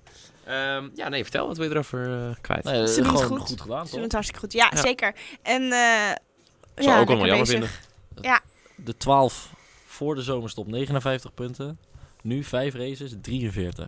nou? 0.46 0.58
Ehm, 0.86 0.90
ja, 0.96 1.10
nee, 1.10 1.24
vertel. 1.24 1.48
Wat 1.48 1.58
wil 1.58 1.66
je 1.66 1.72
erover 1.72 2.28
eh, 2.30 2.36
kwijt? 2.42 2.64
Nee, 2.64 2.88
Ze 2.88 3.02
doen 3.02 3.12
het 3.14 3.22
gewoon 3.22 3.38
goed. 3.40 3.48
goed 3.50 3.62
gedaan, 3.62 3.88
Ze 3.88 3.92
doen 3.92 3.94
toch? 3.94 4.02
het 4.04 4.12
hartstikke 4.12 4.40
goed. 4.42 4.54
Ja, 4.54 4.70
Ja. 4.74 4.82
zeker. 4.82 5.14
En 5.42 5.62
eh 5.72 6.16
Zou 6.76 6.90
ja, 6.96 7.00
ook 7.00 7.08
allemaal 7.08 7.28
jammer 7.28 7.46
bezig. 7.48 7.80
vinden. 8.16 8.42
De 8.76 8.98
12 8.98 9.50
voor 9.86 10.16
de 10.16 10.22
zomerstop 10.22 10.68
59 10.68 11.34
punten. 11.34 11.80
Nu 12.22 12.44
5 12.44 12.74
races, 12.76 13.14
43. 13.22 13.86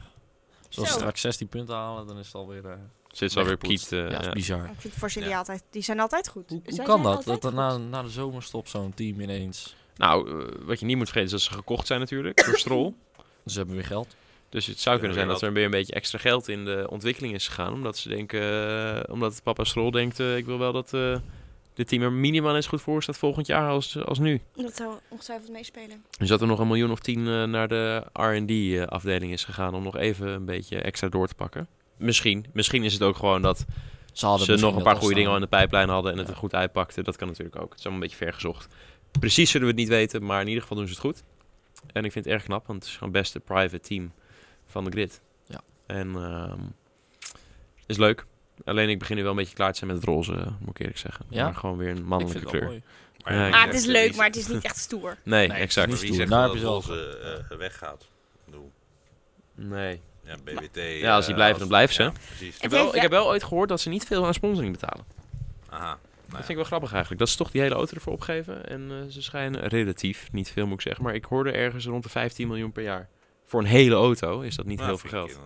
Dus 0.67 0.77
als 0.77 0.87
ze 0.87 0.93
Zo. 0.93 0.97
straks 0.99 1.21
16 1.21 1.47
punten 1.47 1.75
halen, 1.75 2.07
dan 2.07 2.17
is 2.19 2.25
het 2.25 2.35
alweer... 2.35 2.65
eh 2.65 2.71
Zit 3.11 3.31
ze 3.31 3.39
alweer. 3.39 3.57
Piet. 3.57 3.91
eh, 3.91 4.09
ja, 4.09 4.19
is 4.21 4.29
bizar. 4.29 4.65
Ik 4.65 4.71
vind 4.81 4.93
voor 4.93 5.09
jullie 5.09 5.29
Ja. 5.29 5.37
altijd, 5.37 5.63
die 5.69 5.81
zijn 5.81 5.99
altijd 5.99 6.27
goed. 6.29 6.49
Hoe, 6.49 6.61
hoe 6.69 6.81
kan 6.83 7.03
dat? 7.03 7.23
Dat 7.23 7.43
er 7.43 7.53
na, 7.53 7.77
na 7.77 8.01
de 8.01 8.09
zomerstop 8.09 8.67
zo'n 8.67 8.93
team 8.93 9.19
ineens... 9.19 9.75
Nou, 9.95 10.41
eh, 10.41 10.47
wat 10.65 10.79
je 10.79 10.85
niet 10.85 10.97
moet 10.97 11.09
vergeten 11.09 11.35
is 11.37 11.43
dat 11.43 11.51
ze 11.51 11.57
gekocht 11.57 11.87
zijn 11.87 11.99
natuurlijk 11.99 12.45
door 12.45 12.57
Stroll. 12.65 12.93
Ze 13.45 13.57
hebben 13.57 13.75
weer 13.75 13.85
geld. 13.85 14.15
Dus 14.49 14.65
het 14.65 14.79
zou 14.79 14.95
Ja, 14.95 15.01
kunnen 15.01 15.17
zijn 15.17 15.29
dat 15.29 15.41
er 15.41 15.53
weer 15.53 15.65
een 15.65 15.71
beetje 15.71 15.93
extra 15.93 16.17
geld 16.19 16.47
in 16.47 16.65
de 16.65 16.85
ontwikkeling 16.89 17.33
is 17.33 17.47
gegaan. 17.47 17.73
Omdat 17.73 17.97
ze 17.97 18.09
denken, 18.09 18.41
eh, 18.41 19.13
omdat 19.13 19.43
papa 19.43 19.63
Stroll 19.63 19.91
denkt, 19.91 20.19
eh, 20.19 20.37
ik 20.37 20.45
wil 20.45 20.59
wel 20.59 20.71
dat 20.71 20.93
eh 20.93 21.15
dit 21.73 21.87
team 21.87 22.01
er 22.01 22.11
minimaal 22.11 22.55
eens 22.55 22.67
goed 22.67 22.81
voor 22.81 23.03
staat 23.03 23.17
volgend 23.17 23.47
jaar 23.47 23.69
als, 23.69 23.97
als 24.05 24.19
nu. 24.19 24.41
Dat 24.55 24.75
zou 24.75 24.93
ongetwijfeld 25.07 25.51
meespelen. 25.51 26.03
Dus 26.17 26.27
dat 26.29 26.41
er 26.41 26.47
nog 26.47 26.59
een 26.59 26.67
miljoen 26.67 26.91
of 26.91 26.99
tien 26.99 27.49
naar 27.49 27.67
de 27.67 28.03
R&D 28.13 28.87
afdeling 28.89 29.31
is 29.31 29.43
gegaan 29.43 29.73
om 29.73 29.83
nog 29.83 29.97
even 29.97 30.27
een 30.27 30.45
beetje 30.45 30.81
extra 30.81 31.07
door 31.09 31.27
te 31.27 31.35
pakken. 31.35 31.67
Misschien. 31.99 32.45
Misschien 32.53 32.83
is 32.83 32.93
het 32.93 33.01
ook 33.01 33.15
gewoon 33.15 33.41
dat 33.41 33.65
Ze, 34.13 34.25
hadden 34.25 34.45
ze 34.59 34.65
nog 34.65 34.75
een 34.75 34.83
paar 34.83 34.95
goede 34.95 35.15
dingen 35.15 35.29
al 35.29 35.35
in 35.37 35.43
staan. 35.45 35.51
de 35.51 35.57
pijplijn 35.57 35.89
hadden 35.89 36.11
en 36.11 36.17
het 36.17 36.27
Ja. 36.27 36.33
er 36.33 36.39
goed 36.39 36.55
uitpakte. 36.55 37.03
Dat 37.03 37.15
kan 37.15 37.27
natuurlijk 37.27 37.55
ook. 37.61 37.69
Het 37.69 37.79
is 37.79 37.85
allemaal 37.85 38.03
een 38.03 38.09
beetje 38.09 38.25
vergezocht. 38.25 38.67
Precies 39.19 39.51
zullen 39.51 39.67
we 39.67 39.73
het 39.73 39.81
niet 39.81 39.89
weten, 39.91 40.25
maar 40.25 40.41
in 40.41 40.47
ieder 40.47 40.61
geval 40.61 40.77
doen 40.77 40.85
ze 40.87 40.91
het 40.91 41.01
goed. 41.01 41.23
En 41.93 42.05
ik 42.05 42.11
vind 42.11 42.25
het 42.25 42.33
erg 42.33 42.43
knap, 42.43 42.67
want 42.67 42.79
het 42.79 42.87
is 42.91 42.97
gewoon 42.97 43.13
het 43.13 43.21
beste 43.21 43.39
private 43.39 43.79
team 43.79 44.11
van 44.65 44.83
de 44.83 44.91
grid. 44.91 45.21
Ja. 45.45 45.61
En 45.85 46.15
ehm, 46.15 46.59
is 47.85 47.97
leuk. 47.97 48.25
Alleen 48.65 48.89
ik 48.89 48.99
begin 48.99 49.15
nu 49.15 49.21
wel 49.21 49.31
een 49.31 49.37
beetje 49.37 49.55
klaar 49.55 49.71
te 49.71 49.77
zijn 49.77 49.89
met 49.91 49.99
het 49.99 50.09
roze, 50.09 50.31
moet 50.59 50.69
ik 50.69 50.79
eerlijk 50.79 50.97
zeggen. 50.97 51.25
Ja? 51.29 51.43
Maar 51.43 51.55
gewoon 51.55 51.77
weer 51.77 51.89
een 51.89 51.97
Ik 51.97 52.03
mannelijke 52.05 52.39
vind 52.39 52.51
het 52.51 52.61
wel 52.61 52.69
kleur. 52.69 52.81
mooi. 53.23 53.37
Maar 53.39 53.49
Ja, 53.49 53.57
Ah, 53.59 53.65
het 53.65 53.73
is 53.75 53.85
leuk, 53.85 54.15
maar 54.15 54.25
het 54.25 54.35
is 54.35 54.47
niet 54.47 54.63
echt 54.63 54.77
stoer. 54.77 55.17
Nee, 55.23 55.47
Nee, 55.47 55.57
exact. 55.57 55.87
niet 55.87 55.95
Wie 55.99 56.05
stoer. 56.05 56.19
zegt 56.19 56.29
Daar 56.29 56.47
dat 56.47 56.57
roze 56.57 57.17
eh, 57.49 57.57
weggaat? 57.57 58.05
Nee. 59.55 60.01
Ja, 60.29 60.35
BWT. 60.43 60.99
Ja, 60.99 61.15
als 61.15 61.25
die 61.25 61.33
eh, 61.33 61.39
blijven, 61.39 61.59
dan 61.59 61.67
blijven 61.67 61.95
ze. 61.95 62.03
Ja, 62.03 62.11
precies. 62.27 62.55
Ik 62.55 62.61
heb, 62.61 62.71
wel, 62.71 62.95
ik 62.95 63.01
heb 63.01 63.11
wel 63.11 63.27
ooit 63.27 63.43
gehoord 63.43 63.69
dat 63.69 63.81
ze 63.81 63.89
niet 63.89 64.05
veel 64.05 64.25
aan 64.25 64.33
sponsoring 64.33 64.71
betalen. 64.71 65.05
Aha. 65.69 65.97
Dat 66.25 66.37
vind 66.37 66.49
ik 66.49 66.55
wel 66.55 66.65
grappig 66.65 66.91
eigenlijk. 66.91 67.19
Dat 67.19 67.29
ze 67.29 67.37
toch 67.37 67.51
die 67.51 67.61
hele 67.61 67.75
auto 67.75 67.95
ervoor 67.95 68.13
opgeven. 68.13 68.65
En 68.65 68.91
eh, 68.91 69.11
ze 69.11 69.21
schijnen 69.21 69.67
relatief, 69.67 70.27
niet 70.31 70.51
veel 70.51 70.65
moet 70.65 70.73
ik 70.73 70.81
zeggen. 70.81 71.03
Maar 71.03 71.15
ik 71.15 71.25
hoorde 71.25 71.51
ergens 71.51 71.85
rond 71.85 72.03
de 72.03 72.09
15 72.09 72.47
miljoen 72.47 72.71
per 72.71 72.83
jaar. 72.83 73.09
Voor 73.45 73.59
een 73.59 73.65
hele 73.65 73.95
auto 73.95 74.41
is 74.41 74.55
dat 74.55 74.65
niet 74.65 74.79
heel 74.79 74.97
veel 74.97 75.09
geld. 75.09 75.39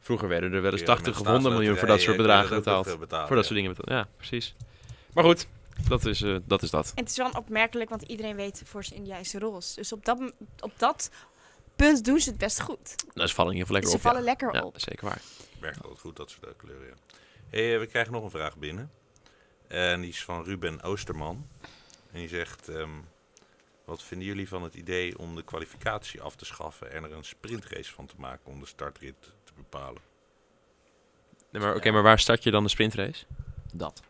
Vroeger 0.00 0.28
werden 0.28 0.52
er 0.52 0.62
wel 0.62 0.72
eens 0.72 0.84
80 0.84 1.20
of 1.20 1.26
100 1.26 1.54
miljoen 1.54 1.76
voor 1.76 1.88
dat 1.88 2.00
soort 2.00 2.16
bedragen 2.16 2.56
betaald. 2.56 2.88
Voor 3.08 3.36
dat 3.36 3.44
soort 3.44 3.54
dingen 3.54 3.74
betaald. 3.74 3.88
Ja, 3.88 4.08
precies. 4.16 4.54
Maar 5.12 5.24
goed, 5.24 5.46
dat 5.88 6.04
is, 6.04 6.22
eh, 6.22 6.36
dat, 6.44 6.62
is 6.62 6.70
dat. 6.70 6.92
En 6.94 7.02
het 7.02 7.10
is 7.10 7.16
wel 7.16 7.30
opmerkelijk, 7.30 7.90
want 7.90 8.02
iedereen 8.02 8.36
weet 8.36 8.62
voor 8.64 8.84
zijn 8.84 8.98
Indiase 8.98 9.38
roze. 9.38 9.74
Dus 9.74 9.92
op 9.92 10.04
dat, 10.04 10.32
op 10.60 10.72
dat 10.76 11.10
punt 11.76 12.04
doen 12.04 12.20
ze 12.20 12.28
het 12.28 12.38
best 12.38 12.60
goed. 12.60 12.94
Nou, 13.14 13.28
ze 13.28 13.34
vallen 13.34 13.52
in 13.52 13.58
ieder 13.58 13.66
geval 13.66 13.72
lekker 13.74 13.90
ze 13.90 13.96
op. 13.96 14.02
vallen 14.02 14.18
ja. 14.18 14.24
lekker 14.24 14.54
Ja, 14.54 14.62
op. 14.62 14.80
zeker 14.80 15.04
waar. 15.08 15.20
Werkt 15.60 15.82
altijd 15.82 16.00
goed, 16.00 16.16
dat 16.16 16.30
soort 16.30 16.56
kleuren, 16.56 16.86
ja. 16.86 16.94
Hey, 17.50 17.74
eh, 17.74 17.80
we 17.80 17.86
krijgen 17.86 18.12
nog 18.12 18.22
een 18.24 18.30
vraag 18.30 18.56
binnen. 18.56 18.90
En 19.68 20.00
die 20.00 20.10
is 20.10 20.24
van 20.24 20.44
Ruben 20.44 20.82
Oosterman. 20.82 21.48
En 22.12 22.18
die 22.18 22.28
zegt... 22.28 22.68
ehm, 22.68 22.90
wat 23.84 24.02
vinden 24.02 24.26
jullie 24.26 24.48
van 24.48 24.62
het 24.62 24.74
idee 24.74 25.18
om 25.18 25.34
de 25.34 25.42
kwalificatie 25.42 26.20
af 26.22 26.36
te 26.36 26.44
schaffen... 26.44 26.92
en 26.92 27.04
er 27.04 27.12
een 27.12 27.24
sprintrace 27.24 27.92
van 27.92 28.06
te 28.06 28.14
maken 28.18 28.52
om 28.52 28.60
de 28.60 28.66
startrit 28.66 29.22
te 29.44 29.52
bepalen? 29.56 30.02
Nee, 31.50 31.62
maar, 31.62 31.74
Oké, 31.74 31.90
maar 31.90 32.02
waar 32.02 32.18
start 32.18 32.42
je 32.42 32.50
dan 32.50 32.62
de 32.62 32.68
sprintrace? 32.68 33.24
Dat. 33.72 34.02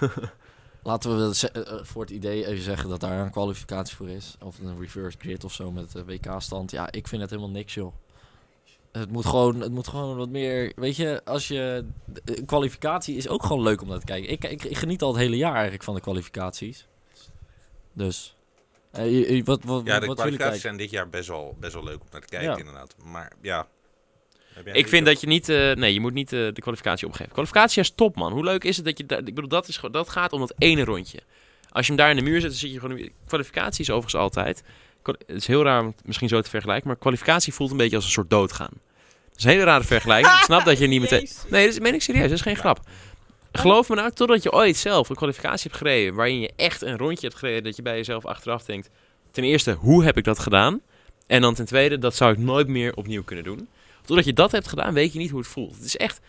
Laten 0.84 1.16
we 1.30 1.48
eh, 1.52 1.60
eh, 1.72 1.84
voor 1.84 2.00
het 2.02 2.10
idee 2.10 2.46
even 2.46 2.62
zeggen 2.64 2.88
dat 2.88 3.00
daar 3.00 3.20
een 3.24 3.30
kwalificatie 3.30 3.96
voor 3.96 4.08
is. 4.08 4.36
Of 4.42 4.58
een 4.58 4.78
reverse 4.78 5.18
grid 5.18 5.44
of 5.44 5.52
zo 5.52 5.70
met 5.70 5.92
de 5.92 6.04
WK-stand. 6.04 6.70
Ja, 6.70 6.90
ik 6.92 7.08
vind 7.08 7.20
het 7.22 7.30
helemaal 7.30 7.52
niks, 7.52 7.74
joh. 7.74 7.92
Het 8.92 9.10
moet, 9.10 9.26
gewoon, 9.26 9.60
het 9.60 9.72
moet 9.72 9.88
gewoon 9.88 10.16
wat 10.16 10.28
meer... 10.28 10.72
Weet 10.76 10.96
je, 10.96 11.20
als 11.24 11.48
je... 11.48 11.84
Een 12.24 12.44
kwalificatie 12.44 13.16
is 13.16 13.28
ook 13.28 13.42
gewoon 13.42 13.62
leuk 13.62 13.82
om 13.82 13.88
naar 13.88 13.98
te 13.98 14.04
kijken. 14.04 14.30
Ik, 14.30 14.44
ik, 14.44 14.64
ik 14.64 14.76
geniet 14.76 15.02
al 15.02 15.08
het 15.12 15.18
hele 15.20 15.36
jaar 15.36 15.52
eigenlijk 15.54 15.82
van 15.82 15.94
de 15.94 16.00
kwalificaties. 16.00 16.86
Dus... 17.92 18.36
eh, 18.90 19.04
je- 19.10 19.36
je- 19.36 19.44
wat, 19.44 19.64
wat, 19.64 19.86
Ja, 19.86 19.98
de 20.00 20.06
wat 20.06 20.16
kwalificaties 20.16 20.60
zijn 20.60 20.76
dit 20.76 20.90
jaar 20.90 21.08
best 21.08 21.28
wel, 21.28 21.56
best 21.60 21.72
wel 21.74 21.84
leuk 21.84 22.00
om 22.00 22.06
naar 22.10 22.20
te 22.20 22.26
kijken, 22.28 22.50
Ja. 22.50 22.56
inderdaad. 22.58 22.94
Maar 23.04 23.32
ja... 23.40 23.66
Ik 24.72 24.88
vind 24.88 25.06
dat 25.06 25.20
je 25.20 25.26
niet... 25.26 25.48
eh, 25.48 25.72
nee, 25.72 25.92
je 25.92 26.00
moet 26.00 26.12
niet 26.12 26.32
eh, 26.32 26.38
de 26.52 26.60
kwalificatie 26.60 27.06
opgeven. 27.06 27.32
Kwalificatie 27.32 27.82
is 27.82 27.90
top, 27.94 28.16
man. 28.16 28.32
Hoe 28.32 28.44
leuk 28.44 28.64
is 28.64 28.76
het 28.76 28.84
dat 28.84 28.98
je... 28.98 29.06
da- 29.06 29.16
ik 29.18 29.24
bedoel, 29.34 29.48
dat, 29.48 29.68
is, 29.68 29.76
gewoon- 29.76 29.92
dat 29.92 30.08
gaat 30.08 30.32
om 30.32 30.40
dat 30.40 30.54
ene 30.58 30.84
rondje. 30.84 31.18
Als 31.70 31.86
je 31.86 31.92
hem 31.92 32.00
daar 32.00 32.10
in 32.10 32.16
de 32.16 32.22
muur 32.22 32.40
zet, 32.40 32.50
dan 32.50 32.58
zit 32.58 32.72
je 32.72 32.80
gewoon... 32.80 33.08
Kwalificatie 33.26 33.80
is 33.80 33.90
overigens 33.90 34.22
altijd... 34.22 34.62
Het 35.02 35.24
is 35.26 35.46
heel 35.46 35.62
raar 35.62 35.80
om 35.80 35.86
het 35.86 36.06
misschien 36.06 36.28
zo 36.28 36.40
te 36.40 36.50
vergelijken, 36.50 36.86
maar 36.88 36.96
kwalificatie 36.96 37.52
voelt 37.54 37.70
een 37.70 37.76
beetje 37.76 37.96
als 37.96 38.04
een 38.04 38.10
soort 38.10 38.30
doodgaan. 38.30 38.70
Dat 39.28 39.38
is 39.38 39.44
een 39.44 39.50
hele 39.50 39.64
rare 39.64 39.84
vergelijking. 39.84 40.34
Ik 40.34 40.42
snap 40.42 40.64
dat 40.64 40.78
je 40.78 40.86
niet 40.86 41.00
meteen... 41.00 41.28
Nee, 41.50 41.64
dat 41.64 41.74
is- 41.74 41.80
meen 41.80 41.94
ik 41.94 42.02
serieus. 42.02 42.22
Dat 42.22 42.32
is 42.32 42.40
geen 42.40 42.56
grap. 42.56 42.80
Geloof 43.52 43.88
me 43.88 43.94
nou, 43.94 44.10
totdat 44.12 44.42
je 44.42 44.52
ooit 44.52 44.76
zelf 44.76 45.08
een 45.08 45.16
kwalificatie 45.16 45.62
hebt 45.70 45.76
gereden... 45.76 46.14
waarin 46.14 46.40
je 46.40 46.50
echt 46.56 46.82
een 46.82 46.96
rondje 46.96 47.26
hebt 47.26 47.38
gereden... 47.38 47.62
dat 47.64 47.76
je 47.76 47.82
bij 47.82 47.96
jezelf 47.96 48.24
achteraf 48.26 48.64
denkt... 48.64 48.90
ten 49.30 49.44
eerste, 49.44 49.72
hoe 49.72 50.04
heb 50.04 50.16
ik 50.16 50.24
dat 50.24 50.38
gedaan? 50.38 50.80
En 51.26 51.40
dan 51.40 51.54
ten 51.54 51.64
tweede, 51.66 51.98
dat 51.98 52.14
zou 52.16 52.32
ik 52.32 52.38
nooit 52.38 52.68
meer 52.68 52.94
opnieuw 52.96 53.22
kunnen 53.22 53.44
doen. 53.44 53.68
Totdat 54.04 54.24
je 54.24 54.32
dat 54.32 54.52
hebt 54.52 54.68
gedaan, 54.68 54.94
weet 54.94 55.12
je 55.12 55.18
niet 55.18 55.30
hoe 55.30 55.38
het 55.38 55.48
voelt. 55.48 55.74
Het 55.74 55.84
is 55.84 55.96
echt... 55.96 56.20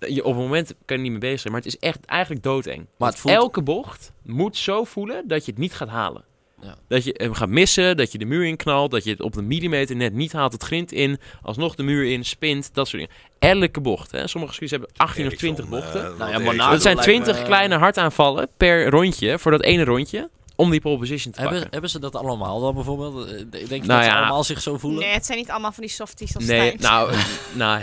Je, 0.00 0.24
op 0.24 0.32
het 0.34 0.42
moment 0.42 0.74
kan 0.84 0.96
je 0.96 1.02
niet 1.02 1.10
mee 1.12 1.20
bezig 1.20 1.40
zijn, 1.40 1.52
maar 1.52 1.62
het 1.62 1.72
is 1.72 1.78
echt 1.78 2.04
eigenlijk 2.04 2.42
doodeng. 2.42 2.86
Het 2.98 3.16
voelt- 3.18 3.34
elke 3.34 3.62
bocht 3.62 4.12
moet 4.22 4.56
zo 4.56 4.84
voelen 4.84 5.28
dat 5.28 5.44
je 5.44 5.50
het 5.50 5.60
niet 5.60 5.74
gaat 5.74 5.88
halen. 5.88 6.24
Ja. 6.60 6.74
Dat 6.88 7.04
je 7.04 7.14
hem 7.16 7.32
gaat 7.34 7.48
missen, 7.48 7.96
dat 7.96 8.12
je 8.12 8.18
de 8.18 8.24
muur 8.24 8.44
in 8.46 8.56
knalt, 8.56 8.90
dat 8.90 9.04
je 9.04 9.10
het 9.10 9.20
op 9.20 9.32
de 9.32 9.42
millimeter 9.42 9.96
net 9.96 10.12
niet 10.12 10.32
haalt, 10.32 10.52
het 10.52 10.62
grind 10.62 10.92
in, 10.92 11.18
alsnog 11.42 11.74
de 11.74 11.82
muur 11.82 12.10
in, 12.12 12.24
spint, 12.24 12.74
dat 12.74 12.88
soort 12.88 13.02
dingen. 13.02 13.60
Elke 13.60 13.80
bocht. 13.80 14.10
Hè. 14.10 14.26
Sommige 14.26 14.52
circuits 14.52 14.72
hebben 14.72 14.90
18 14.96 15.26
of 15.26 15.32
Ericsson, 15.32 15.54
20 15.54 15.68
bochten. 15.80 16.12
eh, 16.12 16.18
Nou 16.18 16.30
ja, 16.56 16.70
dat 16.70 16.82
zijn 16.82 16.94
lijkt 16.96 17.10
me- 17.18 17.22
20 17.24 17.42
kleine 17.42 17.76
hartaanvallen 17.76 18.48
per 18.56 18.88
rondje, 18.90 19.38
voor 19.38 19.50
dat 19.50 19.62
ene 19.62 19.84
rondje, 19.84 20.30
om 20.60 20.70
die 20.70 20.80
pole 20.80 20.98
position 20.98 21.32
te 21.32 21.38
Hebben, 21.40 21.56
pakken. 21.56 21.72
hebben 21.72 21.90
ze 21.90 21.98
dat 21.98 22.16
allemaal 22.16 22.60
dan 22.60 22.74
bijvoorbeeld? 22.74 23.26
Eh, 23.26 23.32
Denk 23.50 23.50
je 23.50 23.68
Nou 23.68 23.86
dat 23.86 24.02
ze 24.02 24.08
ja. 24.10 24.18
allemaal 24.18 24.44
zich 24.44 24.60
zo 24.60 24.78
voelen? 24.78 25.00
Nee, 25.00 25.12
het 25.12 25.26
zijn 25.26 25.38
niet 25.38 25.50
allemaal 25.50 25.72
van 25.72 25.82
die 25.82 25.92
softies 25.92 26.34
als 26.34 26.44
Nee, 26.44 26.60
Stijn. 26.78 26.80
nou, 26.80 27.12
nou 27.54 27.82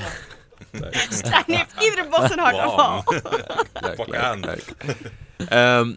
Stijn 1.09 1.43
heeft 1.47 1.73
iedere 1.83 2.07
bocht 2.09 2.31
een 2.31 2.39
hartaanval. 2.39 3.03
leuk, 3.73 3.95
Pak 3.95 4.07
leuk, 4.07 4.15
aan. 4.15 4.39
leuk. 4.39 4.75
Ehm, 5.49 5.93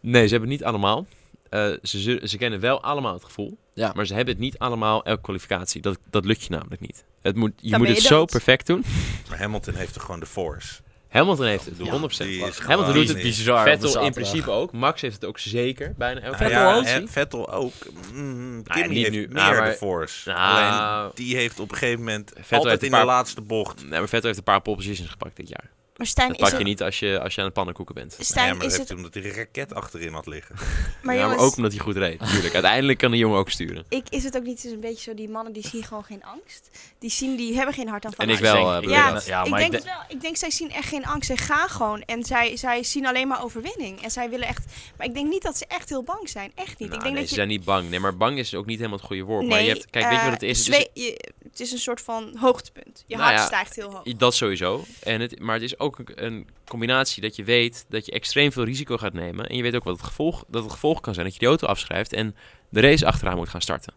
nee, 0.00 0.24
ze 0.26 0.30
hebben 0.32 0.50
het 0.50 0.58
niet 0.58 0.64
allemaal. 0.64 1.06
Eh, 1.48 1.68
ze, 1.82 2.20
ze 2.24 2.36
kennen 2.38 2.60
wel 2.60 2.82
allemaal 2.82 3.12
het 3.14 3.24
gevoel. 3.24 3.58
Ja. 3.74 3.92
Maar 3.94 4.06
ze 4.06 4.14
hebben 4.14 4.34
het 4.34 4.42
niet 4.42 4.58
allemaal 4.58 5.04
elke 5.04 5.20
kwalificatie. 5.22 5.80
Dat, 5.80 5.98
dat 6.10 6.24
lukt 6.24 6.42
je 6.42 6.50
namelijk 6.50 6.80
niet. 6.80 7.04
Het 7.22 7.36
moet, 7.36 7.52
je 7.56 7.70
Dan 7.70 7.78
moet 7.78 7.88
het 7.88 8.00
zo 8.00 8.24
perfect 8.24 8.66
doen. 8.66 8.84
Maar 9.28 9.38
Hamilton 9.38 9.74
heeft 9.74 9.94
er 9.94 10.00
gewoon 10.00 10.20
de 10.20 10.26
force. 10.26 10.80
Hamilton 11.12 11.46
heeft 11.46 11.64
het, 11.64 11.74
Ja, 11.78 12.00
100%. 12.00 12.16
die 12.16 12.44
is 12.46 12.58
Hamilton 12.58 12.94
doet 12.94 13.08
het 13.08 13.22
bizar. 13.22 13.64
de 13.64 13.70
Vettel 13.70 14.02
in 14.04 14.12
principe 14.12 14.50
ook. 14.50 14.72
Max 14.72 15.00
heeft 15.00 15.14
het 15.14 15.24
ook 15.24 15.38
zeker. 15.38 15.94
Bijna 15.96 16.20
elke 16.20 16.36
Vettel 16.36 16.58
ja, 16.60 16.76
ook? 16.76 16.84
en 16.84 17.08
Vettel 17.08 17.52
ook. 17.52 17.72
Mm, 18.12 18.56
niet 18.56 18.72
heeft 18.74 19.10
nu. 19.10 19.18
meer 19.18 19.28
Nou, 19.28 19.56
maar- 19.56 19.70
de 19.70 19.76
force. 19.76 20.28
Nou, 20.30 20.40
Alleen 20.40 21.10
die 21.14 21.36
heeft 21.36 21.60
op 21.60 21.70
een 21.70 21.76
gegeven 21.76 21.98
moment 21.98 22.32
heeft 22.36 22.52
altijd 22.52 22.82
in 22.82 22.90
paar- 22.90 23.00
de 23.00 23.06
laatste 23.06 23.40
bocht. 23.40 23.80
Nee, 23.80 23.98
maar 23.98 24.08
Vettel 24.08 24.22
heeft 24.26 24.38
een 24.38 24.44
paar 24.44 24.60
pole 24.62 24.76
positions 24.76 25.08
gepakt 25.10 25.36
dit 25.36 25.48
jaar. 25.48 25.70
Maar 26.02 26.10
Stijn, 26.10 26.28
Dat 26.28 26.36
is 26.36 26.42
pak 26.42 26.52
je 26.52 26.58
het, 26.58 26.66
niet 26.66 26.82
als 26.82 26.98
je, 26.98 27.20
als 27.20 27.34
je 27.34 27.40
aan 27.40 27.46
de 27.46 27.52
pannenkoeken 27.52 27.94
bent. 27.94 28.16
Stijn, 28.18 28.46
ja, 28.46 28.54
maar 28.54 28.64
is 28.66 28.70
dat 28.70 28.80
het... 28.80 28.88
heeft 28.88 29.00
omdat 29.00 29.14
hij 29.14 29.24
een 29.24 29.36
raket 29.36 29.74
achterin 29.74 30.12
had 30.12 30.26
liggen. 30.26 30.54
Maar 31.02 31.14
ja, 31.14 31.20
jongens, 31.20 31.38
maar 31.38 31.46
ook 31.48 31.56
omdat 31.56 31.72
hij 31.72 31.80
goed 31.80 31.96
reed. 31.96 32.18
Tuurlijk. 32.28 32.54
Uiteindelijk 32.54 32.98
kan 32.98 33.10
de 33.10 33.16
jongen 33.16 33.38
ook 33.38 33.50
sturen. 33.50 33.84
ik, 33.88 34.06
is 34.08 34.24
het 34.24 34.36
ook 34.36 34.42
niet 34.42 34.64
eens 34.64 34.74
een 34.74 34.80
beetje 34.80 35.02
zo, 35.02 35.14
die 35.14 35.28
mannen 35.28 35.52
die 35.52 35.66
zien 35.68 35.82
gewoon 35.84 36.04
geen 36.04 36.24
angst. 36.24 36.70
Die, 36.98 37.10
zien, 37.10 37.36
die 37.36 37.54
hebben 37.56 37.74
geen 37.74 37.88
hartaanval. 37.88 38.26
En 38.26 38.32
ik 38.34 38.40
Maar 38.40 38.52
wel. 38.52 38.70
denk- 38.80 38.84
eh, 38.84 38.90
Ja, 39.26 39.44
ik 39.44 39.50
maar 39.50 39.58
denk 39.60 39.72
ik 39.72 39.78
het 39.78 39.84
wel. 39.88 40.02
Ik 40.08 40.20
denk, 40.20 40.36
zij 40.36 40.50
zien 40.50 40.70
echt 40.72 40.88
geen 40.88 41.04
angst. 41.06 41.26
Zij 41.26 41.36
gaan 41.36 41.68
gewoon. 41.68 42.02
En 42.02 42.24
zij, 42.24 42.56
zij 42.56 42.82
zien 42.82 43.06
alleen 43.06 43.28
maar 43.28 43.42
overwinning. 43.44 44.02
En 44.02 44.10
zij 44.10 44.30
willen 44.30 44.48
echt... 44.48 44.64
Maar 44.96 45.06
ik 45.06 45.14
denk 45.14 45.28
niet 45.28 45.42
dat 45.42 45.56
ze 45.58 45.66
echt 45.66 45.88
heel 45.88 46.02
bang 46.02 46.28
zijn. 46.28 46.52
Echt 46.54 46.78
niet. 46.78 46.78
Nou, 46.78 46.94
ik 46.94 47.00
denk 47.00 47.02
nee, 47.02 47.12
dat 47.14 47.22
ze 47.24 47.28
je... 47.28 47.34
zijn 47.34 47.48
niet 47.48 47.64
bang. 47.64 47.90
Nee, 47.90 48.00
maar 48.00 48.16
bang 48.16 48.38
is 48.38 48.54
ook 48.54 48.66
niet 48.66 48.76
helemaal 48.78 48.98
het 48.98 49.06
goede 49.06 49.22
woord. 49.22 49.46
maar 49.46 49.56
Nee, 49.56 49.66
je 49.66 49.72
hebt, 49.72 49.90
kijk, 49.90 50.08
weet 50.08 50.18
je 50.18 50.24
wat 50.24 50.32
het 50.34 50.42
eh, 50.42 50.48
is? 50.48 50.66
Het 50.66 50.90
je- 50.94 51.30
het 51.50 51.60
is 51.60 51.72
een 51.72 51.78
soort 51.78 52.00
van 52.00 52.36
hoogtepunt. 52.38 53.04
Je 53.06 53.16
Nou 53.16 53.26
hart 53.28 53.40
ja, 53.40 53.46
stijgt 53.46 53.76
heel 53.76 53.90
hoog. 53.92 54.02
Dat 54.16 54.34
sowieso. 54.34 54.84
En 55.02 55.20
het, 55.20 55.38
maar 55.40 55.54
het 55.54 55.64
is 55.64 55.78
ook 55.78 55.91
een, 55.98 56.24
een 56.24 56.48
combinatie 56.68 57.22
dat 57.22 57.36
je 57.36 57.44
weet 57.44 57.84
dat 57.88 58.06
je 58.06 58.12
extreem 58.12 58.52
veel 58.52 58.64
risico 58.64 58.96
gaat 58.96 59.12
nemen. 59.12 59.48
En 59.48 59.56
je 59.56 59.62
weet 59.62 59.74
ook 59.74 59.84
wat 59.84 59.96
het 59.96 60.06
gevolg, 60.06 60.44
dat 60.48 60.62
het 60.62 60.72
gevolg 60.72 61.00
kan 61.00 61.14
zijn 61.14 61.26
dat 61.26 61.34
je 61.34 61.40
die 61.40 61.48
auto 61.48 61.66
afschrijft 61.66 62.12
en 62.12 62.36
de 62.68 62.80
race 62.80 63.06
achteraan 63.06 63.36
moet 63.36 63.48
gaan 63.48 63.60
starten. 63.60 63.94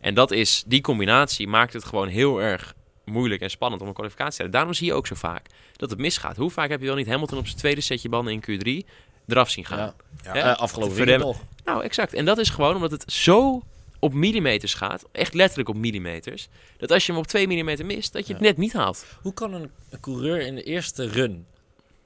En 0.00 0.14
dat 0.14 0.30
is, 0.30 0.64
die 0.66 0.80
combinatie 0.80 1.48
maakt 1.48 1.72
het 1.72 1.84
gewoon 1.84 2.08
heel 2.08 2.42
erg 2.42 2.74
moeilijk 3.04 3.40
en 3.40 3.50
spannend 3.50 3.82
om 3.82 3.88
een 3.88 3.94
kwalificatie 3.94 4.36
te 4.36 4.42
hebben. 4.42 4.58
Daarom 4.58 4.74
zie 4.74 4.86
je 4.86 4.94
ook 4.94 5.06
zo 5.06 5.14
vaak 5.14 5.46
dat 5.76 5.90
het 5.90 5.98
misgaat. 5.98 6.36
Hoe 6.36 6.50
vaak 6.50 6.68
heb 6.68 6.80
je 6.80 6.86
wel 6.86 6.96
niet 6.96 7.08
Hamilton 7.08 7.38
op 7.38 7.46
zijn 7.46 7.58
tweede 7.58 7.80
setje 7.80 8.08
banden 8.08 8.32
in 8.32 8.42
Q3 8.84 8.88
eraf 9.26 9.50
zien 9.50 9.64
gaan? 9.64 9.78
Ja. 9.78 9.94
Ja. 10.22 10.32
Hè? 10.32 10.40
Eh, 10.40 10.56
afgelopen 10.56 10.96
weekend 10.96 11.22
nog. 11.22 11.42
Nou, 11.64 11.82
exact. 11.82 12.14
En 12.14 12.24
dat 12.24 12.38
is 12.38 12.48
gewoon 12.48 12.74
omdat 12.74 12.90
het 12.90 13.12
zo 13.12 13.62
op 14.04 14.12
millimeters 14.14 14.74
gaat, 14.74 15.04
echt 15.12 15.34
letterlijk 15.34 15.68
op 15.68 15.76
millimeters, 15.76 16.48
dat 16.78 16.90
als 16.90 17.06
je 17.06 17.12
hem 17.12 17.20
op 17.20 17.26
2 17.26 17.46
millimeter 17.46 17.86
mist, 17.86 18.12
dat 18.12 18.26
je 18.26 18.32
het 18.32 18.42
Ja. 18.42 18.48
net 18.48 18.56
niet 18.58 18.72
haalt. 18.72 19.06
Hoe 19.22 19.34
kan 19.34 19.52
een, 19.52 19.70
een 19.90 20.00
coureur 20.00 20.40
in 20.40 20.54
de 20.54 20.62
eerste 20.62 21.08
run 21.08 21.46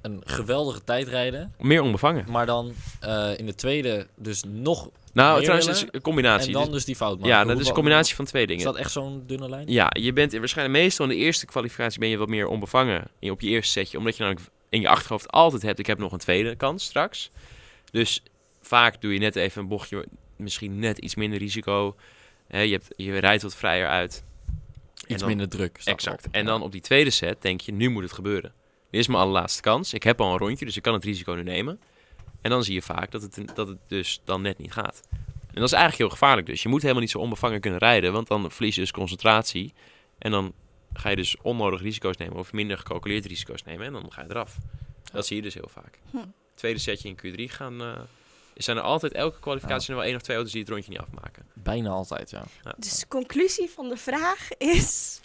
een 0.02 0.22
geweldige 0.24 0.84
tijd 0.84 1.08
rijden, 1.08 1.54
Meer 1.58 1.82
onbevangen. 1.82 2.24
maar 2.30 2.46
dan 2.46 2.72
eh, 3.00 3.30
in 3.38 3.46
de 3.46 3.54
tweede 3.54 4.06
dus 4.16 4.42
nog... 4.46 4.90
Nou, 5.12 5.40
trouwens, 5.42 5.66
het 5.66 5.76
is 5.76 5.84
een 5.90 6.00
combinatie. 6.00 6.46
en 6.46 6.52
dan 6.52 6.64
Dus- 6.64 6.72
dus 6.72 6.84
die 6.84 6.96
fout 6.96 7.14
maken? 7.18 7.28
ja, 7.28 7.42
Hoe- 7.42 7.52
dat 7.52 7.60
is 7.60 7.68
een 7.68 7.74
combinatie 7.74 8.14
van 8.14 8.24
twee 8.24 8.42
Is 8.42 8.48
dingen. 8.48 8.64
dat 8.64 8.76
echt 8.76 8.90
zo'n 8.92 9.22
dunne 9.26 9.48
lijn? 9.48 9.68
Ja, 9.68 9.90
je 10.00 10.12
bent 10.12 10.32
waarschijnlijk 10.38 10.78
meestal 10.78 11.06
in 11.06 11.10
de 11.16 11.24
eerste 11.24 11.46
kwalificatie 11.46 12.00
ben 12.00 12.08
je 12.08 12.16
wat 12.16 12.28
meer 12.28 12.46
onbevangen 12.46 13.08
in- 13.18 13.30
op 13.30 13.40
je 13.40 13.48
eerste 13.48 13.72
setje. 13.72 13.98
Omdat 13.98 14.16
je 14.16 14.22
namelijk 14.22 14.46
in 14.68 14.80
je 14.80 14.88
achterhoofd 14.88 15.30
altijd 15.30 15.62
hebt, 15.62 15.78
ik 15.78 15.86
heb 15.86 15.98
nog 15.98 16.12
een 16.12 16.18
tweede 16.18 16.56
kans 16.56 16.84
straks. 16.84 17.30
Dus 17.90 18.22
vaak 18.60 19.00
doe 19.00 19.12
je 19.12 19.18
net 19.18 19.36
even 19.36 19.62
een 19.62 19.68
bochtje, 19.68 20.06
misschien 20.38 20.78
net 20.78 20.98
iets 20.98 21.14
minder 21.14 21.38
risico. 21.38 21.96
Hè, 22.46 22.60
je, 22.60 22.72
hebt, 22.72 22.88
je 22.96 23.18
rijdt 23.18 23.42
wat 23.42 23.56
vrijer 23.56 23.88
uit. 23.88 24.24
En 25.06 25.12
Iets 25.12 25.18
dan- 25.18 25.28
minder 25.28 25.48
druk. 25.48 25.80
Exact. 25.84 26.28
En 26.30 26.44
dan 26.44 26.62
op 26.62 26.72
die 26.72 26.80
tweede 26.80 27.10
set 27.10 27.42
denk 27.42 27.60
je, 27.60 27.72
nu 27.72 27.88
moet 27.88 28.02
het 28.02 28.12
gebeuren. 28.12 28.52
Dit 28.90 29.00
is 29.00 29.06
mijn 29.06 29.20
allerlaatste 29.20 29.62
kans. 29.62 29.92
Ik 29.92 30.02
heb 30.02 30.20
al 30.20 30.32
een 30.32 30.38
rondje, 30.38 30.64
dus 30.64 30.76
ik 30.76 30.82
kan 30.82 30.92
het 30.94 31.04
risico 31.04 31.32
nu 31.32 31.42
nemen. 31.42 31.80
En 32.40 32.50
dan 32.50 32.64
zie 32.64 32.74
je 32.74 32.82
vaak 32.82 33.10
dat 33.10 33.22
het, 33.22 33.42
dat 33.54 33.68
het 33.68 33.78
dus 33.86 34.20
dan 34.24 34.42
net 34.42 34.58
niet 34.58 34.72
gaat. 34.72 35.00
En 35.30 35.54
dat 35.54 35.64
is 35.64 35.72
eigenlijk 35.72 35.96
heel 35.98 36.08
gevaarlijk 36.18 36.46
dus. 36.46 36.62
Je 36.62 36.68
moet 36.68 36.80
helemaal 36.82 37.02
niet 37.02 37.10
zo 37.10 37.18
onbevangen 37.18 37.60
kunnen 37.60 37.78
rijden, 37.78 38.12
want 38.12 38.28
dan 38.28 38.50
verlies 38.50 38.74
je 38.74 38.80
dus 38.80 38.90
concentratie. 38.90 39.72
En 40.18 40.30
dan 40.30 40.52
ga 40.92 41.08
je 41.08 41.16
dus 41.16 41.36
onnodig 41.42 41.80
risico's 41.80 42.16
nemen 42.16 42.36
of 42.36 42.52
minder 42.52 42.78
gecalculeerde 42.78 43.28
risico's 43.28 43.62
nemen 43.62 43.86
en 43.86 43.92
dan 43.92 44.12
ga 44.12 44.22
je 44.22 44.30
eraf. 44.30 44.56
Dat 45.12 45.26
zie 45.26 45.36
je 45.36 45.42
dus 45.42 45.54
heel 45.54 45.68
vaak. 45.72 45.98
Hm. 46.10 46.16
Tweede 46.54 46.78
setje 46.78 47.08
in 47.08 47.16
Q3 47.48 47.52
gaan... 47.54 47.80
eh, 47.82 47.98
zijn 48.64 48.76
er 48.76 48.82
altijd, 48.82 49.12
elke 49.12 49.40
kwalificatie 49.40 49.90
er 49.90 49.96
wel 49.96 50.04
één 50.04 50.14
of 50.14 50.22
twee 50.22 50.36
auto's 50.36 50.52
die 50.52 50.62
het 50.62 50.70
rondje 50.70 50.90
niet 50.90 51.00
afmaken. 51.00 51.46
Bijna 51.52 51.90
altijd, 51.90 52.30
ja. 52.30 52.44
Ja. 52.64 52.74
Dus 52.76 52.98
de 52.98 53.08
conclusie 53.08 53.70
van 53.70 53.88
de 53.88 53.96
vraag 53.96 54.48
is... 54.58 55.20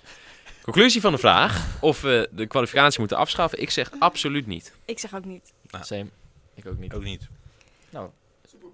Conclusie 0.61 1.01
van 1.01 1.11
de 1.11 1.17
vraag 1.17 1.81
of 1.81 2.01
we 2.01 2.29
de 2.31 2.47
kwalificatie 2.47 2.99
moeten 2.99 3.17
afschaffen. 3.17 3.61
Ik 3.61 3.69
zeg 3.69 3.91
absoluut 3.99 4.47
niet. 4.47 4.73
Ik 4.85 4.99
zeg 4.99 5.15
ook 5.15 5.25
niet. 5.25 5.53
Ja. 5.69 5.83
Same. 5.83 6.05
Ik 6.53 6.67
ook 6.67 6.77
niet. 6.77 6.93
Ook 6.93 7.03
niet. 7.03 7.27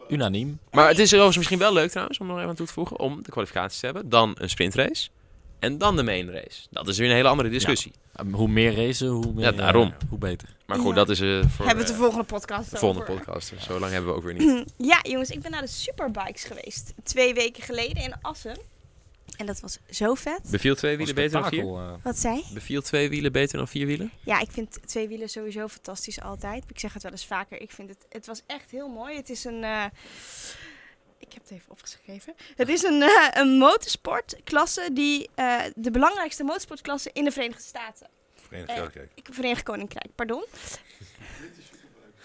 Unaniem. 0.09 0.59
Maar 0.71 0.87
het 0.87 0.99
is 0.99 1.07
overigens 1.07 1.37
misschien 1.37 1.59
wel 1.59 1.73
leuk 1.73 1.89
trouwens, 1.89 2.19
om 2.19 2.27
nog 2.27 2.37
even 2.37 2.49
aan 2.49 2.55
toe 2.55 2.65
te 2.65 2.73
voegen, 2.73 2.99
om 2.99 3.23
de 3.23 3.31
kwalificatie 3.31 3.79
te 3.79 3.85
hebben. 3.85 4.09
Dan 4.09 4.35
een 4.39 4.49
sprintrace. 4.49 5.09
En 5.59 5.77
dan 5.77 5.95
de 5.95 6.03
main 6.03 6.31
race. 6.31 6.67
Dat 6.69 6.87
is 6.87 6.97
weer 6.97 7.09
een 7.09 7.15
hele 7.15 7.27
andere 7.27 7.49
discussie. 7.49 7.91
Hoe 8.31 8.47
meer 8.47 8.75
racen, 8.75 9.07
hoe 9.07 9.33
meer... 9.33 9.45
Ja, 9.45 9.51
daarom. 9.51 9.87
eh, 9.87 10.09
hoe 10.09 10.17
beter. 10.17 10.55
Maar 10.65 10.77
goed, 10.77 10.87
Ja. 10.89 10.93
dat 10.93 11.09
is 11.09 11.19
eh 11.19 11.27
voor 11.27 11.65
Hebben 11.65 11.65
we 11.65 11.67
het 11.77 11.87
de 11.87 11.93
eh, 11.93 11.99
volgende 11.99 12.23
podcast 12.23 12.71
de 12.71 12.77
volgende 12.77 13.03
over. 13.11 13.23
podcast. 13.23 13.53
Zo 13.59 13.79
lang 13.79 13.91
hebben 13.91 14.09
we 14.11 14.17
ook 14.17 14.23
weer 14.23 14.33
niet. 14.33 14.63
Ja, 14.91 14.99
jongens, 15.01 15.29
ik 15.29 15.41
ben 15.41 15.51
naar 15.51 15.61
de 15.61 15.67
Superbikes 15.67 16.43
geweest. 16.43 16.93
Twee 17.03 17.33
weken 17.33 17.63
geleden 17.63 18.03
in 18.03 18.13
Assen. 18.21 18.57
En 19.37 19.45
dat 19.45 19.59
was 19.59 19.77
zo 19.89 20.13
vet. 20.13 20.41
Beviel 20.51 20.75
twee 20.75 20.97
wielen 20.97 21.15
Wat 21.15 21.23
beter 21.23 21.41
dan 21.41 21.49
vier? 21.49 21.99
Wat 22.03 22.17
zei? 22.17 22.43
Beviel 22.53 22.81
twee 22.81 23.09
wielen 23.09 23.31
beter 23.31 23.57
dan 23.57 23.67
vier 23.67 23.85
wielen? 23.85 24.11
Ja, 24.23 24.39
ik 24.39 24.51
vind 24.51 24.79
twee 24.85 25.07
wielen 25.07 25.29
sowieso 25.29 25.67
fantastisch 25.67 26.21
altijd. 26.21 26.63
Ik 26.67 26.79
zeg 26.79 26.93
het 26.93 27.03
wel 27.03 27.11
eens 27.11 27.25
vaker. 27.25 27.61
Ik 27.61 27.71
vind 27.71 27.89
het, 27.89 28.05
het 28.09 28.25
was 28.25 28.41
echt 28.47 28.71
heel 28.71 28.87
mooi. 28.87 29.15
Het 29.15 29.29
is 29.29 29.43
een, 29.43 29.63
eh, 29.63 29.83
ik 31.19 31.33
heb 31.33 31.41
het 31.41 31.51
even 31.51 31.71
opgeschreven. 31.71 32.33
Het 32.55 32.69
is 32.69 32.83
een, 32.83 33.01
eh, 33.01 33.27
een 33.33 33.57
motorsportklasse 33.57 34.89
die, 34.93 35.29
eh, 35.35 35.59
de 35.75 35.91
belangrijkste 35.91 36.43
motorsportklasse 36.43 37.09
in 37.13 37.23
de 37.23 37.31
Verenigde 37.31 37.63
Staten. 37.63 38.07
Verenigd 38.35 38.69
Eh, 38.69 38.75
Koninkrijk. 38.75 39.11
Ik 39.15 39.27
Verenigd 39.31 39.63
Koninkrijk, 39.63 40.15
pardon. 40.15 40.43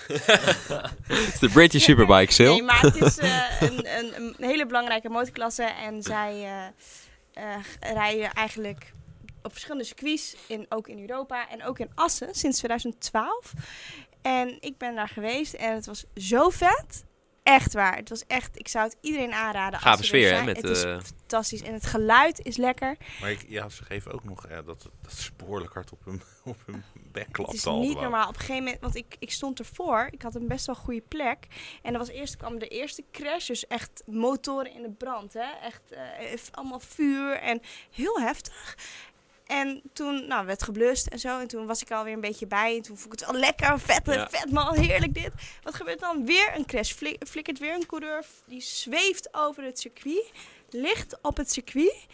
Het 0.07 1.33
is 1.33 1.39
de 1.39 1.49
British 1.53 1.85
Superbike 1.85 2.33
Sale. 2.33 2.49
Nee, 2.49 2.63
maar 2.63 2.81
het 2.81 2.97
is 2.97 3.19
eh, 3.19 3.61
een, 3.61 3.99
een, 3.99 4.15
een 4.17 4.35
hele 4.39 4.67
belangrijke 4.67 5.09
motorklasse. 5.09 5.63
En 5.63 6.03
zij 6.03 6.33
eh, 6.43 7.55
eh, 7.55 7.65
rijden 7.81 8.33
eigenlijk 8.33 8.93
op 9.43 9.53
verschillende 9.53 9.85
circuits, 9.85 10.37
in, 10.47 10.67
ook 10.69 10.89
in 10.89 11.01
Europa 11.01 11.49
en 11.49 11.65
ook 11.65 11.79
in 11.79 11.91
Assen 11.95 12.35
sinds 12.35 12.59
2012. 12.59 13.53
En 14.23 14.57
ik 14.61 14.79
ben 14.79 14.95
daar 14.95 15.09
geweest 15.09 15.55
en 15.55 15.75
het 15.75 15.87
was 15.87 16.05
zo 16.17 16.49
vet. 16.49 17.05
Echt 17.45 17.73
waar. 17.73 17.97
Het 17.97 18.09
was 18.09 18.27
echt, 18.27 18.59
ik 18.59 18.69
zou 18.69 18.85
het 18.85 18.97
iedereen 19.01 19.33
aanraden. 19.33 19.79
Gave 19.79 19.91
als 19.91 19.99
er 19.99 20.05
sfeer, 20.05 20.35
hè, 20.35 20.45
met, 20.45 20.57
het 20.57 20.71
is 20.71 20.83
eh, 20.83 20.99
fantastisch 21.01 21.63
en 21.63 21.73
het 21.73 21.87
geluid 21.87 22.41
is 22.45 22.57
lekker. 22.57 22.97
Maar 23.21 23.31
ik, 23.31 23.45
ja, 23.49 23.69
ze 23.69 23.85
geven 23.85 24.13
ook 24.13 24.25
nog 24.25 24.47
eh, 24.47 24.57
dat, 24.67 24.89
dat 25.03 25.13
ze 25.13 25.31
behoorlijk 25.37 25.73
hard 25.73 25.93
op 25.93 26.05
hun, 26.05 26.23
op 26.45 26.57
hun 26.67 26.83
bek 27.13 27.25
Het 27.25 27.33
klapt. 27.33 27.53
is 27.53 27.67
al 27.67 27.81
niet 27.81 28.01
normaal. 28.01 28.29
Op 28.29 28.35
een 28.35 28.41
gegeven 28.41 28.63
moment, 28.65 28.81
want 28.81 28.95
ik, 28.95 29.17
ik 29.19 29.31
stond 29.31 29.59
ervoor. 29.59 30.09
Ik 30.11 30.23
had 30.23 30.35
een 30.35 30.49
best 30.49 30.67
wel 30.67 30.75
goede 30.75 31.03
plek. 31.09 31.47
En 31.83 31.93
er 31.93 31.99
was 31.99 32.09
eerst 32.09 32.37
kwam 32.37 32.59
de 32.59 32.69
eerste 32.69 33.05
crash. 33.13 33.47
Dus 33.47 33.67
echt 33.67 34.03
motoren 34.07 34.75
in 34.75 34.83
de 34.83 34.91
brand. 34.91 35.33
Hè? 35.33 35.51
Echt 35.63 35.83
eh, 35.91 36.39
allemaal 36.51 36.81
vuur 36.81 37.37
en 37.37 37.61
heel 37.91 38.21
heftig. 38.21 38.77
En 39.61 39.83
toen 39.93 40.27
nou, 40.27 40.47
werd 40.47 40.63
geblust 40.63 41.07
en 41.07 41.19
zo. 41.19 41.39
En 41.39 41.47
toen 41.49 41.67
was 41.67 41.83
ik 41.83 41.91
alweer 41.91 42.13
een 42.13 42.21
beetje 42.21 42.47
bij. 42.47 42.77
En 42.77 42.83
toen 42.83 42.97
vond 42.97 43.15
ik 43.15 43.21
het 43.21 43.29
al 43.29 43.35
lekker. 43.35 43.81
Vet, 43.81 44.07
Ja. 44.07 44.29
vet 44.31 44.51
man. 44.51 44.79
Heerlijk 44.79 45.15
dit. 45.15 45.31
Wat 45.63 45.75
gebeurt 45.75 46.01
dan? 46.01 46.27
Weer 46.27 46.53
een 46.57 46.67
crash. 46.67 46.93
Flik, 46.93 47.23
flikkert 47.29 47.59
weer 47.59 47.75
een 47.75 47.87
coureur. 47.87 48.25
Die 48.47 48.61
zweeft 48.61 49.29
over 49.35 49.65
het 49.65 49.79
circuit. 49.79 50.31
Ligt 50.71 51.19
op 51.23 51.37
het 51.37 51.53
circuit. 51.53 52.07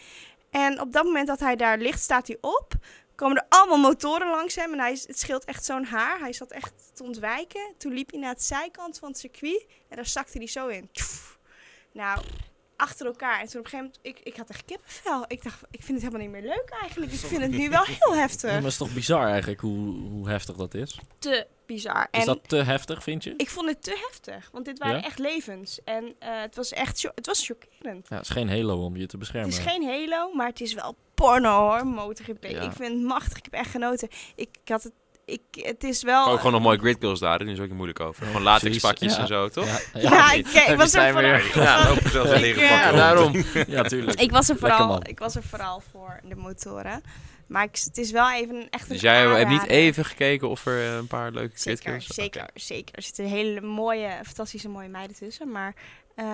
En 0.49 0.81
op 0.81 0.91
dat 0.91 1.03
moment 1.03 1.27
dat 1.27 1.39
hij 1.39 1.55
daar 1.55 1.77
ligt, 1.77 2.01
staat 2.01 2.27
hij 2.27 2.37
op 2.41 2.73
komen 3.15 3.37
er 3.37 3.45
allemaal 3.49 3.77
motoren 3.77 4.29
langs 4.29 4.55
hem. 4.55 4.73
En 4.73 4.79
hij, 4.79 4.91
het 4.91 5.19
scheelt 5.19 5.45
echt 5.45 5.65
zo'n 5.65 5.85
haar. 5.85 6.19
Hij 6.19 6.33
zat 6.33 6.51
echt 6.51 6.73
te 6.93 7.03
ontwijken. 7.03 7.73
Toen 7.77 7.93
liep 7.93 8.11
hij 8.11 8.19
naar 8.19 8.29
het 8.29 8.43
zijkant 8.43 8.99
van 8.99 9.09
het 9.09 9.17
circuit. 9.17 9.65
En 9.89 9.95
daar 9.95 10.05
zakte 10.05 10.37
hij 10.37 10.47
zo 10.47 10.67
in. 10.67 10.89
Nou, 11.91 12.21
achter 12.81 13.05
elkaar. 13.05 13.39
En 13.41 13.47
toen 13.47 13.59
op 13.59 13.65
een 13.65 13.71
gegeven 13.71 13.91
moment, 14.01 14.19
ik, 14.19 14.19
ik 14.33 14.37
had 14.37 14.49
echt 14.49 14.65
kippenvel. 14.65 15.25
Ik 15.27 15.43
dacht, 15.43 15.61
ik 15.71 15.83
vind 15.83 16.01
het 16.01 16.11
helemaal 16.13 16.21
niet 16.31 16.41
meer 16.41 16.51
leuk 16.55 16.69
eigenlijk. 16.81 17.11
Ik 17.11 17.19
vind 17.19 17.41
het 17.41 17.51
nu 17.51 17.69
wel 17.69 17.83
heel 17.83 18.13
Ja, 18.13 18.19
heftig. 18.19 18.49
maar 18.51 18.61
het 18.61 18.71
is 18.71 18.77
toch 18.77 18.93
bizar 18.93 19.27
eigenlijk 19.27 19.61
hoe, 19.61 19.95
hoe 20.09 20.29
heftig 20.29 20.55
dat 20.55 20.73
is? 20.73 20.99
Te 21.19 21.47
bizar. 21.65 22.07
Is 22.11 22.19
En 22.19 22.25
dat 22.25 22.39
te 22.49 22.55
heftig, 22.55 23.03
vind 23.03 23.23
je? 23.23 23.33
ik 23.37 23.49
vond 23.49 23.67
het 23.67 23.83
te 23.83 24.07
heftig. 24.09 24.49
Want 24.51 24.65
dit 24.65 24.77
waren 24.79 24.95
Ja? 24.97 25.03
echt 25.03 25.19
levens. 25.19 25.79
En 25.83 26.15
eh, 26.19 26.41
het 26.41 26.55
was 26.55 26.71
echt 26.71 27.01
het 27.15 27.25
was 27.25 27.45
chockerend. 27.45 28.07
Ja, 28.09 28.15
het 28.15 28.25
is 28.25 28.31
geen 28.31 28.49
halo 28.49 28.85
om 28.85 28.93
je 28.95 28.99
te 29.05 29.07
Het 29.11 29.19
beschermen. 29.19 29.49
is 29.49 29.57
geen 29.57 29.83
Halo, 29.85 30.33
maar 30.33 30.47
het 30.47 30.61
is 30.61 30.73
wel 30.73 30.95
porno 31.13 31.59
hoor, 31.69 31.85
MotoGP. 31.87 32.43
Ja. 32.43 32.61
Ik 32.61 32.71
vind 32.71 32.93
het 32.93 33.01
machtig. 33.01 33.37
Ik 33.37 33.43
heb 33.43 33.53
echt 33.53 33.69
genoten. 33.71 34.07
Ik, 34.35 34.49
ik 34.63 34.69
had 34.69 34.83
het... 34.83 34.93
Ik, 35.31 35.63
het 35.65 35.83
is 35.83 36.03
wel... 36.03 36.27
Ook 36.27 36.37
gewoon 36.37 36.51
nog 36.51 36.61
mooie 36.61 36.77
gridgirls 36.77 37.19
daar, 37.19 37.39
daar 37.39 37.47
is 37.47 37.59
ook 37.59 37.65
niet 37.65 37.73
moeilijk 37.75 37.99
over. 37.99 38.25
Gewoon 38.25 38.41
latexpakjes 38.41 39.17
en 39.17 39.27
zo, 39.27 39.49
toch? 39.49 39.65
Ja, 39.65 39.79
Ja, 39.93 40.09
ja, 40.09 40.31
ik, 40.31 40.47
ik 40.47 40.75
was 40.77 40.93
er 40.93 41.11
vooral, 41.11 41.31
Ja, 41.63 41.77
was- 41.77 41.87
lopen 41.87 42.09
zelfs 42.11 42.29
leren 42.39 42.63
eh, 42.63 42.69
pak 42.69 42.79
Ja, 42.79 42.89
rond. 42.89 42.97
daarom. 42.97 43.43
ja, 43.75 43.83
tuurlijk. 43.83 44.19
ik, 44.21 44.31
was 44.31 44.49
er 44.49 44.57
vooral, 44.57 44.99
ik 45.07 45.19
was 45.19 45.35
er 45.35 45.43
vooral 45.43 45.81
voor 45.91 46.19
de 46.23 46.35
motoren. 46.35 47.01
Maar 47.47 47.63
ik, 47.63 47.79
het 47.83 47.97
is 47.97 48.11
wel 48.11 48.31
even 48.31 48.55
een 48.55 48.67
echt 48.69 48.83
een 48.83 48.89
Dus 48.93 49.01
jij 49.01 49.25
hebt 49.27 49.49
niet 49.49 49.65
even 49.67 50.05
gekeken 50.05 50.49
of 50.49 50.65
er 50.65 50.79
eh, 50.81 50.95
een 50.95 51.07
paar 51.07 51.31
leuke 51.31 51.59
Zeker, 51.59 52.01
zeker, 52.01 52.49
zeker. 52.53 52.95
Er 52.95 53.01
zitten 53.01 53.25
hele 53.25 53.61
mooie, 53.61 54.09
fantastische 54.23 54.69
mooie 54.69 54.87
meiden 54.89 55.15
tussen. 55.17 55.51
Maar 55.51 55.73
eh, 56.15 56.25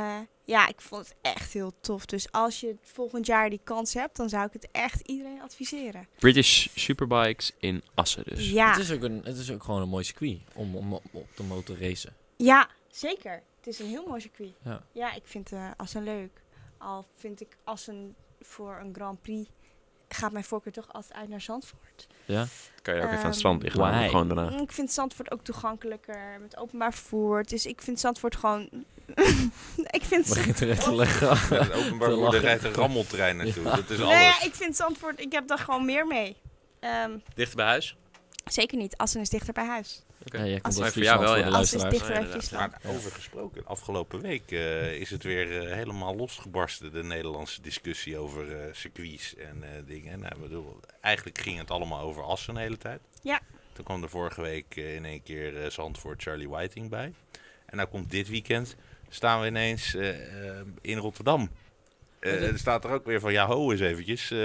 ja, 0.48 0.68
ik 0.68 0.82
vond 0.82 1.08
het 1.08 1.16
echt 1.22 1.54
heel 1.54 1.74
tof. 1.82 2.06
Dus 2.06 2.32
als 2.32 2.60
je 2.60 2.76
volgend 2.82 3.26
jaar 3.26 3.50
die 3.50 3.60
kans 3.64 3.94
hebt, 3.94 4.16
dan 4.18 4.30
zou 4.30 4.46
ik 4.46 4.54
het 4.54 4.68
echt 4.72 5.02
iedereen 5.08 5.42
adviseren. 5.42 6.08
British 6.20 6.68
Superbikes 6.76 7.52
in 7.60 7.84
Assen 7.94 8.24
dus. 8.26 8.50
Ja, 8.50 8.70
Het, 8.72 8.80
is 8.80 8.92
ook 8.92 9.02
een, 9.04 9.22
het 9.24 9.38
is 9.38 9.52
ook 9.52 9.64
gewoon 9.64 9.82
een 9.82 9.90
mooi 9.90 10.04
circuit 10.04 10.40
om, 10.54 10.76
om, 10.76 10.94
om 10.94 11.02
op 11.12 11.28
de 11.36 11.44
motor 11.44 11.78
te 11.78 11.88
racen. 11.88 12.14
ja, 12.38 12.70
zeker. 12.92 13.44
Het 13.58 13.68
is 13.68 13.80
een 13.80 13.88
heel 13.90 14.06
mooi 14.08 14.22
circuit. 14.22 14.54
Ja. 14.64 14.84
Ja, 14.92 15.14
ik 15.14 15.24
vind 15.26 15.52
eh 15.52 15.72
Assen 15.78 16.04
leuk. 16.04 16.42
Al 16.78 17.06
vind 17.16 17.42
ik 17.42 17.58
Assen 17.64 18.16
voor 18.42 18.78
een 18.82 18.94
Grand 18.94 19.22
Prix 19.22 19.50
gaat 20.10 20.32
mijn 20.32 20.44
voorkeur 20.44 20.74
toch 20.74 20.94
altijd 20.94 21.14
uit 21.14 21.30
naar 21.30 21.42
Zandvoort. 21.42 22.08
Ja? 22.26 22.46
Kan 22.82 22.96
je 22.96 23.00
ook 23.02 23.06
even 23.08 23.10
aan 23.10 23.16
het 23.16 23.24
Ehm, 23.24 23.32
strand 23.38 23.62
liggen. 23.62 24.10
Gewoon 24.10 24.28
daarna. 24.28 24.50
Mm, 24.50 24.58
Ik 24.62 24.72
vind 24.72 24.92
Zandvoort 24.92 25.32
ook 25.32 25.44
toegankelijker 25.44 26.38
met 26.42 26.58
openbaar 26.58 26.94
vervoer. 26.94 27.44
Dus 27.44 27.66
ik 27.66 27.82
vind 27.82 28.00
Zandvoort 28.00 28.36
gewoon. 28.36 28.70
ik 29.98 30.02
vind. 30.04 30.28
Begint 30.30 30.62
erin 30.62 30.78
te 30.78 30.96
leggen. 30.96 31.30
Een 31.60 31.72
openbaar 31.74 32.10
er 32.10 32.16
lachen. 32.16 32.40
rijdt 32.40 32.64
een 32.64 32.74
rammeltrein 32.74 33.38
naartoe. 33.38 33.64
Ja. 33.64 33.76
Dat 33.76 33.90
is 33.90 33.98
Nee, 33.98 34.08
alles. 34.08 34.44
ik 34.46 34.56
vind 34.56 34.76
Zandvoort. 34.76 35.20
Ik 35.22 35.32
heb 35.32 35.48
daar 35.48 35.58
gewoon 35.60 35.86
meer 35.86 36.08
mee. 36.08 36.36
Ehm, 36.80 37.12
Dichter 37.36 37.56
bij 37.56 37.66
huis? 37.66 37.96
zeker 38.46 38.78
niet. 38.78 38.98
Assen 38.98 39.22
is 39.22 39.30
dichter 39.30 39.54
bij 39.54 39.66
huis. 39.66 40.02
Oké. 40.26 40.38
Ja, 40.38 40.46
jij 40.46 40.60
komt 40.60 40.76
voor 40.76 41.02
jou 41.04 41.20
wel, 41.20 41.28
voor 41.28 41.38
ja. 41.38 41.50
de 41.50 41.56
Assen 41.56 41.78
is 41.86 41.90
dichter 41.92 42.14
bij 42.14 42.24
Ja. 42.24 42.30
Friesland. 42.30 42.72
Maar 42.84 42.92
over 42.94 43.12
gesproken, 43.12 43.66
afgelopen 43.66 44.22
week 44.22 44.52
eh, 44.52 44.94
is 45.00 45.10
het 45.10 45.24
weer 45.24 45.62
eh, 45.68 45.74
helemaal 45.74 46.16
losgebarsten, 46.16 46.92
de 46.92 47.04
Nederlandse 47.04 47.62
discussie 47.62 48.18
over 48.18 48.56
eh, 48.60 48.74
circuits 48.74 49.36
en 49.36 49.64
eh, 49.64 49.70
dingen. 49.86 50.20
Nou, 50.20 50.40
bedoel, 50.40 50.80
eigenlijk 51.02 51.38
ging 51.42 51.58
het 51.58 51.72
allemaal 51.72 52.02
over 52.02 52.24
Assen 52.24 52.54
de 52.54 52.60
hele 52.60 52.78
tijd. 52.78 53.00
Ja. 53.22 53.40
Toen 53.74 53.86
kwam 53.86 54.04
er 54.04 54.10
vorige 54.10 54.42
week 54.42 54.76
in 54.76 55.06
één 55.06 55.24
keer 55.24 55.64
eh, 55.64 55.70
Zandvoort 55.70 56.22
Charlie 56.22 56.50
Whiting 56.50 56.90
bij. 56.90 57.14
En 57.66 57.78
nou 57.78 57.90
komt 57.90 58.10
dit 58.12 58.28
weekend, 58.30 58.76
staan 59.10 59.42
we 59.42 59.48
ineens 59.48 59.96
eh, 59.96 60.10
eh, 60.10 60.56
in 60.82 60.98
Rotterdam. 60.98 61.50
Eh, 62.20 62.48
er 62.52 62.58
staat 62.58 62.84
er 62.84 62.90
ook 62.92 63.06
weer 63.06 63.20
van, 63.20 63.32
ja 63.32 63.46
ho 63.46 63.72
eens 63.72 63.82
eventjes. 63.82 64.32
eh, 64.32 64.38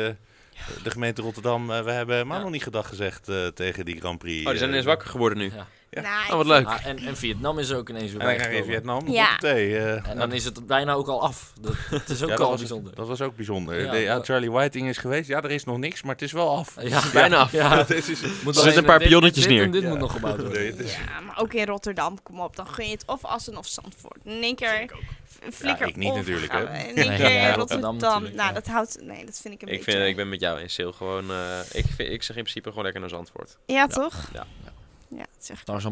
de 0.82 0.90
gemeente 0.90 1.22
Rotterdam, 1.22 1.70
eh, 1.70 1.84
we 1.84 1.90
hebben 1.90 2.26
maar 2.26 2.36
Ja. 2.36 2.42
nog 2.42 2.52
niet 2.52 2.62
gedag 2.62 2.88
gezegd 2.88 3.28
eh, 3.28 3.46
tegen 3.46 3.84
die 3.84 4.00
Grand 4.00 4.18
Prix. 4.18 4.40
Oh, 4.44 4.48
die 4.48 4.58
zijn 4.58 4.70
ineens 4.70 4.84
wakker 4.86 5.08
geworden 5.08 5.38
nu. 5.38 5.50
Ja. 5.54 5.66
Ja. 5.94 6.00
Nou, 6.00 6.30
Oh, 6.30 6.36
wat 6.36 6.46
leuk. 6.46 6.66
Ah, 6.66 6.86
en, 6.86 6.98
en 6.98 7.16
Vietnam 7.16 7.58
is 7.58 7.72
ook 7.72 7.88
ineens 7.88 8.12
weer 8.12 8.20
En 8.20 8.26
dan 8.26 8.38
ga 8.44 8.50
je 8.50 8.56
in. 8.56 8.64
Vietnam. 8.64 9.08
Ja. 9.08 9.24
hoppatee, 9.28 9.78
eh. 9.78 10.08
En 10.08 10.18
dan 10.18 10.32
is 10.32 10.44
het 10.44 10.66
bijna 10.66 10.92
ook 10.92 11.08
al 11.08 11.22
af. 11.22 11.52
Dat, 11.60 11.74
dat 11.90 12.08
is 12.08 12.22
ook 12.22 12.28
Ja, 12.28 12.34
al 12.34 12.40
dat, 12.40 12.48
was, 12.50 12.58
bijzonder. 12.58 12.94
dat 12.94 13.06
was 13.08 13.20
ook 13.20 13.36
bijzonder. 13.36 13.80
Ja, 13.84 13.90
De- 13.90 13.98
ja, 13.98 14.14
dat- 14.14 14.24
Charlie 14.26 14.50
Whiting 14.50 14.88
is 14.88 14.98
geweest. 14.98 15.28
Ja, 15.28 15.42
er 15.42 15.50
is 15.50 15.64
nog 15.64 15.78
niks, 15.78 16.02
maar 16.02 16.12
het 16.12 16.22
is 16.22 16.32
wel 16.32 16.56
af. 16.56 16.76
Ja, 16.82 17.02
bijna 17.12 17.36
af. 17.36 17.52
Ja, 17.62 17.76
Het 17.86 17.90
is- 17.90 18.20
moet 18.44 18.56
Er 18.56 18.62
zitten 18.62 18.78
een 18.80 18.84
paar 18.88 18.98
dit- 18.98 19.08
pionnetjes 19.08 19.44
dit, 19.44 19.52
neer. 19.52 19.62
en 19.62 19.70
dit 19.70 19.82
Ja. 19.82 19.88
moet 19.88 19.98
nog 19.98 20.12
gebouwd 20.12 20.36
worden. 20.40 20.58
Nee, 20.58 20.70
het 20.70 20.80
is- 20.80 20.92
Ja, 20.94 21.20
maar 21.20 21.38
ook 21.40 21.52
in 21.54 21.66
Rotterdam, 21.66 22.22
kom 22.22 22.40
op. 22.40 22.56
Dan 22.56 22.66
gun 22.66 22.86
je 22.86 22.92
het 22.92 23.04
of 23.06 23.24
Assen 23.24 23.56
of 23.56 23.66
Zandvoort. 23.66 24.18
In 24.24 24.42
één 24.42 24.54
keer 24.56 24.90
flikker 25.52 25.86
ik 25.86 25.96
niet 25.96 26.10
of 26.10 26.16
natuurlijk, 26.16 26.52
hè. 26.52 26.58
In 26.60 26.66
Nee, 26.94 27.08
één 27.08 27.16
keer 27.16 27.30
ja, 27.32 27.48
in 27.48 27.54
Rotterdam 27.54 27.96
nou, 27.96 28.28
ja. 28.34 28.52
dat 28.52 28.66
houdt... 28.66 28.98
Nee, 29.02 29.24
dat 29.24 29.38
vind 29.42 29.54
ik 29.54 29.62
een 29.62 29.68
Ik, 29.68 29.76
beetje... 29.84 29.92
vind, 29.98 30.04
ik 30.10 30.16
ben 30.16 30.28
met 30.28 30.40
jou 30.40 30.58
eens, 30.58 30.74
Sil. 30.76 30.92
Gewoon, 30.92 31.30
eh, 31.30 31.58
ik, 31.72 31.84
vind, 31.96 32.10
ik 32.10 32.22
zeg 32.22 32.36
in 32.36 32.42
principe 32.42 32.68
gewoon 32.68 32.82
lekker 32.84 33.00
naar 33.00 33.10
Zandvoort. 33.10 33.56
Ja, 33.66 33.86
toch? 33.86 34.14
Ja. 34.32 34.46
Ja, 35.16 35.26
het 35.32 35.42
is 35.42 35.50
echt... 35.50 35.66
Daar 35.66 35.76
is 35.76 35.84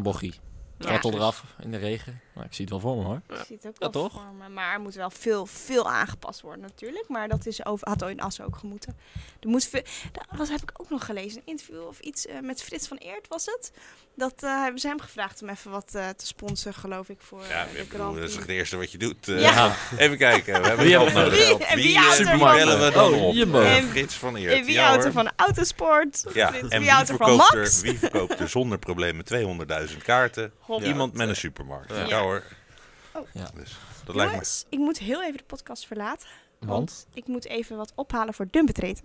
bochie. 0.89 1.11
Ja. 1.11 1.17
Eraf 1.17 1.43
in 1.59 1.71
de 1.71 1.77
regen. 1.77 2.21
Nou, 2.33 2.45
ik 2.47 2.53
zie 2.53 2.61
het 2.65 2.69
wel 2.73 2.79
voor 2.79 2.97
me 2.97 3.03
hoor. 3.03 3.21
Ik 3.29 3.43
zie 3.47 3.55
het 3.55 3.67
ook 3.67 3.73
Ja, 3.73 3.79
wel 3.79 3.89
toch? 3.89 4.11
voor 4.11 4.33
me, 4.39 4.49
Maar 4.49 4.73
er 4.73 4.79
moet 4.79 4.93
wel 4.95 5.09
veel, 5.09 5.45
veel 5.45 5.89
aangepast 5.89 6.41
worden 6.41 6.61
natuurlijk. 6.61 7.07
Maar 7.07 7.27
dat 7.27 7.45
is 7.45 7.65
over, 7.65 7.87
had 7.87 8.01
in 8.01 8.21
Assen 8.21 8.45
ook 8.45 8.57
gemoeten. 8.57 8.97
Er 9.39 9.47
moet 9.49 9.65
veel, 9.65 9.81
dat 10.11 10.25
was, 10.37 10.49
heb 10.49 10.61
ik 10.61 10.71
ook 10.81 10.89
nog 10.89 11.05
gelezen. 11.05 11.37
Een 11.37 11.45
interview 11.51 11.87
of 11.87 11.99
iets 11.99 12.25
eh, 12.25 12.39
met 12.41 12.63
Frits 12.63 12.87
van 12.87 12.97
Eert 12.97 13.27
was 13.27 13.45
het. 13.45 13.71
Dat 14.15 14.33
eh, 14.43 14.61
hebben 14.61 14.79
ze 14.81 14.87
hem 14.87 14.99
gevraagd 15.01 15.41
om 15.41 15.49
even 15.49 15.71
wat 15.71 15.95
eh, 15.95 16.09
te 16.09 16.25
sponsoren, 16.27 16.79
geloof 16.79 17.09
ik, 17.09 17.17
voor 17.21 17.43
Ja, 17.49 17.65
eh, 17.65 17.71
de 17.71 17.73
bedoel, 17.77 17.87
Grand 17.99 18.15
dat 18.19 18.29
is 18.29 18.35
het 18.35 18.47
eerste 18.47 18.77
wat 18.77 18.91
je 18.91 18.97
doet. 18.97 19.27
eh. 19.27 19.41
Ja. 19.41 19.75
Even 19.97 20.17
kijken, 20.17 20.61
we 20.61 20.67
hebben 20.67 20.85
Wie 20.85 20.97
hebben 20.97 21.13
we 21.13 21.19
nodig. 21.19 21.73
Wie- 21.75 22.37
bellen 22.37 22.79
we 22.85 22.91
dan 22.91 23.13
Oh, 23.13 23.27
op? 23.27 23.63
En- 23.63 23.83
Frits 23.89 24.15
van 24.15 24.35
Eert. 24.35 24.53
En 24.53 24.65
wie 24.65 24.79
houdt 24.79 24.97
er 25.05 25.13
hoor. 25.13 25.23
van 25.23 25.31
autosport? 25.35 26.25
Ja, 26.33 26.47
Frits, 26.47 26.63
en 26.63 26.69
wie 26.69 26.79
wie 26.79 26.89
houdt 26.89 27.09
er 27.09 27.17
van 27.17 27.27
verkoopt, 27.27 27.53
er, 27.53 27.59
Max? 27.59 27.81
wie 27.81 27.99
verkoopt 27.99 28.39
er 28.39 28.49
zonder 28.49 28.77
problemen 28.79 29.25
200.000 29.91 29.97
kaarten? 30.03 30.53
Iemand 30.79 31.13
met 31.13 31.29
een 31.29 31.35
supermarkt. 31.35 31.89
Ja. 31.95 32.05
Ja, 32.07 32.21
hoor. 32.21 32.43
Oh. 33.13 33.27
Ja. 33.33 33.49
Dus, 33.55 33.77
dat 34.05 34.15
lijkt 34.15 34.31
me. 34.31 34.37
Jongens, 34.37 34.65
ik 34.69 34.79
moet 34.79 34.97
heel 34.99 35.23
even 35.23 35.37
de 35.37 35.43
podcast 35.47 35.87
verlaten. 35.87 36.27
Want 36.59 36.71
Want? 36.71 37.07
ik 37.13 37.27
moet 37.27 37.45
even 37.47 37.77
wat 37.77 37.91
ophalen 37.95 38.33
voor 38.33 38.47
dumpetreten. 38.51 39.03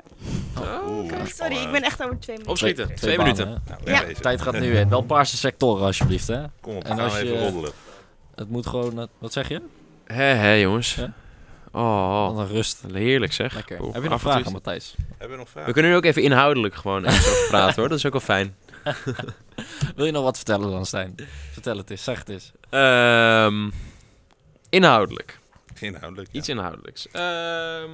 Oeh, 0.58 1.08
Sorry, 1.08 1.26
spannend. 1.26 1.60
ik 1.64 1.70
ben 1.72 1.82
echt 1.82 2.02
over 2.02 2.18
twee 2.18 2.36
minuten. 2.38 2.50
Opschieten. 2.52 2.84
Twee, 2.86 2.96
Twee 2.98 3.18
minuten. 3.18 3.62
Nou, 3.68 3.80
Ja. 3.84 4.04
Tijd 4.20 4.42
gaat 4.42 4.58
nu 4.58 4.76
in. 4.76 4.88
Wel 4.88 5.02
paarse 5.02 5.36
sectoren 5.36 5.84
alsjeblieft 5.86 6.26
hè. 6.26 6.42
Kom 6.60 6.76
op, 6.76 6.82
we 6.82 6.88
En 6.88 6.96
gaan 6.96 7.04
als 7.04 7.14
even 7.16 7.32
je- 7.34 7.38
roddelen. 7.42 7.70
Het 8.34 8.48
moet 8.50 8.66
gewoon... 8.66 9.00
eh, 9.00 9.06
wat 9.18 9.32
zeg 9.32 9.48
je? 9.48 9.62
Hé, 10.04 10.22
hé, 10.24 10.52
jongens. 10.52 10.94
Ja? 10.94 11.12
Oh, 11.72 12.26
Wat 12.26 12.38
een 12.38 12.48
rust. 12.54 12.82
heerlijk 12.92 13.32
zeg. 13.32 13.54
Lekker. 13.54 13.82
Heb 13.92 14.02
je 14.02 14.08
nog 14.08 14.20
vragen 14.20 14.52
Matthijs? 14.52 14.94
Hebben 15.18 15.38
we 15.38 15.44
nog 15.54 15.64
We 15.66 15.72
kunnen 15.72 15.90
nu 15.90 15.96
ook 15.96 16.04
even 16.04 16.22
inhoudelijk 16.22 16.74
gewoon 16.74 17.04
even 17.04 17.46
praten 17.50 17.74
hoor. 17.80 17.88
Dat 17.88 17.98
is 17.98 18.06
ook 18.06 18.12
wel 18.12 18.20
fijn. 18.20 18.56
Wil 19.96 20.04
je 20.04 20.12
nog 20.12 20.22
wat 20.22 20.36
vertellen 20.36 20.70
dan 20.70 20.86
Stijn? 20.86 21.14
Vertel 21.52 21.76
het 21.76 21.90
eens, 21.90 22.04
zeg 22.04 22.18
het 22.18 22.28
eens. 22.28 22.52
Ehm, 22.70 23.70
inhoudelijk. 24.68 25.38
Inhoudelijk. 25.90 26.28
ja. 26.32 26.38
Iets 26.38 26.48
inhoudelijks. 26.48 27.08
Ehm, 27.10 27.90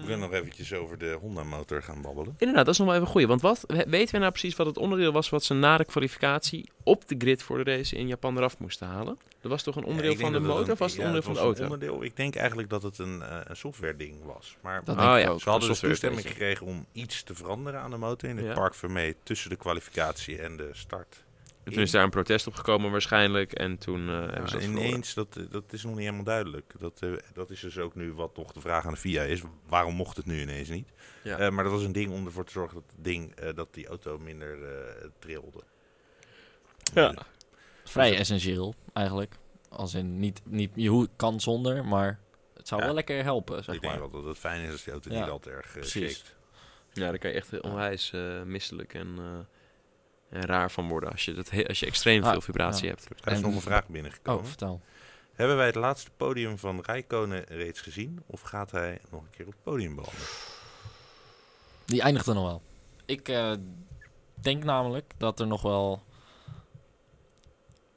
We 0.00 0.06
kunnen 0.06 0.18
nog 0.30 0.32
eventjes 0.32 0.72
over 0.74 0.98
de 0.98 1.16
Honda-motor 1.20 1.82
gaan 1.82 2.02
babbelen. 2.02 2.34
Inderdaad, 2.38 2.64
dat 2.64 2.74
is 2.74 2.78
nog 2.80 2.88
wel 2.88 2.96
even 2.96 3.08
goed. 3.08 3.24
Want 3.24 3.40
wat, 3.40 3.64
we- 3.66 3.84
weten 3.88 4.12
we 4.14 4.18
nou 4.20 4.30
precies 4.30 4.56
wat 4.56 4.66
het 4.66 4.76
onderdeel 4.78 5.12
was 5.12 5.28
wat 5.28 5.44
ze 5.44 5.54
na 5.54 5.76
de 5.76 5.84
kwalificatie 5.84 6.70
op 6.82 7.08
de 7.08 7.14
grid 7.18 7.42
voor 7.42 7.64
de 7.64 7.76
race 7.76 7.96
in 7.96 8.06
Japan 8.06 8.36
eraf 8.36 8.58
moesten 8.58 8.86
halen? 8.86 9.18
Dat 9.40 9.50
was 9.50 9.62
toch 9.62 9.76
een 9.76 9.84
onderdeel 9.84 10.12
Ja, 10.12 10.18
van 10.18 10.32
de 10.32 10.40
motor 10.40 10.60
het 10.62 10.70
of 10.70 10.78
was 10.78 10.92
het 10.92 11.00
ja, 11.00 11.06
onderdeel 11.06 11.32
van 11.34 11.40
de 11.42 11.46
auto? 11.46 11.64
een 11.64 11.70
onderdeel. 11.72 12.02
Ik 12.04 12.16
denk 12.16 12.34
eigenlijk 12.36 12.70
dat 12.70 12.82
het 12.82 12.98
een, 12.98 13.22
eh, 13.22 13.36
een 13.44 13.56
software-ding 13.56 14.24
was. 14.24 14.56
Maar 14.60 14.84
Dat 14.84 14.96
Oh, 14.96 15.30
ook. 15.30 15.40
ze 15.40 15.50
hadden 15.50 15.68
dus 15.68 15.78
toestemming 15.80 16.26
gekregen 16.26 16.66
om 16.66 16.86
iets 16.92 17.22
te 17.22 17.34
veranderen 17.34 17.80
aan 17.80 17.90
de 17.90 17.96
motor 17.96 18.28
in 18.28 18.38
het. 18.38 18.54
Park 18.54 18.74
Vermee 18.74 19.16
tussen 19.22 19.50
de 19.50 19.56
kwalificatie 19.56 20.38
en 20.38 20.56
de 20.56 20.68
start. 20.72 21.22
En 21.64 21.72
toen 21.72 21.82
is 21.82 21.90
daar 21.90 22.04
een 22.04 22.10
protest 22.10 22.46
op 22.46 22.54
gekomen 22.54 22.90
waarschijnlijk 22.90 23.52
en 23.52 23.78
toen 23.78 24.08
eh, 24.08 24.14
hebben 24.14 24.30
ze 24.30 24.36
Ja, 24.36 24.44
dat 24.52 24.62
verloren. 24.62 24.88
ineens, 24.88 25.14
dat, 25.14 25.36
eh, 25.36 25.44
dat 25.50 25.72
is 25.72 25.82
nog 25.82 25.92
niet 25.92 26.02
helemaal 26.02 26.24
duidelijk. 26.24 26.72
Dat, 26.78 27.02
eh, 27.02 27.12
dat 27.32 27.50
is 27.50 27.60
dus 27.60 27.78
ook 27.78 27.94
nu 27.94 28.12
wat 28.12 28.34
toch 28.34 28.52
de 28.52 28.60
vraag 28.60 28.84
aan 28.86 28.92
de 28.92 28.98
FIA 28.98 29.22
is. 29.22 29.42
Waarom 29.68 29.94
mocht 29.94 30.16
het 30.16 30.26
nu 30.26 30.40
ineens 30.40 30.68
niet? 30.68 30.88
Ja. 31.22 31.38
Eh, 31.38 31.50
maar 31.50 31.64
dat 31.64 31.72
was 31.72 31.82
een 31.82 31.92
ding 31.92 32.12
om 32.12 32.26
ervoor 32.26 32.44
te 32.44 32.52
zorgen 32.52 32.74
dat, 32.74 32.84
het 32.96 33.04
ding, 33.04 33.34
eh, 33.34 33.54
dat 33.54 33.74
die 33.74 33.86
auto 33.86 34.18
minder 34.18 34.64
eh, 34.64 35.08
trilde. 35.18 35.60
Ja. 36.94 37.14
Vrij 37.84 38.16
essentieel 38.16 38.74
eigenlijk. 38.92 39.34
Als 39.68 39.94
in 39.94 40.18
niet, 40.18 40.40
niet 40.44 40.70
je 40.74 40.88
hoe 40.88 41.08
kan 41.16 41.40
zonder, 41.40 41.84
maar 41.84 42.20
het 42.56 42.68
zou 42.68 42.80
Ja. 42.80 42.86
wel 42.86 42.94
lekker 42.96 43.22
helpen, 43.22 43.64
zeg 43.64 43.74
ik 43.74 43.80
denk 43.80 43.92
maar. 43.92 44.10
wel 44.10 44.20
dat 44.20 44.24
het 44.24 44.38
fijn 44.38 44.62
is 44.62 44.72
als 44.72 44.82
die 44.84 44.92
auto 44.92 45.12
Ja, 45.12 45.20
niet 45.20 45.30
al 45.30 45.38
te 45.38 45.50
erg 45.50 45.66
uh, 45.66 45.72
precies. 45.72 46.24
Ja, 46.92 47.08
daar 47.08 47.18
kan 47.18 47.30
je 47.30 47.36
echt 47.36 47.60
onwijs 47.60 48.12
eh, 48.12 48.42
misselijk 48.42 48.94
en, 48.94 49.14
eh, 49.18 49.24
en 49.24 49.46
raar 50.30 50.70
van 50.70 50.88
worden 50.88 51.10
als 51.10 51.24
je, 51.24 51.32
dat 51.32 51.50
als 51.66 51.80
je 51.80 51.86
extreem 51.86 52.22
Ah, 52.24 52.30
veel 52.30 52.40
vibratie 52.40 52.84
ja. 52.84 52.90
hebt. 52.90 53.04
Er 53.24 53.32
is 53.32 53.38
En- 53.38 53.42
nog 53.42 53.54
een 53.54 53.60
vraag 53.60 53.88
binnengekomen. 53.88 54.40
Oh, 54.40 54.46
vertel. 54.46 54.80
Hebben 55.32 55.56
wij 55.56 55.66
het 55.66 55.74
laatste 55.74 56.10
podium 56.16 56.58
van 56.58 56.80
Rijkonen 56.80 57.44
reeds 57.44 57.80
gezien? 57.80 58.22
Of 58.26 58.40
gaat 58.40 58.70
hij 58.70 59.00
nog 59.10 59.22
een 59.22 59.30
keer 59.30 59.46
op 59.46 59.52
het 59.52 59.62
podium 59.62 59.94
belanden? 59.94 60.20
Die 61.84 62.02
eindigt 62.02 62.26
er 62.26 62.34
nog 62.34 62.44
wel. 62.44 62.62
Ik 63.04 63.28
eh, 63.28 63.52
denk 64.34 64.64
namelijk 64.64 65.12
dat 65.16 65.40
er 65.40 65.46
nog 65.46 65.62
wel 65.62 66.02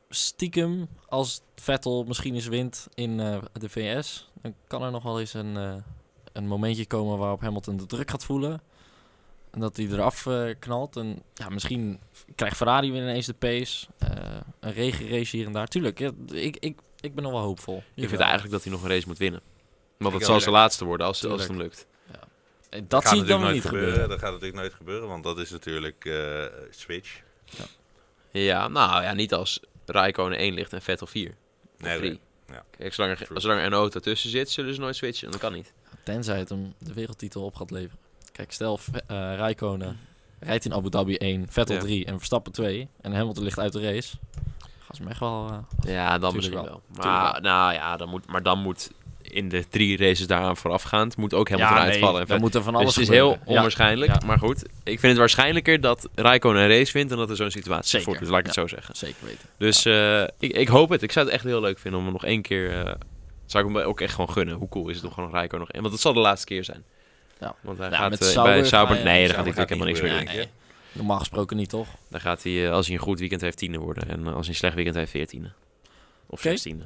stiekem, 0.09 0.87
als 1.07 1.41
Vettel 1.55 2.03
misschien 2.03 2.35
eens 2.35 2.47
wint 2.47 2.87
in 2.93 3.19
eh, 3.19 3.37
de 3.53 3.69
VS, 3.69 4.31
dan 4.41 4.55
kan 4.67 4.83
er 4.83 4.91
nog 4.91 5.03
wel 5.03 5.19
eens 5.19 5.33
een, 5.33 5.57
eh, 5.57 5.75
een 6.33 6.47
momentje 6.47 6.85
komen 6.85 7.17
waarop 7.17 7.41
Hamilton 7.41 7.77
de 7.77 7.85
druk 7.85 8.09
gaat 8.09 8.25
voelen. 8.25 8.61
En 9.53 9.59
dat 9.59 9.77
hij 9.77 9.85
eraf 9.87 10.25
eh, 10.25 10.49
knalt. 10.59 10.95
En 10.95 11.23
ja, 11.33 11.49
misschien 11.49 11.99
krijgt 12.35 12.57
Ferrari 12.57 12.91
weer 12.91 13.01
ineens 13.01 13.25
de 13.25 13.33
pace. 13.33 13.87
eh, 13.97 14.09
een 14.59 14.73
regenrace 14.73 15.37
hier 15.37 15.45
en 15.45 15.51
daar. 15.51 15.67
Tuurlijk, 15.67 15.99
ja, 15.99 16.11
ik, 16.31 16.57
ik, 16.59 16.79
ik 16.99 17.15
ben 17.15 17.23
nog 17.23 17.33
wel 17.33 17.41
hoopvol. 17.41 17.83
Ik 17.95 18.09
vind 18.09 18.21
eigenlijk 18.21 18.51
dat 18.51 18.63
hij 18.63 18.71
nog 18.71 18.83
een 18.83 18.89
race 18.89 19.07
moet 19.07 19.17
winnen. 19.17 19.41
Want 19.97 20.13
het 20.13 20.25
zal 20.25 20.39
zijn 20.39 20.53
laatste 20.53 20.85
worden 20.85 21.07
als, 21.07 21.25
als 21.25 21.39
het 21.41 21.49
hem 21.49 21.59
lukt. 21.59 21.87
Eh, 22.69 22.81
Dat 22.87 23.07
zie 23.07 23.21
ik 23.21 23.27
dan 23.27 23.51
niet 23.51 23.65
gebeuren. 23.65 24.09
Dat 24.09 24.19
gaat 24.19 24.31
natuurlijk 24.31 24.59
nooit 24.59 24.73
gebeuren, 24.73 25.07
want 25.07 25.23
dat 25.23 25.39
is 25.39 25.49
natuurlijk 25.51 26.05
eh, 26.05 26.45
switch. 26.69 27.21
Ja, 28.31 28.67
nou 28.67 29.03
ja, 29.03 29.13
niet 29.13 29.33
als 29.33 29.59
Raikkonen 29.85 30.37
1 30.37 30.53
ligt 30.53 30.73
en 30.73 30.81
Vettel 30.81 31.07
4. 31.07 31.29
Of 31.29 31.35
Nee, 31.77 31.97
3. 31.97 32.09
nee. 32.09 32.19
Ja. 32.47 32.63
Kijk, 32.77 32.93
zolang 32.93 33.19
er, 33.19 33.41
zolang 33.41 33.59
er 33.59 33.65
een 33.65 33.73
auto 33.73 33.99
tussen 33.99 34.29
zit, 34.29 34.49
zullen 34.49 34.73
ze 34.73 34.79
nooit 34.79 34.95
switchen. 34.95 35.31
Dat 35.31 35.39
kan 35.39 35.53
niet. 35.53 35.73
Tenzij 36.03 36.37
het 36.37 36.49
hem 36.49 36.73
de 36.77 36.93
wereldtitel 36.93 37.43
op 37.43 37.55
gaat 37.55 37.71
leveren. 37.71 37.97
Kijk, 38.33 38.51
stel 38.51 38.79
uh, 38.93 38.99
Rijkonen 39.35 39.97
rijdt 40.39 40.65
in 40.65 40.73
Abu 40.73 40.89
Dhabi 40.89 41.15
1, 41.17 41.45
Vettel 41.49 41.75
Ja. 41.75 41.81
3 41.81 42.05
en 42.05 42.15
Verstappen 42.17 42.51
2. 42.51 42.87
En 43.01 43.13
Hamilton 43.13 43.43
ligt 43.43 43.59
uit 43.59 43.73
de 43.73 43.81
race. 43.81 44.15
Gaan 44.59 44.95
ze 44.95 45.01
hem 45.01 45.07
echt 45.11 45.19
wel... 45.19 45.49
eh, 45.85 45.93
Ja, 45.93 46.17
dan 46.17 46.35
misschien 46.35 46.55
wel. 46.57 46.65
wel. 46.65 46.81
Maar, 47.05 47.41
nou, 47.41 47.73
ja, 47.73 47.97
dan 47.97 48.09
moet, 48.09 48.27
maar 48.27 48.43
dan 48.43 48.59
moet 48.59 48.91
in 49.21 49.49
de 49.49 49.67
drie 49.69 49.97
races 49.97 50.27
daaraan 50.27 50.57
voorafgaand, 50.57 51.17
moet 51.17 51.33
ook 51.33 51.49
helemaal 51.49 51.71
eruit 51.73 51.97
vallen. 51.97 52.21
En 52.21 52.27
dan 52.27 52.39
moet 52.39 52.55
er 52.55 52.63
van 52.63 52.73
dus 52.73 52.81
alles 52.81 52.95
het 52.95 53.03
is 53.03 53.09
heel. 53.09 53.29
Ja, 53.29 53.39
onwaarschijnlijk. 53.45 54.11
Ja. 54.11 54.25
Maar 54.27 54.39
goed, 54.39 54.63
ik 54.63 54.99
vind 54.99 55.01
het 55.01 55.17
waarschijnlijker 55.17 55.81
dat 55.81 56.09
Raikkonen 56.15 56.61
een 56.61 56.67
race 56.69 56.93
wint 56.93 57.09
dan 57.09 57.17
dat 57.17 57.29
er 57.29 57.35
zo'n 57.35 57.51
situatie 57.51 57.89
Zeker. 57.89 58.05
voorkomt. 58.07 58.29
Laat 58.29 58.39
ik 58.39 58.45
het 58.45 58.53
zo 58.55 58.67
zeggen. 58.67 58.95
zeker 58.95 59.25
weten. 59.25 59.47
Dus 59.57 59.85
eh, 59.85 60.21
ik, 60.21 60.51
ik 60.57 60.67
hoop 60.67 60.89
het. 60.89 61.01
Ik 61.01 61.11
zou 61.11 61.25
het 61.25 61.35
echt 61.35 61.43
heel 61.43 61.61
leuk 61.61 61.79
vinden 61.79 61.99
om 61.99 62.05
hem 62.05 62.13
nog 62.13 62.25
één 62.25 62.41
keer... 62.41 62.85
eh, 62.85 62.93
zou 63.45 63.67
ik 63.67 63.75
hem 63.75 63.83
ook 63.83 64.01
echt 64.01 64.13
gewoon 64.13 64.29
gunnen. 64.29 64.55
Hoe 64.55 64.69
cool 64.69 64.89
is 64.89 64.95
het 64.95 65.05
om 65.05 65.11
gewoon 65.11 65.31
Raikkonen 65.31 65.59
nog 65.65 65.71
één... 65.71 65.81
Want 65.81 65.93
het 65.93 66.03
zal 66.03 66.13
de 66.13 66.19
laatste 66.19 66.45
keer 66.47 66.63
zijn. 66.63 66.83
Ja. 67.39 67.55
Want 67.61 67.77
hij 67.77 67.89
Ja, 67.89 67.97
gaat 67.97 68.09
met 68.09 68.21
eh, 68.21 68.27
Sauber 68.27 68.53
bij 68.53 68.63
Sauber... 68.63 68.95
Nee, 68.95 69.03
daar 69.03 69.35
gaat 69.35 69.45
natuurlijk 69.45 69.55
gaat 69.57 69.69
helemaal 69.69 69.87
niks 69.87 70.27
meer 70.27 70.35
doen. 70.35 70.51
Normaal 70.91 71.19
gesproken 71.19 71.57
niet, 71.57 71.69
toch? 71.69 71.87
Dan 72.09 72.19
gaat 72.19 72.43
hij, 72.43 72.65
eh, 72.65 72.71
als 72.71 72.85
hij 72.85 72.95
een 72.95 73.01
goed 73.01 73.19
weekend 73.19 73.41
heeft, 73.41 73.57
tiende 73.57 73.77
worden. 73.77 74.09
En 74.09 74.19
eh, 74.19 74.33
als 74.33 74.39
hij 74.39 74.49
een 74.49 74.55
slecht 74.55 74.75
weekend 74.75 74.95
heeft, 74.95 75.11
veertiende. 75.11 75.51
Of 76.25 76.41
zestiende. 76.41 76.85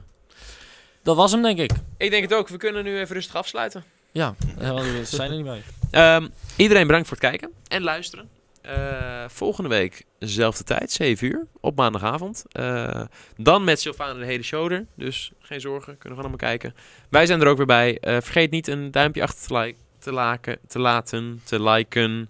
Dat 1.03 1.15
was 1.15 1.31
hem, 1.31 1.41
denk 1.41 1.59
ik. 1.59 1.71
Ik 1.97 2.09
denk 2.09 2.23
het 2.23 2.33
ook. 2.33 2.47
We 2.47 2.57
kunnen 2.57 2.83
nu 2.83 2.99
even 2.99 3.15
rustig 3.15 3.35
afsluiten. 3.35 3.83
Ja, 4.11 4.35
we 4.57 5.01
zijn 5.03 5.29
er 5.31 5.35
niet 5.35 5.45
bij. 5.45 5.61
Ehm, 5.91 6.27
iedereen 6.55 6.87
bedankt 6.87 7.07
voor 7.07 7.17
het 7.17 7.25
kijken 7.25 7.51
en 7.67 7.83
luisteren. 7.83 8.29
Eh, 8.67 9.23
volgende 9.27 9.69
week, 9.69 10.03
dezelfde 10.19 10.63
tijd, 10.63 10.91
7 10.91 11.27
uur, 11.27 11.45
op 11.59 11.75
maandagavond. 11.75 12.43
Eh, 12.51 13.01
dan 13.37 13.63
met 13.63 13.79
Sylvana 13.81 14.19
de 14.19 14.25
hele 14.25 14.43
show 14.43 14.71
er. 14.71 14.85
Dus 14.95 15.31
geen 15.39 15.61
zorgen, 15.61 15.97
kunnen 15.97 16.17
we 16.17 16.25
allemaal 16.25 16.47
kijken. 16.49 16.75
Wij 17.09 17.25
zijn 17.25 17.41
er 17.41 17.47
ook 17.47 17.57
weer 17.57 17.65
bij. 17.65 17.97
Eh, 17.99 18.17
vergeet 18.21 18.51
niet 18.51 18.67
een 18.67 18.91
duimpje 18.91 19.21
achter 19.21 19.47
te, 19.47 19.57
like, 19.57 19.77
te, 20.07 20.13
laken, 20.13 20.57
te 20.67 20.79
laten, 20.79 21.41
te 21.43 21.63
liken. 21.63 22.29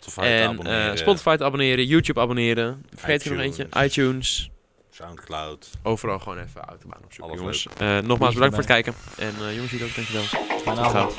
Spotify 0.00 0.20
te 0.20 0.26
en 0.26 0.48
abonneren, 0.48 0.90
eh, 0.90 0.96
Spotify 0.96 1.36
te 1.36 1.44
abonneren, 1.44 1.86
YouTube 1.86 2.20
abonneren. 2.20 2.84
Vergeet 2.94 3.24
er 3.24 3.32
nog 3.32 3.40
eentje. 3.40 3.66
iTunes. 3.82 4.50
Soundcloud. 4.90 5.70
Overal 5.82 6.18
gewoon 6.18 6.38
even 6.38 6.60
autobaan 6.60 7.00
opzoeken, 7.04 7.38
Alles 7.38 7.38
jongens. 7.38 7.66
Eh, 7.78 7.98
nogmaals 8.08 8.34
bedankt 8.34 8.54
voor 8.54 8.64
het 8.64 8.72
kijken. 8.72 8.94
En 9.16 9.34
eh, 9.40 9.54
jongens, 9.54 9.70
jullie 9.70 9.86
ook, 9.86 9.94
dankjewel. 9.94 10.24
Tot 10.64 10.78
gauw. 10.78 11.10